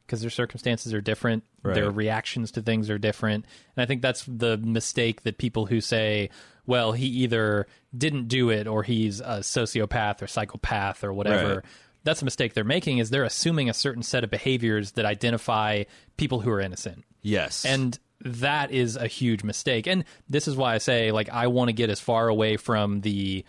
because 0.06 0.20
their 0.20 0.30
circumstances 0.30 0.92
are 0.92 1.00
different, 1.00 1.44
their 1.62 1.90
reactions 1.90 2.50
to 2.52 2.62
things 2.62 2.90
are 2.90 2.98
different, 2.98 3.44
and 3.76 3.82
I 3.82 3.86
think 3.86 4.02
that's 4.02 4.24
the 4.26 4.58
mistake 4.58 5.22
that 5.22 5.38
people 5.38 5.66
who 5.66 5.80
say, 5.80 6.28
"Well, 6.66 6.92
he 6.92 7.06
either 7.06 7.66
didn't 7.96 8.28
do 8.28 8.50
it, 8.50 8.66
or 8.66 8.82
he's 8.82 9.20
a 9.20 9.40
sociopath 9.40 10.20
or 10.20 10.26
psychopath 10.26 11.04
or 11.04 11.12
whatever." 11.12 11.54
Right. 11.56 11.64
That's 12.04 12.20
a 12.20 12.24
mistake 12.24 12.54
they're 12.54 12.64
making. 12.64 12.98
Is 12.98 13.10
they're 13.10 13.24
assuming 13.24 13.70
a 13.70 13.74
certain 13.74 14.02
set 14.02 14.24
of 14.24 14.30
behaviors 14.30 14.92
that 14.92 15.06
identify 15.06 15.84
people 16.16 16.40
who 16.40 16.50
are 16.50 16.60
innocent. 16.60 17.04
Yes, 17.22 17.64
And 17.64 17.98
that 18.24 18.70
is 18.70 18.96
a 18.96 19.06
huge 19.06 19.44
mistake. 19.44 19.86
And 19.86 20.04
this 20.28 20.46
is 20.48 20.56
why 20.56 20.74
I 20.74 20.78
say, 20.78 21.12
like, 21.12 21.28
I 21.30 21.46
want 21.46 21.68
to 21.68 21.72
get 21.72 21.90
as 21.90 22.00
far 22.00 22.28
away 22.28 22.56
from 22.56 23.00
the 23.00 23.44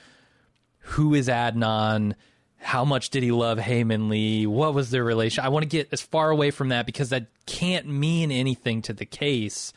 who 0.79 1.13
is 1.13 1.27
Adnan, 1.27 2.13
how 2.63 2.85
much 2.85 3.09
did 3.09 3.23
he 3.23 3.31
love 3.31 3.59
Hae 3.59 3.83
Min 3.83 4.09
Lee, 4.09 4.47
what 4.47 4.73
was 4.73 4.89
their 4.89 5.03
relation. 5.03 5.43
I 5.43 5.49
want 5.49 5.63
to 5.63 5.69
get 5.69 5.89
as 5.91 6.01
far 6.01 6.29
away 6.29 6.49
from 6.51 6.69
that 6.69 6.85
because 6.85 7.09
that 7.09 7.27
can't 7.45 7.87
mean 7.87 8.31
anything 8.31 8.81
to 8.83 8.93
the 8.93 9.05
case. 9.05 9.73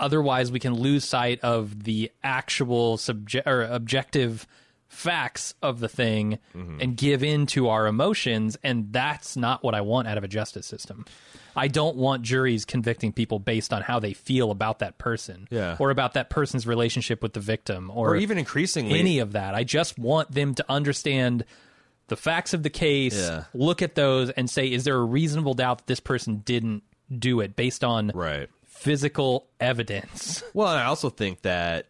Otherwise, 0.00 0.52
we 0.52 0.60
can 0.60 0.74
lose 0.74 1.04
sight 1.04 1.40
of 1.42 1.84
the 1.84 2.10
actual 2.22 2.96
subject 2.96 3.46
or 3.46 3.62
objective 3.62 4.46
facts 4.88 5.54
of 5.62 5.80
the 5.80 5.88
thing 5.88 6.38
mm-hmm. 6.56 6.80
and 6.80 6.96
give 6.96 7.22
in 7.22 7.46
to 7.46 7.68
our 7.68 7.86
emotions 7.86 8.56
and 8.64 8.90
that's 8.90 9.36
not 9.36 9.62
what 9.62 9.74
I 9.74 9.82
want 9.82 10.08
out 10.08 10.16
of 10.16 10.24
a 10.24 10.28
justice 10.28 10.66
system. 10.66 11.04
I 11.54 11.68
don't 11.68 11.96
want 11.96 12.22
juries 12.22 12.64
convicting 12.64 13.12
people 13.12 13.38
based 13.38 13.72
on 13.72 13.82
how 13.82 13.98
they 13.98 14.14
feel 14.14 14.50
about 14.50 14.78
that 14.78 14.96
person 14.96 15.46
Yeah. 15.50 15.76
or 15.78 15.90
about 15.90 16.14
that 16.14 16.30
person's 16.30 16.66
relationship 16.66 17.22
with 17.22 17.34
the 17.34 17.40
victim 17.40 17.90
or, 17.92 18.10
or 18.10 18.16
even 18.16 18.38
increasingly 18.38 18.98
any 18.98 19.18
of 19.18 19.32
that. 19.32 19.54
I 19.54 19.62
just 19.62 19.98
want 19.98 20.32
them 20.32 20.54
to 20.54 20.64
understand 20.70 21.44
the 22.08 22.16
facts 22.16 22.52
of 22.54 22.62
the 22.62 22.70
case, 22.70 23.16
Yeah. 23.16 23.44
look 23.54 23.80
at 23.82 23.94
those 23.94 24.30
and 24.30 24.50
say 24.50 24.70
is 24.70 24.84
there 24.84 24.96
a 24.96 25.04
reasonable 25.04 25.54
doubt 25.54 25.78
that 25.78 25.86
this 25.86 26.00
person 26.00 26.38
didn't 26.44 26.82
do 27.16 27.40
it 27.40 27.54
based 27.56 27.84
on 27.84 28.10
right. 28.14 28.48
physical 28.66 29.46
evidence? 29.60 30.42
Well, 30.54 30.68
and 30.68 30.80
I 30.80 30.84
also 30.84 31.10
think 31.10 31.42
that 31.42 31.86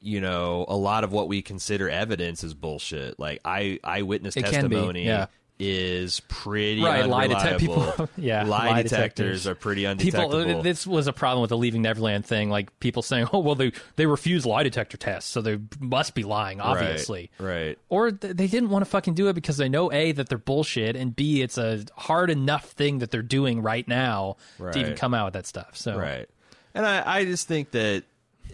you 0.00 0.20
know 0.20 0.64
a 0.68 0.76
lot 0.76 1.02
of 1.04 1.10
what 1.12 1.26
we 1.28 1.42
consider 1.42 1.88
evidence 1.90 2.44
is 2.44 2.54
bullshit. 2.54 3.18
Like 3.18 3.40
eye 3.44 3.80
eyewitness 3.82 4.36
It 4.36 4.44
can 4.44 4.68
be, 4.68 4.76
testimony 4.76 5.06
yeah. 5.06 5.26
Is 5.58 6.20
pretty 6.28 6.82
right, 6.82 7.06
lie 7.06 7.24
unreliable. 7.24 7.58
people. 7.58 8.08
yeah, 8.16 8.44
lie, 8.44 8.82
detectors, 8.82 8.90
detectors 8.90 9.46
are 9.46 9.54
pretty 9.54 9.82
People, 9.96 10.24
undetectable. 10.24 10.62
this 10.62 10.86
was 10.86 11.06
a 11.06 11.12
problem 11.12 11.40
with 11.40 11.48
the 11.50 11.56
Leaving 11.56 11.82
Neverland 11.82 12.26
thing. 12.26 12.50
Like 12.50 12.78
people 12.80 13.02
saying, 13.02 13.28
"Oh, 13.32 13.38
well, 13.38 13.54
they 13.54 13.72
they 13.96 14.06
refuse 14.06 14.44
lie 14.44 14.62
detector 14.64 14.96
tests, 14.96 15.30
so 15.30 15.40
they 15.40 15.58
must 15.80 16.14
be 16.14 16.24
lying." 16.24 16.60
Obviously, 16.60 17.30
right, 17.38 17.66
right. 17.68 17.78
or 17.88 18.12
th- 18.12 18.36
they 18.36 18.46
didn't 18.46 18.68
want 18.68 18.84
to 18.84 18.90
fucking 18.90 19.14
do 19.14 19.28
it 19.28 19.32
because 19.32 19.56
they 19.56 19.68
know 19.68 19.90
a 19.92 20.12
that 20.12 20.28
they're 20.28 20.36
bullshit, 20.38 20.94
and 20.96 21.16
b 21.16 21.40
it's 21.42 21.56
a 21.58 21.84
hard 21.96 22.30
enough 22.30 22.66
thing 22.72 22.98
that 22.98 23.10
they're 23.10 23.22
doing 23.22 23.62
right 23.62 23.86
now 23.88 24.36
to 24.58 24.78
even 24.78 24.94
come 24.94 25.14
out 25.14 25.26
with 25.26 25.34
that 25.34 25.46
stuff. 25.46 25.76
So, 25.76 25.96
Right. 25.98 26.28
And 26.74 26.84
I, 26.84 27.20
I 27.20 27.24
just 27.24 27.48
think 27.48 27.70
that 27.70 28.04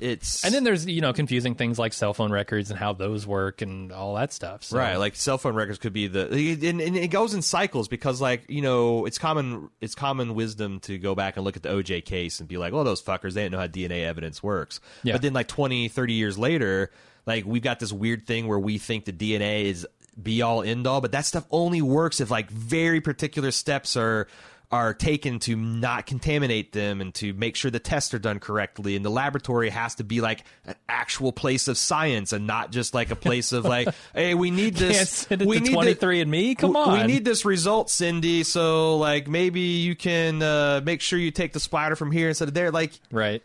it's 0.01 0.45
and 0.45 0.53
then 0.55 0.65
there's 0.65 0.87
you 0.87 1.01
know 1.01 1.13
confusing 1.13 1.55
things 1.55 1.79
like 1.79 1.93
cell 1.93 2.15
phone 2.15 2.33
records 2.33 2.71
and 2.71 2.79
how 2.79 2.93
those 2.93 3.27
work 3.27 3.63
and 3.63 3.93
all 3.93 4.15
that 4.15 4.33
stuff. 4.33 4.65
So. 4.65 4.79
Right, 4.79 4.97
like 4.97 5.17
cell 5.17 5.39
phone 5.39 5.55
records 5.55 5.79
could 5.79 5.93
be 5.93 6.07
the, 6.07 6.29
and, 6.69 6.81
and 6.81 6.97
it 6.97 7.09
goes 7.09 7.35
in 7.35 7.43
cycles 7.43 7.89
because, 7.89 8.21
like 8.21 8.45
you 8.49 8.63
know, 8.63 9.07
it's 9.07 9.19
common 9.19 9.71
it's 9.81 9.95
common 9.95 10.35
wisdom 10.35 10.81
to 10.81 10.99
go 10.99 11.15
back 11.15 11.37
and 11.37 11.45
look 11.45 11.57
at 11.57 11.63
the 11.63 11.69
OJ 11.69 12.05
case 12.05 12.41
and 12.41 12.49
be 12.49 12.57
like, 12.57 12.73
"Oh, 12.73 12.85
those 12.85 13.03
fuckers, 13.03 13.35
they 13.35 13.43
didn't 13.43 13.53
know 13.53 13.59
how 13.59 13.67
DNA 13.67 14.05
evidence 14.05 14.43
works." 14.43 14.81
Yeah. 15.03 15.15
But 15.15 15.23
then, 15.23 15.33
like 15.33 15.49
20, 15.49 15.89
30 15.89 16.13
years 16.13 16.39
later, 16.39 16.91
like 17.27 17.45
we've 17.45 17.63
got 17.63 17.79
this 17.79 17.93
weird 17.93 18.27
thing 18.27 18.49
where 18.49 18.59
we 18.59 18.79
think 18.79 19.05
the 19.05 19.13
DNA 19.13 19.65
is 19.65 19.87
be 20.21 20.43
all 20.43 20.63
end 20.63 20.87
all, 20.87 21.01
but 21.01 21.13
that 21.13 21.25
stuff 21.25 21.47
only 21.51 21.81
works 21.81 22.21
if 22.21 22.31
like 22.31 22.51
very 22.51 23.01
particular 23.01 23.51
steps 23.51 23.97
are 23.97 24.29
are 24.73 24.95
taken 24.95 25.39
to 25.39 25.55
not 25.55 26.07
contaminate 26.07 26.73
them 26.73 27.03
and 27.03 27.13
to 27.15 27.35
make 27.35 27.55
sure 27.57 27.71
the 27.71 27.79
tests 27.79 28.15
are 28.15 28.19
done 28.19 28.41
correctly 28.41 28.97
and 28.97 29.05
the 29.05 29.11
laboratory 29.11 29.69
has 29.69 29.95
to 29.97 30.03
be 30.05 30.23
like 30.23 30.43
an 30.65 30.75
actual 30.89 31.31
place 31.31 31.69
of 31.69 31.77
science 31.77 32.33
and 32.33 32.47
not 32.47 32.73
just 32.73 32.95
like 32.95 33.11
a 33.11 33.17
place 33.17 33.53
of 33.53 33.67
like 33.67 33.87
hey 34.15 34.35
we 34.35 34.51
need 34.51 34.75
this 34.75 34.97
Can't 34.97 35.09
send 35.09 35.43
it 35.43 35.49
we 35.49 35.59
to 35.59 35.65
need 35.65 35.99
23andMe. 35.99 36.57
Come 36.59 36.73
w- 36.73 36.91
on. 36.93 37.01
we 37.01 37.07
need 37.07 37.25
this 37.25 37.45
result 37.45 37.91
cindy 37.91 38.45
so 38.45 38.97
like 38.97 39.29
maybe 39.29 39.61
you 39.61 39.95
can 39.95 40.43
uh, 40.43 40.81
make 40.83 41.03
sure 41.03 41.19
you 41.19 41.31
take 41.31 41.53
the 41.53 41.61
splatter 41.61 41.95
from 41.95 42.11
here 42.11 42.29
instead 42.29 42.49
of 42.49 42.55
there 42.55 42.71
like 42.71 42.93
right. 43.11 43.43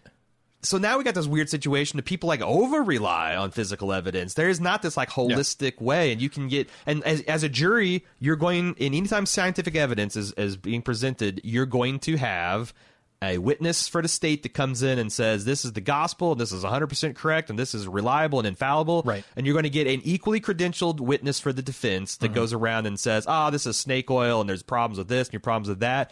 So 0.64 0.78
now 0.78 0.98
we 0.98 1.04
got 1.04 1.14
this 1.16 1.28
weird 1.28 1.50
situation 1.50 1.98
that 1.98 2.04
people 2.04 2.28
like 2.28 2.42
over 2.42 2.82
rely 2.84 3.36
on 3.36 3.52
physical 3.52 3.94
evidence. 3.94 4.34
There 4.34 4.50
is 4.50 4.60
not 4.60 4.82
this 4.82 4.98
like 4.98 5.10
holistic 5.10 5.80
way, 5.82 6.12
and 6.12 6.22
you 6.22 6.30
can 6.30 6.48
get 6.48 6.68
and 6.86 7.04
as, 7.04 7.22
as 7.22 7.44
a 7.44 7.50
jury, 7.50 8.06
you're 8.20 8.36
going 8.36 8.74
in 8.78 8.94
anytime 8.94 9.26
scientific 9.26 9.76
evidence 9.76 10.16
is, 10.16 10.32
is 10.34 10.58
being 10.58 10.82
presented, 10.82 11.42
you're 11.44 11.66
going 11.68 12.00
to 12.00 12.18
have 12.18 12.74
a 13.20 13.40
witness 13.40 13.88
for 13.88 14.04
the 14.04 14.08
state 14.08 14.44
that 14.44 14.54
comes 14.54 14.84
in 14.84 15.00
and 15.00 15.12
says 15.12 15.44
this 15.44 15.66
is 15.66 15.74
the 15.74 15.82
gospel 15.82 16.34
and 16.34 16.40
this 16.42 16.52
is 16.52 16.64
100% 16.64 17.16
correct 17.16 17.50
and 17.50 17.58
this 17.58 17.74
is 17.74 17.88
reliable 17.88 18.38
and 18.38 18.48
infallible 18.48 19.02
Right. 19.04 19.24
and 19.36 19.44
you're 19.44 19.56
going 19.56 19.64
to 19.64 19.72
get 19.72 19.88
an 19.88 20.02
equally 20.04 20.40
credentialed 20.40 21.00
witness 21.00 21.40
for 21.40 21.52
the 21.52 21.64
defense 21.64 22.14
Mm-hmm. 22.16 22.26
that 22.28 22.34
goes 22.36 22.54
around 22.54 22.86
and 22.86 23.00
says 23.00 23.26
ah 23.28 23.50
this 23.50 23.66
is 23.66 23.76
snake 23.76 24.12
oil 24.12 24.40
and 24.40 24.48
there's 24.48 24.62
problems 24.62 25.00
with 25.00 25.08
this 25.08 25.30
and 25.30 25.34
your 25.34 25.40
problems 25.40 25.68
with 25.68 25.80
that 25.80 26.12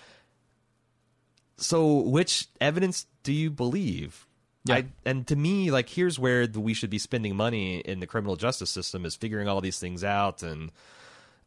so 1.58 1.93
which 1.98 2.48
evidence 2.60 3.06
do 3.22 3.32
you 3.34 3.52
believe 3.52 4.26
Yeah. 4.66 4.76
I, 4.76 4.86
and 5.05 5.26
to 5.28 5.36
me 5.36 5.72
like 5.72 5.88
here's 5.89 6.20
where 6.20 6.47
the, 6.47 6.59
we 6.59 6.74
should 6.74 6.89
be 6.89 6.97
spending 6.99 7.36
money 7.36 7.80
in 7.80 7.99
the 7.99 8.07
criminal 8.07 8.36
justice 8.36 8.70
system 8.70 9.05
is 9.05 9.16
figuring 9.16 9.47
all 9.47 9.61
these 9.61 9.80
things 9.80 10.03
out 10.03 10.43
and 10.43 10.72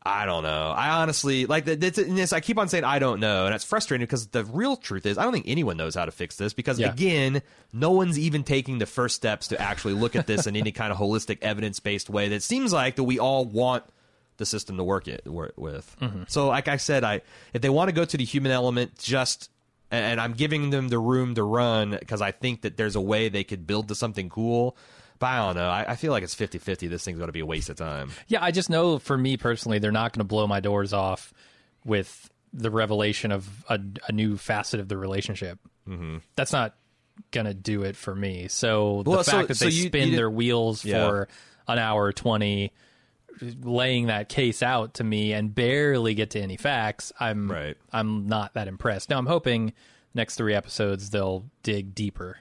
I 0.00 0.24
don't 0.26 0.44
know. 0.44 0.70
I 0.70 0.90
honestly 1.02 1.44
like. 1.46 1.64
This, 1.64 1.96
this, 1.96 2.32
I 2.32 2.40
keep 2.40 2.56
on 2.56 2.68
saying 2.68 2.84
I 2.84 2.98
don't 3.00 3.18
know, 3.20 3.46
and 3.46 3.54
it's 3.54 3.64
frustrating 3.64 4.06
because 4.06 4.28
the 4.28 4.44
real 4.44 4.76
truth 4.76 5.04
is 5.04 5.18
I 5.18 5.24
don't 5.24 5.32
think 5.32 5.46
anyone 5.48 5.76
knows 5.76 5.96
how 5.96 6.04
to 6.04 6.12
fix 6.12 6.36
this 6.36 6.54
because 6.54 6.78
Yeah. 6.78 6.92
again, 6.92 7.42
no 7.72 7.90
one's 7.90 8.18
even 8.18 8.44
taking 8.44 8.78
the 8.78 8.86
first 8.86 9.16
steps 9.16 9.48
to 9.48 9.60
actually 9.60 9.94
look 9.94 10.14
at 10.16 10.26
this 10.26 10.46
in 10.46 10.54
any 10.56 10.70
kind 10.70 10.92
of 10.92 10.98
holistic, 10.98 11.38
evidence 11.42 11.80
based 11.80 12.08
way. 12.08 12.28
That 12.28 12.42
seems 12.44 12.72
like 12.72 12.94
that 12.96 13.04
we 13.04 13.18
all 13.18 13.44
want 13.44 13.84
the 14.38 14.46
system 14.46 14.76
to 14.76 14.84
work 14.84 15.08
it 15.08 15.26
work 15.26 15.54
with. 15.56 15.94
Mm-hmm. 16.00 16.22
So, 16.28 16.46
like 16.46 16.68
I 16.68 16.76
said, 16.76 17.02
I 17.02 17.20
if 17.52 17.60
they 17.60 17.68
want 17.68 17.88
to 17.88 17.92
go 17.92 18.04
to 18.04 18.16
the 18.16 18.24
human 18.24 18.52
element, 18.52 18.96
just 18.98 19.50
and 19.90 20.20
I'm 20.20 20.32
giving 20.34 20.70
them 20.70 20.88
the 20.88 20.98
room 20.98 21.34
to 21.36 21.42
run 21.42 21.90
because 21.98 22.20
I 22.22 22.30
think 22.32 22.62
that 22.62 22.76
there's 22.76 22.96
a 22.96 23.00
way 23.00 23.28
they 23.28 23.44
could 23.44 23.66
build 23.66 23.88
to 23.88 23.94
something 23.94 24.28
cool. 24.28 24.76
But 25.18 25.26
I 25.26 25.36
don't 25.38 25.56
know. 25.56 25.68
I, 25.68 25.84
I 25.92 25.96
feel 25.96 26.12
like 26.12 26.22
it's 26.22 26.34
50 26.34 26.58
50. 26.58 26.86
This 26.88 27.04
thing's 27.04 27.18
going 27.18 27.28
to 27.28 27.32
be 27.32 27.40
a 27.40 27.46
waste 27.46 27.70
of 27.70 27.76
time. 27.76 28.10
Yeah, 28.28 28.42
I 28.42 28.50
just 28.52 28.70
know 28.70 28.98
for 28.98 29.16
me 29.18 29.36
personally, 29.36 29.78
they're 29.80 29.90
not 29.90 30.12
going 30.12 30.20
to 30.20 30.24
blow 30.28 30.46
my 30.46 30.60
doors 30.60 30.92
off 30.92 31.32
with 31.84 32.30
the 32.52 32.70
revelation 32.70 33.32
of 33.32 33.48
a, 33.68 33.80
a 34.08 34.12
new 34.12 34.36
facet 34.36 34.78
of 34.80 34.88
the 34.88 34.96
relationship. 34.96 35.58
Mm-hmm. 35.88 36.18
That's 36.36 36.52
not 36.52 36.74
going 37.32 37.46
to 37.46 37.54
do 37.54 37.82
it 37.82 37.96
for 37.96 38.14
me. 38.14 38.46
So 38.48 39.02
the 39.04 39.24
fact 39.24 39.26
so- 39.26 39.42
that 39.46 39.58
they 39.58 39.66
you- 39.70 39.82
you 39.82 39.88
spin 39.88 40.00
didn't- 40.02 40.16
their 40.16 40.30
wheels 40.30 40.84
Yeah. 40.84 41.08
for 41.08 41.28
an 41.66 41.78
hour 41.78 42.04
or 42.04 42.12
20 42.12 42.72
laying 43.62 44.06
that 44.06 44.28
case 44.28 44.62
out 44.62 44.94
to 44.94 45.04
me 45.04 45.32
and 45.32 45.54
barely 45.54 46.14
get 46.14 46.30
to 46.30 46.40
any 46.40 46.56
facts, 46.56 47.12
I'm 47.20 47.50
Right. 47.50 47.76
I'm 47.92 48.26
not 48.26 48.54
that 48.54 48.68
impressed. 48.68 49.10
Now 49.10 49.18
I'm 49.18 49.26
hoping 49.26 49.72
next 50.14 50.36
3 50.36 50.54
episodes 50.54 51.10
they'll 51.10 51.44
dig 51.62 51.94
deeper. 51.94 52.38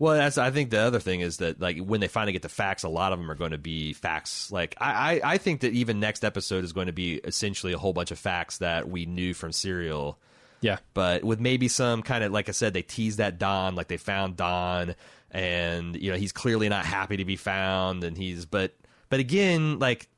Well, 0.00 0.14
that's. 0.14 0.38
I 0.38 0.52
think 0.52 0.70
the 0.70 0.78
other 0.78 1.00
thing 1.00 1.22
is 1.22 1.38
that 1.38 1.60
like 1.60 1.78
when 1.78 1.98
they 2.00 2.06
finally 2.06 2.32
get 2.32 2.42
the 2.42 2.48
facts, 2.48 2.84
a 2.84 2.88
lot 2.88 3.12
of 3.12 3.18
them 3.18 3.28
are 3.28 3.34
going 3.34 3.50
to 3.50 3.58
be 3.58 3.92
facts. 3.92 4.52
Like 4.52 4.76
I, 4.80 5.20
I, 5.24 5.32
I 5.34 5.38
think 5.38 5.62
that 5.62 5.72
even 5.72 5.98
next 5.98 6.24
episode 6.24 6.62
is 6.62 6.72
going 6.72 6.86
to 6.86 6.92
be 6.92 7.14
essentially 7.16 7.72
a 7.72 7.78
whole 7.78 7.92
bunch 7.92 8.12
of 8.12 8.18
facts 8.18 8.58
that 8.58 8.88
we 8.88 9.06
knew 9.06 9.34
from 9.34 9.50
Serial, 9.50 10.16
Yeah. 10.60 10.76
but 10.94 11.24
with 11.24 11.40
maybe 11.40 11.66
some 11.66 12.02
kind 12.04 12.22
of 12.22 12.30
like 12.30 12.48
I 12.48 12.52
said, 12.52 12.74
they 12.74 12.82
teased 12.82 13.18
that 13.18 13.38
Don, 13.40 13.74
like 13.74 13.88
they 13.88 13.96
found 13.96 14.36
Don, 14.36 14.94
and 15.32 15.96
you 16.00 16.12
know 16.12 16.16
he's 16.16 16.30
clearly 16.32 16.68
not 16.68 16.84
happy 16.86 17.16
to 17.16 17.24
be 17.24 17.34
found, 17.36 18.04
and 18.04 18.16
he's 18.16 18.44
but 18.46 18.76
but 19.08 19.18
again 19.18 19.80
like 19.80 20.08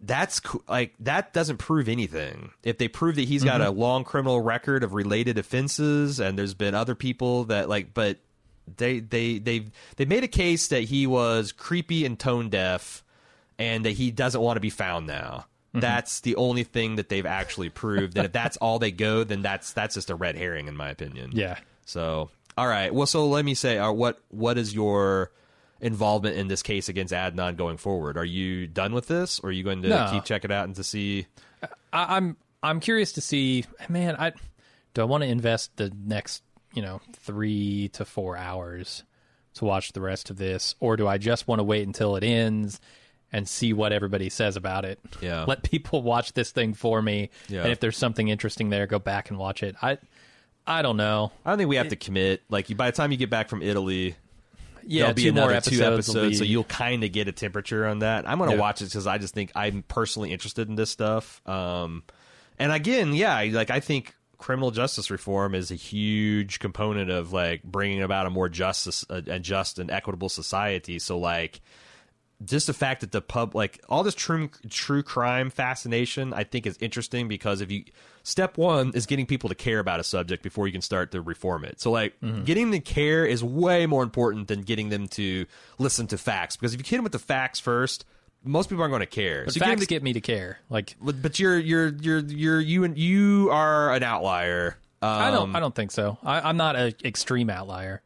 that's 0.00 0.40
like 0.68 0.94
that 1.00 1.32
doesn't 1.32 1.58
prove 1.58 1.88
anything. 1.88 2.52
If 2.62 2.78
they 2.78 2.88
prove 2.88 3.16
that 3.16 3.28
he's 3.28 3.44
got 3.44 3.60
a 3.60 3.70
long 3.70 4.04
criminal 4.04 4.40
record 4.40 4.82
of 4.82 4.94
related 4.94 5.38
offenses, 5.38 6.20
and 6.20 6.38
there's 6.38 6.54
been 6.54 6.74
other 6.74 6.94
people 6.94 7.44
that 7.44 7.68
like, 7.68 7.92
but 7.92 8.18
they 8.76 9.00
they 9.00 9.38
they 9.38 9.66
they 9.96 10.04
made 10.04 10.24
a 10.24 10.28
case 10.28 10.68
that 10.68 10.84
he 10.84 11.06
was 11.06 11.52
creepy 11.52 12.04
and 12.06 12.18
tone 12.18 12.48
deaf, 12.48 13.04
and 13.58 13.84
that 13.84 13.92
he 13.92 14.10
doesn't 14.10 14.40
want 14.40 14.56
to 14.56 14.60
be 14.60 14.70
found 14.70 15.06
now. 15.06 15.46
That's 15.72 16.20
the 16.22 16.34
only 16.34 16.64
thing 16.64 16.96
that 16.96 17.08
they've 17.08 17.24
actually 17.26 17.68
proved. 17.68 18.16
and 18.16 18.26
if 18.26 18.32
that's 18.32 18.56
all 18.56 18.80
they 18.80 18.90
go, 18.90 19.22
then 19.22 19.42
that's 19.42 19.72
that's 19.72 19.94
just 19.94 20.10
a 20.10 20.16
red 20.16 20.36
herring, 20.36 20.66
in 20.66 20.76
my 20.76 20.88
opinion. 20.90 21.30
Yeah. 21.32 21.58
So, 21.84 22.30
all 22.58 22.66
right. 22.66 22.92
Well, 22.92 23.06
so 23.06 23.28
let 23.28 23.44
me 23.44 23.54
say, 23.54 23.78
uh, 23.78 23.92
what 23.92 24.18
what 24.30 24.58
is 24.58 24.74
your 24.74 25.30
involvement 25.80 26.36
in 26.36 26.48
this 26.48 26.62
case 26.62 26.88
against 26.88 27.12
Adnan 27.12 27.56
going 27.56 27.76
forward? 27.76 28.16
Are 28.16 28.24
you 28.24 28.66
done 28.66 28.92
with 28.92 29.06
this, 29.08 29.40
or 29.40 29.48
are 29.48 29.52
you 29.52 29.62
going 29.64 29.82
to 29.82 29.88
No. 29.88 30.08
keep 30.12 30.24
checking 30.24 30.50
it 30.50 30.54
out 30.54 30.66
and 30.66 30.74
to 30.76 30.84
see? 30.84 31.26
I, 31.92 32.16
I'm 32.16 32.36
I'm 32.62 32.80
curious 32.80 33.12
to 33.12 33.20
see, 33.20 33.64
man. 33.88 34.16
I 34.18 34.32
do 34.94 35.02
I 35.02 35.04
want 35.04 35.22
to 35.22 35.28
invest 35.28 35.76
the 35.76 35.90
next 36.04 36.42
you 36.74 36.82
know 36.82 37.00
three 37.14 37.88
to 37.94 38.04
four 38.04 38.36
hours 38.36 39.02
to 39.54 39.64
watch 39.64 39.92
the 39.92 40.00
rest 40.00 40.30
of 40.30 40.36
this, 40.36 40.74
or 40.80 40.96
do 40.96 41.08
I 41.08 41.18
just 41.18 41.48
want 41.48 41.58
to 41.58 41.64
wait 41.64 41.86
until 41.86 42.16
it 42.16 42.22
ends 42.24 42.80
and 43.32 43.48
see 43.48 43.72
what 43.72 43.92
everybody 43.92 44.28
says 44.28 44.56
about 44.56 44.84
it? 44.84 44.98
Yeah. 45.20 45.44
let 45.46 45.62
people 45.62 46.02
watch 46.02 46.32
this 46.34 46.50
thing 46.52 46.74
for 46.74 47.00
me, 47.02 47.30
Yeah. 47.48 47.62
and 47.62 47.72
if 47.72 47.80
there's 47.80 47.96
something 47.96 48.28
interesting 48.28 48.70
there, 48.70 48.86
go 48.86 48.98
back 48.98 49.30
and 49.30 49.38
watch 49.38 49.62
it. 49.62 49.74
I 49.82 49.98
I 50.66 50.82
don't 50.82 50.96
know. 50.96 51.32
I 51.44 51.50
don't 51.50 51.58
think 51.58 51.68
we 51.70 51.76
have 51.76 51.88
to 51.88 51.96
commit. 51.96 52.42
Like 52.48 52.74
by 52.76 52.90
the 52.90 52.96
time 52.96 53.10
you 53.10 53.16
get 53.18 53.30
back 53.30 53.48
from 53.48 53.62
Italy, 53.62 54.14
Yeah, 54.86 55.02
there'll 55.02 55.14
be 55.14 55.22
two 55.24 55.28
another 55.30 55.46
more 55.48 55.56
episodes. 55.56 55.78
two 55.78 55.84
episodes, 55.84 56.38
so 56.38 56.44
you'll 56.44 56.64
kind 56.64 57.04
of 57.04 57.12
get 57.12 57.28
a 57.28 57.32
temperature 57.32 57.86
on 57.86 58.00
that. 58.00 58.28
I'm 58.28 58.38
going 58.38 58.50
to 58.50 58.56
Yeah. 58.56 58.60
watch 58.60 58.82
it 58.82 58.86
because 58.86 59.06
I 59.06 59.18
just 59.18 59.34
think 59.34 59.52
I'm 59.54 59.82
personally 59.86 60.32
interested 60.32 60.68
in 60.68 60.74
this 60.76 60.90
stuff. 60.90 61.40
Um, 61.48 62.02
and 62.58 62.72
again, 62.72 63.14
yeah, 63.14 63.40
like 63.52 63.70
I 63.70 63.80
think 63.80 64.14
criminal 64.38 64.70
justice 64.70 65.10
reform 65.10 65.54
is 65.54 65.70
a 65.70 65.74
huge 65.74 66.58
component 66.60 67.10
of 67.10 67.32
like 67.32 67.62
bringing 67.62 68.02
about 68.02 68.26
a 68.26 68.30
more 68.30 68.48
justice, 68.48 69.04
a, 69.10 69.22
a 69.26 69.38
just 69.38 69.78
and 69.78 69.90
equitable 69.90 70.28
society. 70.28 70.98
So 70.98 71.18
like. 71.18 71.60
Just 72.42 72.66
the 72.68 72.72
fact 72.72 73.02
that 73.02 73.12
the 73.12 73.20
pub, 73.20 73.54
like 73.54 73.80
all 73.88 74.02
this 74.02 74.14
true 74.14 74.48
true 74.70 75.02
crime 75.02 75.50
fascination, 75.50 76.32
I 76.32 76.44
think 76.44 76.66
is 76.66 76.78
interesting 76.80 77.28
because 77.28 77.60
if 77.60 77.70
you 77.70 77.84
step 78.22 78.56
one 78.56 78.92
is 78.94 79.04
getting 79.06 79.26
people 79.26 79.48
to 79.50 79.54
care 79.54 79.78
about 79.78 80.00
a 80.00 80.04
subject 80.04 80.42
before 80.42 80.66
you 80.66 80.72
can 80.72 80.80
start 80.80 81.12
to 81.12 81.20
reform 81.20 81.64
it. 81.64 81.80
So 81.80 81.90
like 81.90 82.18
Mm-hmm. 82.22 82.44
getting 82.44 82.70
them 82.70 82.80
to 82.80 82.92
care 82.94 83.24
is 83.26 83.44
way 83.44 83.86
more 83.86 84.02
important 84.02 84.48
than 84.48 84.62
getting 84.62 84.88
them 84.88 85.06
to 85.08 85.44
listen 85.78 86.06
to 86.08 86.18
facts 86.18 86.56
because 86.56 86.72
if 86.74 86.80
you 86.80 86.84
hit 86.84 86.96
them 86.96 87.02
with 87.04 87.12
the 87.12 87.18
facts 87.18 87.60
first, 87.60 88.04
most 88.42 88.70
people 88.70 88.82
aren't 88.82 88.92
going 88.92 89.00
to 89.00 89.06
care. 89.06 89.44
But 89.44 89.52
so 89.52 89.58
you 89.58 89.60
get 89.60 89.66
'em 89.68 89.72
facts 89.76 89.86
to- 89.86 89.94
get 89.94 90.02
me 90.02 90.12
to 90.14 90.20
care. 90.22 90.58
Like 90.70 90.96
but, 91.00 91.38
you're 91.38 91.58
you're 91.58 91.88
you're 92.00 92.20
you're 92.20 92.60
you 92.60 92.84
and 92.84 92.96
you 92.96 93.50
are 93.52 93.92
an 93.92 94.02
outlier. 94.02 94.78
Um, 95.02 95.08
I 95.10 95.30
don't 95.30 95.56
I 95.56 95.60
don't 95.60 95.74
think 95.74 95.90
so. 95.90 96.16
I, 96.22 96.40
I'm 96.40 96.56
not 96.56 96.76
an 96.76 96.94
extreme 97.04 97.50
outlier. 97.50 98.00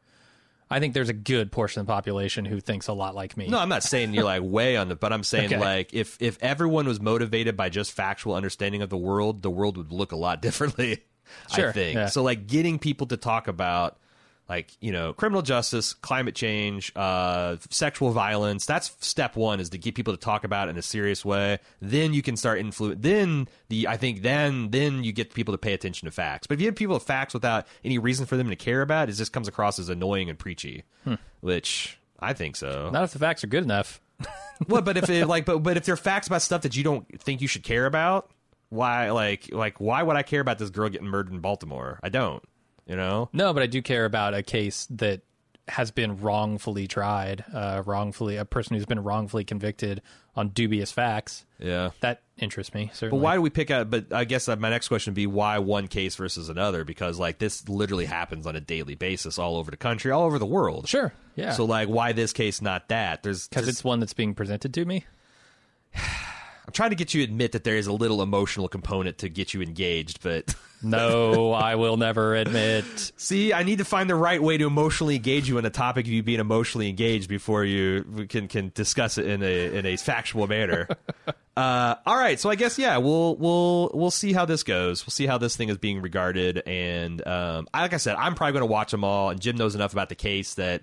I 0.70 0.80
think 0.80 0.94
there's 0.94 1.08
a 1.10 1.14
good 1.14 1.52
portion 1.52 1.80
of 1.80 1.86
the 1.86 1.92
population 1.92 2.44
who 2.44 2.60
thinks 2.60 2.88
a 2.88 2.92
lot 2.92 3.14
like 3.14 3.36
me. 3.36 3.48
No, 3.48 3.58
I'm 3.58 3.68
not 3.68 3.82
saying 3.82 4.14
you're 4.14 4.24
like 4.24 4.42
way 4.42 4.76
on 4.76 4.88
the, 4.88 4.96
but 4.96 5.12
I'm 5.12 5.22
saying 5.22 5.52
Okay. 5.52 5.58
like 5.58 5.92
if 5.92 6.16
if 6.20 6.38
everyone 6.42 6.86
was 6.86 7.00
motivated 7.00 7.56
by 7.56 7.68
just 7.68 7.92
factual 7.92 8.34
understanding 8.34 8.82
of 8.82 8.88
the 8.90 8.96
world, 8.96 9.42
the 9.42 9.50
world 9.50 9.76
would 9.76 9.92
look 9.92 10.12
a 10.12 10.16
lot 10.16 10.40
differently. 10.42 11.04
I 11.52 11.72
think 11.72 11.94
yeah. 11.96 12.06
so. 12.06 12.22
Like 12.22 12.46
getting 12.46 12.78
people 12.78 13.06
to 13.08 13.16
talk 13.16 13.48
about 13.48 13.98
like 14.49 14.72
you 14.80 14.92
know 14.92 15.12
criminal 15.12 15.42
justice, 15.42 15.95
climate 15.95 16.34
change, 16.34 16.92
uh, 16.97 17.57
sexual 17.70 18.11
violence. 18.11 18.66
That's 18.66 18.95
step 19.01 19.36
one 19.36 19.61
is 19.61 19.70
to 19.70 19.78
get 19.78 19.95
people 19.95 20.12
to 20.12 20.20
talk 20.20 20.45
about 20.45 20.68
it 20.68 20.72
in 20.72 20.78
a 20.78 20.82
serious 20.82 21.24
way. 21.24 21.59
Then 21.80 22.12
you 22.12 22.22
can 22.22 22.36
start 22.36 22.59
influence. 22.59 23.01
Then 23.01 23.49
the 23.68 23.88
I 23.88 23.97
think 23.97 24.22
then 24.22 24.70
then 24.70 25.03
you 25.05 25.12
get 25.12 25.32
people 25.32 25.53
to 25.55 25.59
pay 25.59 25.72
attention 25.72 26.07
to 26.07 26.12
facts. 26.12 26.47
But 26.47 26.55
if 26.55 26.61
you 26.61 26.66
have 26.66 26.76
people 26.76 26.95
with 26.95 27.05
facts 27.05 27.32
without 27.32 27.66
any 27.84 27.99
reason 27.99 28.26
for 28.26 28.36
them 28.36 28.51
to 28.51 28.57
care 28.57 28.82
about, 28.82 29.09
it 29.09 29.12
just 29.12 29.32
comes 29.32 29.49
across 29.49 29.78
as 29.78 29.88
annoying 29.88 30.28
and 30.28 30.38
preachy. 30.38 30.84
Hmm. 31.05 31.14
Which 31.40 31.99
I 32.20 32.32
think 32.32 32.57
so. 32.57 32.90
Not 32.90 33.05
if 33.05 33.12
the 33.12 33.18
facts 33.18 33.45
are 33.45 33.49
good 33.49 33.64
enough. 33.64 34.01
Well, 34.68 34.82
but 34.82 34.97
if 34.97 35.11
it, 35.11 35.26
like, 35.26 35.47
but 35.47 35.64
but 35.64 35.76
if 35.76 35.84
there 35.84 35.95
are 35.95 35.97
facts 35.97 36.28
about 36.28 36.40
stuff 36.40 36.62
that 36.62 36.76
you 36.76 36.84
don't 36.84 37.20
think 37.20 37.40
you 37.40 37.49
should 37.49 37.64
care 37.64 37.86
about, 37.86 38.30
why 38.68 39.11
like 39.11 39.53
like 39.53 39.80
why 39.80 40.01
would 40.01 40.14
I 40.14 40.22
care 40.22 40.40
about 40.40 40.59
this 40.59 40.70
girl 40.70 40.88
getting 40.88 41.09
murdered 41.09 41.32
in 41.32 41.40
Baltimore? 41.40 41.99
I 42.05 42.09
don't. 42.09 42.40
You 42.87 42.97
know. 42.97 43.28
No, 43.32 43.53
but 43.55 43.62
I 43.62 43.66
do 43.66 43.82
care 43.82 44.05
about 44.05 44.35
a 44.35 44.43
case 44.43 44.87
that 44.91 45.22
has 45.66 45.91
been 45.91 46.18
wrongfully 46.18 46.87
tried, 46.87 47.45
uh, 47.53 47.82
wrongfully 47.87 48.37
a 48.37 48.45
person 48.45 48.76
who's 48.76 48.85
been 48.85 49.03
wrongfully 49.03 49.45
convicted 49.45 50.03
on 50.37 50.49
dubious 50.49 50.93
facts. 50.93 51.47
Yeah. 51.59 51.91
That 52.01 52.22
interests 52.37 52.74
me. 52.74 52.91
But 53.01 53.14
why 53.14 53.37
do 53.37 53.43
we 53.43 53.49
pick 53.49 53.70
out? 53.70 53.89
But 53.89 54.12
I 54.12 54.24
guess 54.24 54.47
my 54.49 54.68
next 54.68 54.89
question 54.89 55.12
would 55.12 55.16
be 55.16 55.26
why 55.26 55.59
one 55.59 55.89
case 55.89 56.16
versus 56.16 56.49
another? 56.49 56.85
Because 56.85 57.18
like 57.18 57.39
this 57.39 57.66
literally 57.68 58.05
happens 58.05 58.47
on 58.47 58.57
a 58.57 58.61
daily 58.61 58.95
basis 58.95 59.39
all 59.39 59.57
over 59.57 59.70
the 59.70 59.76
country, 59.76 60.11
all 60.11 60.24
over 60.24 60.39
the 60.39 60.47
world. 60.47 60.89
Sure. 60.89 61.14
Yeah. 61.37 61.53
So 61.53 61.64
like, 61.64 61.89
why 61.89 62.12
this 62.12 62.32
case, 62.32 62.61
not 62.61 62.89
that? 62.89 63.22
There's 63.22 63.49
because 63.49 63.68
it's 63.68 63.85
one 63.85 64.01
that's 64.01 64.14
being 64.14 64.35
presented 64.35 64.74
to 64.74 64.85
me. 64.85 65.07
I'm 66.66 66.72
trying 66.72 66.90
to 66.90 66.96
get 66.96 67.12
you 67.14 67.24
to 67.26 67.30
admit 67.30 67.52
that 67.52 67.64
there 67.64 67.76
is 67.76 67.86
a 67.86 67.92
little 67.92 68.22
emotional 68.22 68.68
component 68.68 69.18
to 69.18 69.28
get 69.28 69.52
you 69.52 69.60
engaged, 69.62 70.22
but 70.22 70.54
No, 70.82 71.52
I 71.52 71.76
will 71.76 71.96
never 71.96 72.34
admit. 72.34 72.84
see, 73.16 73.52
I 73.54 73.62
need 73.62 73.78
to 73.78 73.84
find 73.86 74.08
the 74.08 74.14
right 74.14 74.42
way 74.42 74.58
to 74.58 74.66
emotionally 74.66 75.16
engage 75.16 75.48
you 75.48 75.56
in 75.56 75.64
the 75.64 75.70
topic 75.70 76.04
of 76.06 76.12
you 76.12 76.22
being 76.22 76.40
emotionally 76.40 76.88
engaged 76.90 77.28
before 77.28 77.64
you 77.64 78.04
we 78.10 78.26
can 78.26 78.48
can 78.48 78.70
discuss 78.74 79.16
it 79.18 79.26
in 79.26 79.42
a 79.42 79.76
in 79.78 79.86
a 79.86 79.96
factual 79.96 80.46
manner. 80.46 80.88
uh, 81.56 81.94
all 82.04 82.16
right, 82.16 82.38
so 82.38 82.50
I 82.50 82.54
guess 82.54 82.78
yeah, 82.78 82.98
we'll 82.98 83.36
we'll 83.36 83.90
we'll 83.94 84.10
see 84.10 84.32
how 84.34 84.44
this 84.44 84.62
goes. 84.62 85.06
We'll 85.06 85.12
see 85.12 85.26
how 85.26 85.38
this 85.38 85.56
thing 85.56 85.70
is 85.70 85.78
being 85.78 86.02
regarded, 86.02 86.62
and 86.66 87.26
um, 87.26 87.66
I- 87.72 87.80
like 87.82 87.94
I 87.94 87.98
said, 87.98 88.16
I'm 88.16 88.34
probably 88.34 88.52
going 88.52 88.68
to 88.68 88.72
watch 88.72 88.90
them 88.90 89.04
all. 89.04 89.30
And 89.30 89.40
Jim 89.40 89.56
knows 89.56 89.74
enough 89.74 89.92
about 89.94 90.10
the 90.10 90.14
case 90.16 90.54
that 90.54 90.82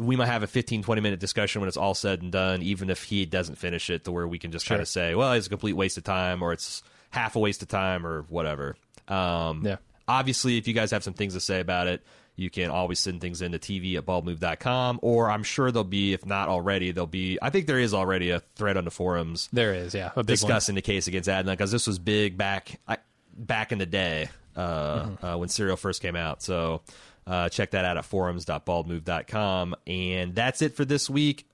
we 0.00 0.16
might 0.16 0.26
have 0.26 0.42
a 0.42 0.46
15 0.46 0.82
20 0.82 1.00
minute 1.00 1.20
discussion 1.20 1.60
when 1.60 1.68
it's 1.68 1.76
all 1.76 1.94
said 1.94 2.22
and 2.22 2.32
done 2.32 2.62
even 2.62 2.88
if 2.90 3.02
he 3.04 3.26
doesn't 3.26 3.56
finish 3.56 3.90
it 3.90 4.04
to 4.04 4.12
where 4.12 4.26
we 4.26 4.38
can 4.38 4.50
just 4.50 4.66
kind 4.66 4.80
of 4.80 4.88
say 4.88 5.14
well 5.14 5.32
it's 5.32 5.46
a 5.46 5.50
complete 5.50 5.74
waste 5.74 5.98
of 5.98 6.04
time 6.04 6.42
or 6.42 6.52
it's 6.52 6.82
half 7.10 7.36
a 7.36 7.38
waste 7.38 7.60
of 7.62 7.68
time 7.68 8.06
or 8.06 8.22
whatever 8.28 8.76
um, 9.08 9.62
Yeah. 9.66 9.76
obviously 10.08 10.56
if 10.58 10.66
you 10.68 10.74
guys 10.74 10.90
have 10.92 11.04
some 11.04 11.14
things 11.14 11.34
to 11.34 11.40
say 11.40 11.60
about 11.60 11.86
it 11.86 12.02
you 12.36 12.48
can 12.48 12.70
always 12.70 12.98
send 12.98 13.20
things 13.20 13.42
into 13.42 13.58
tv 13.58 13.96
at 13.96 14.06
baldmove.com 14.06 15.00
or 15.02 15.30
i'm 15.30 15.42
sure 15.42 15.70
there'll 15.70 15.84
be 15.84 16.12
if 16.14 16.24
not 16.24 16.48
already 16.48 16.92
there'll 16.92 17.06
be 17.06 17.38
i 17.42 17.50
think 17.50 17.66
there 17.66 17.78
is 17.78 17.92
already 17.92 18.30
a 18.30 18.40
thread 18.40 18.76
on 18.76 18.84
the 18.84 18.90
forums 18.90 19.48
There 19.52 19.74
is, 19.74 19.94
yeah, 19.94 20.08
big 20.08 20.16
one. 20.16 20.26
discussing 20.26 20.74
the 20.76 20.82
case 20.82 21.06
against 21.08 21.28
Adnan 21.28 21.46
because 21.52 21.70
this 21.72 21.86
was 21.86 21.98
big 21.98 22.38
back 22.38 22.80
I, 22.88 22.96
back 23.36 23.72
in 23.72 23.78
the 23.78 23.86
day 23.86 24.30
uh, 24.56 25.04
Mm-hmm. 25.04 25.24
uh, 25.26 25.36
when 25.36 25.48
Serial 25.48 25.76
first 25.76 26.02
came 26.02 26.16
out. 26.16 26.42
So 26.42 26.82
uh, 27.30 27.48
check 27.48 27.70
that 27.70 27.84
out 27.84 27.96
at 27.96 28.04
forums.baldmove.com. 28.04 29.76
And 29.86 30.34
that's 30.34 30.62
it 30.62 30.74
for 30.74 30.84
this 30.84 31.08
week. 31.08 31.46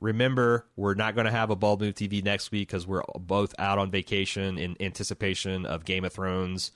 Remember, 0.00 0.66
we're 0.74 0.94
not 0.94 1.14
going 1.14 1.26
to 1.26 1.30
have 1.30 1.50
a 1.50 1.56
Bald 1.56 1.80
Move 1.80 1.94
TV 1.94 2.22
next 2.22 2.50
week 2.50 2.68
because 2.68 2.84
we're 2.84 3.04
both 3.18 3.54
out 3.56 3.78
on 3.78 3.92
vacation 3.92 4.58
in 4.58 4.76
anticipation 4.80 5.66
of 5.66 5.84
Game 5.84 6.04
of 6.04 6.12
Thrones, 6.12 6.72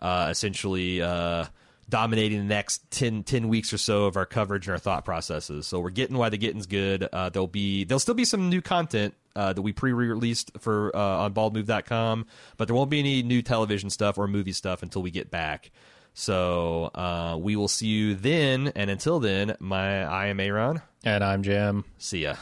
uh, 0.00 0.28
essentially 0.30 1.02
uh, 1.02 1.44
dominating 1.90 2.38
the 2.38 2.44
next 2.44 2.90
10, 2.92 3.24
10 3.24 3.48
weeks 3.48 3.74
or 3.74 3.78
so 3.78 4.06
of 4.06 4.16
our 4.16 4.24
coverage 4.24 4.66
and 4.66 4.72
our 4.72 4.78
thought 4.78 5.04
processes. 5.04 5.66
So 5.66 5.78
we're 5.78 5.90
getting 5.90 6.16
why 6.16 6.30
the 6.30 6.38
getting's 6.38 6.66
good. 6.66 7.06
Uh, 7.12 7.28
there'll 7.28 7.46
be 7.46 7.84
there'll 7.84 8.00
still 8.00 8.14
be 8.14 8.24
some 8.24 8.48
new 8.48 8.62
content 8.62 9.14
uh, 9.36 9.52
that 9.52 9.60
we 9.60 9.72
pre-released 9.72 10.52
for 10.58 10.96
uh, 10.96 11.24
on 11.24 11.34
baldmove.com, 11.34 12.26
but 12.56 12.68
there 12.68 12.74
won't 12.74 12.90
be 12.90 13.00
any 13.00 13.22
new 13.22 13.42
television 13.42 13.90
stuff 13.90 14.16
or 14.16 14.26
movie 14.26 14.52
stuff 14.52 14.82
until 14.82 15.02
we 15.02 15.10
get 15.10 15.30
back. 15.30 15.70
So 16.14 16.90
uh, 16.94 17.38
we 17.40 17.56
will 17.56 17.68
see 17.68 17.86
you 17.86 18.14
then, 18.14 18.72
and 18.74 18.90
until 18.90 19.20
then, 19.20 19.56
my 19.60 20.04
I 20.04 20.26
am 20.26 20.40
Aaron. 20.40 20.82
And 21.04 21.24
I'm 21.24 21.42
Jim. 21.42 21.84
See 21.98 22.24
ya. 22.24 22.36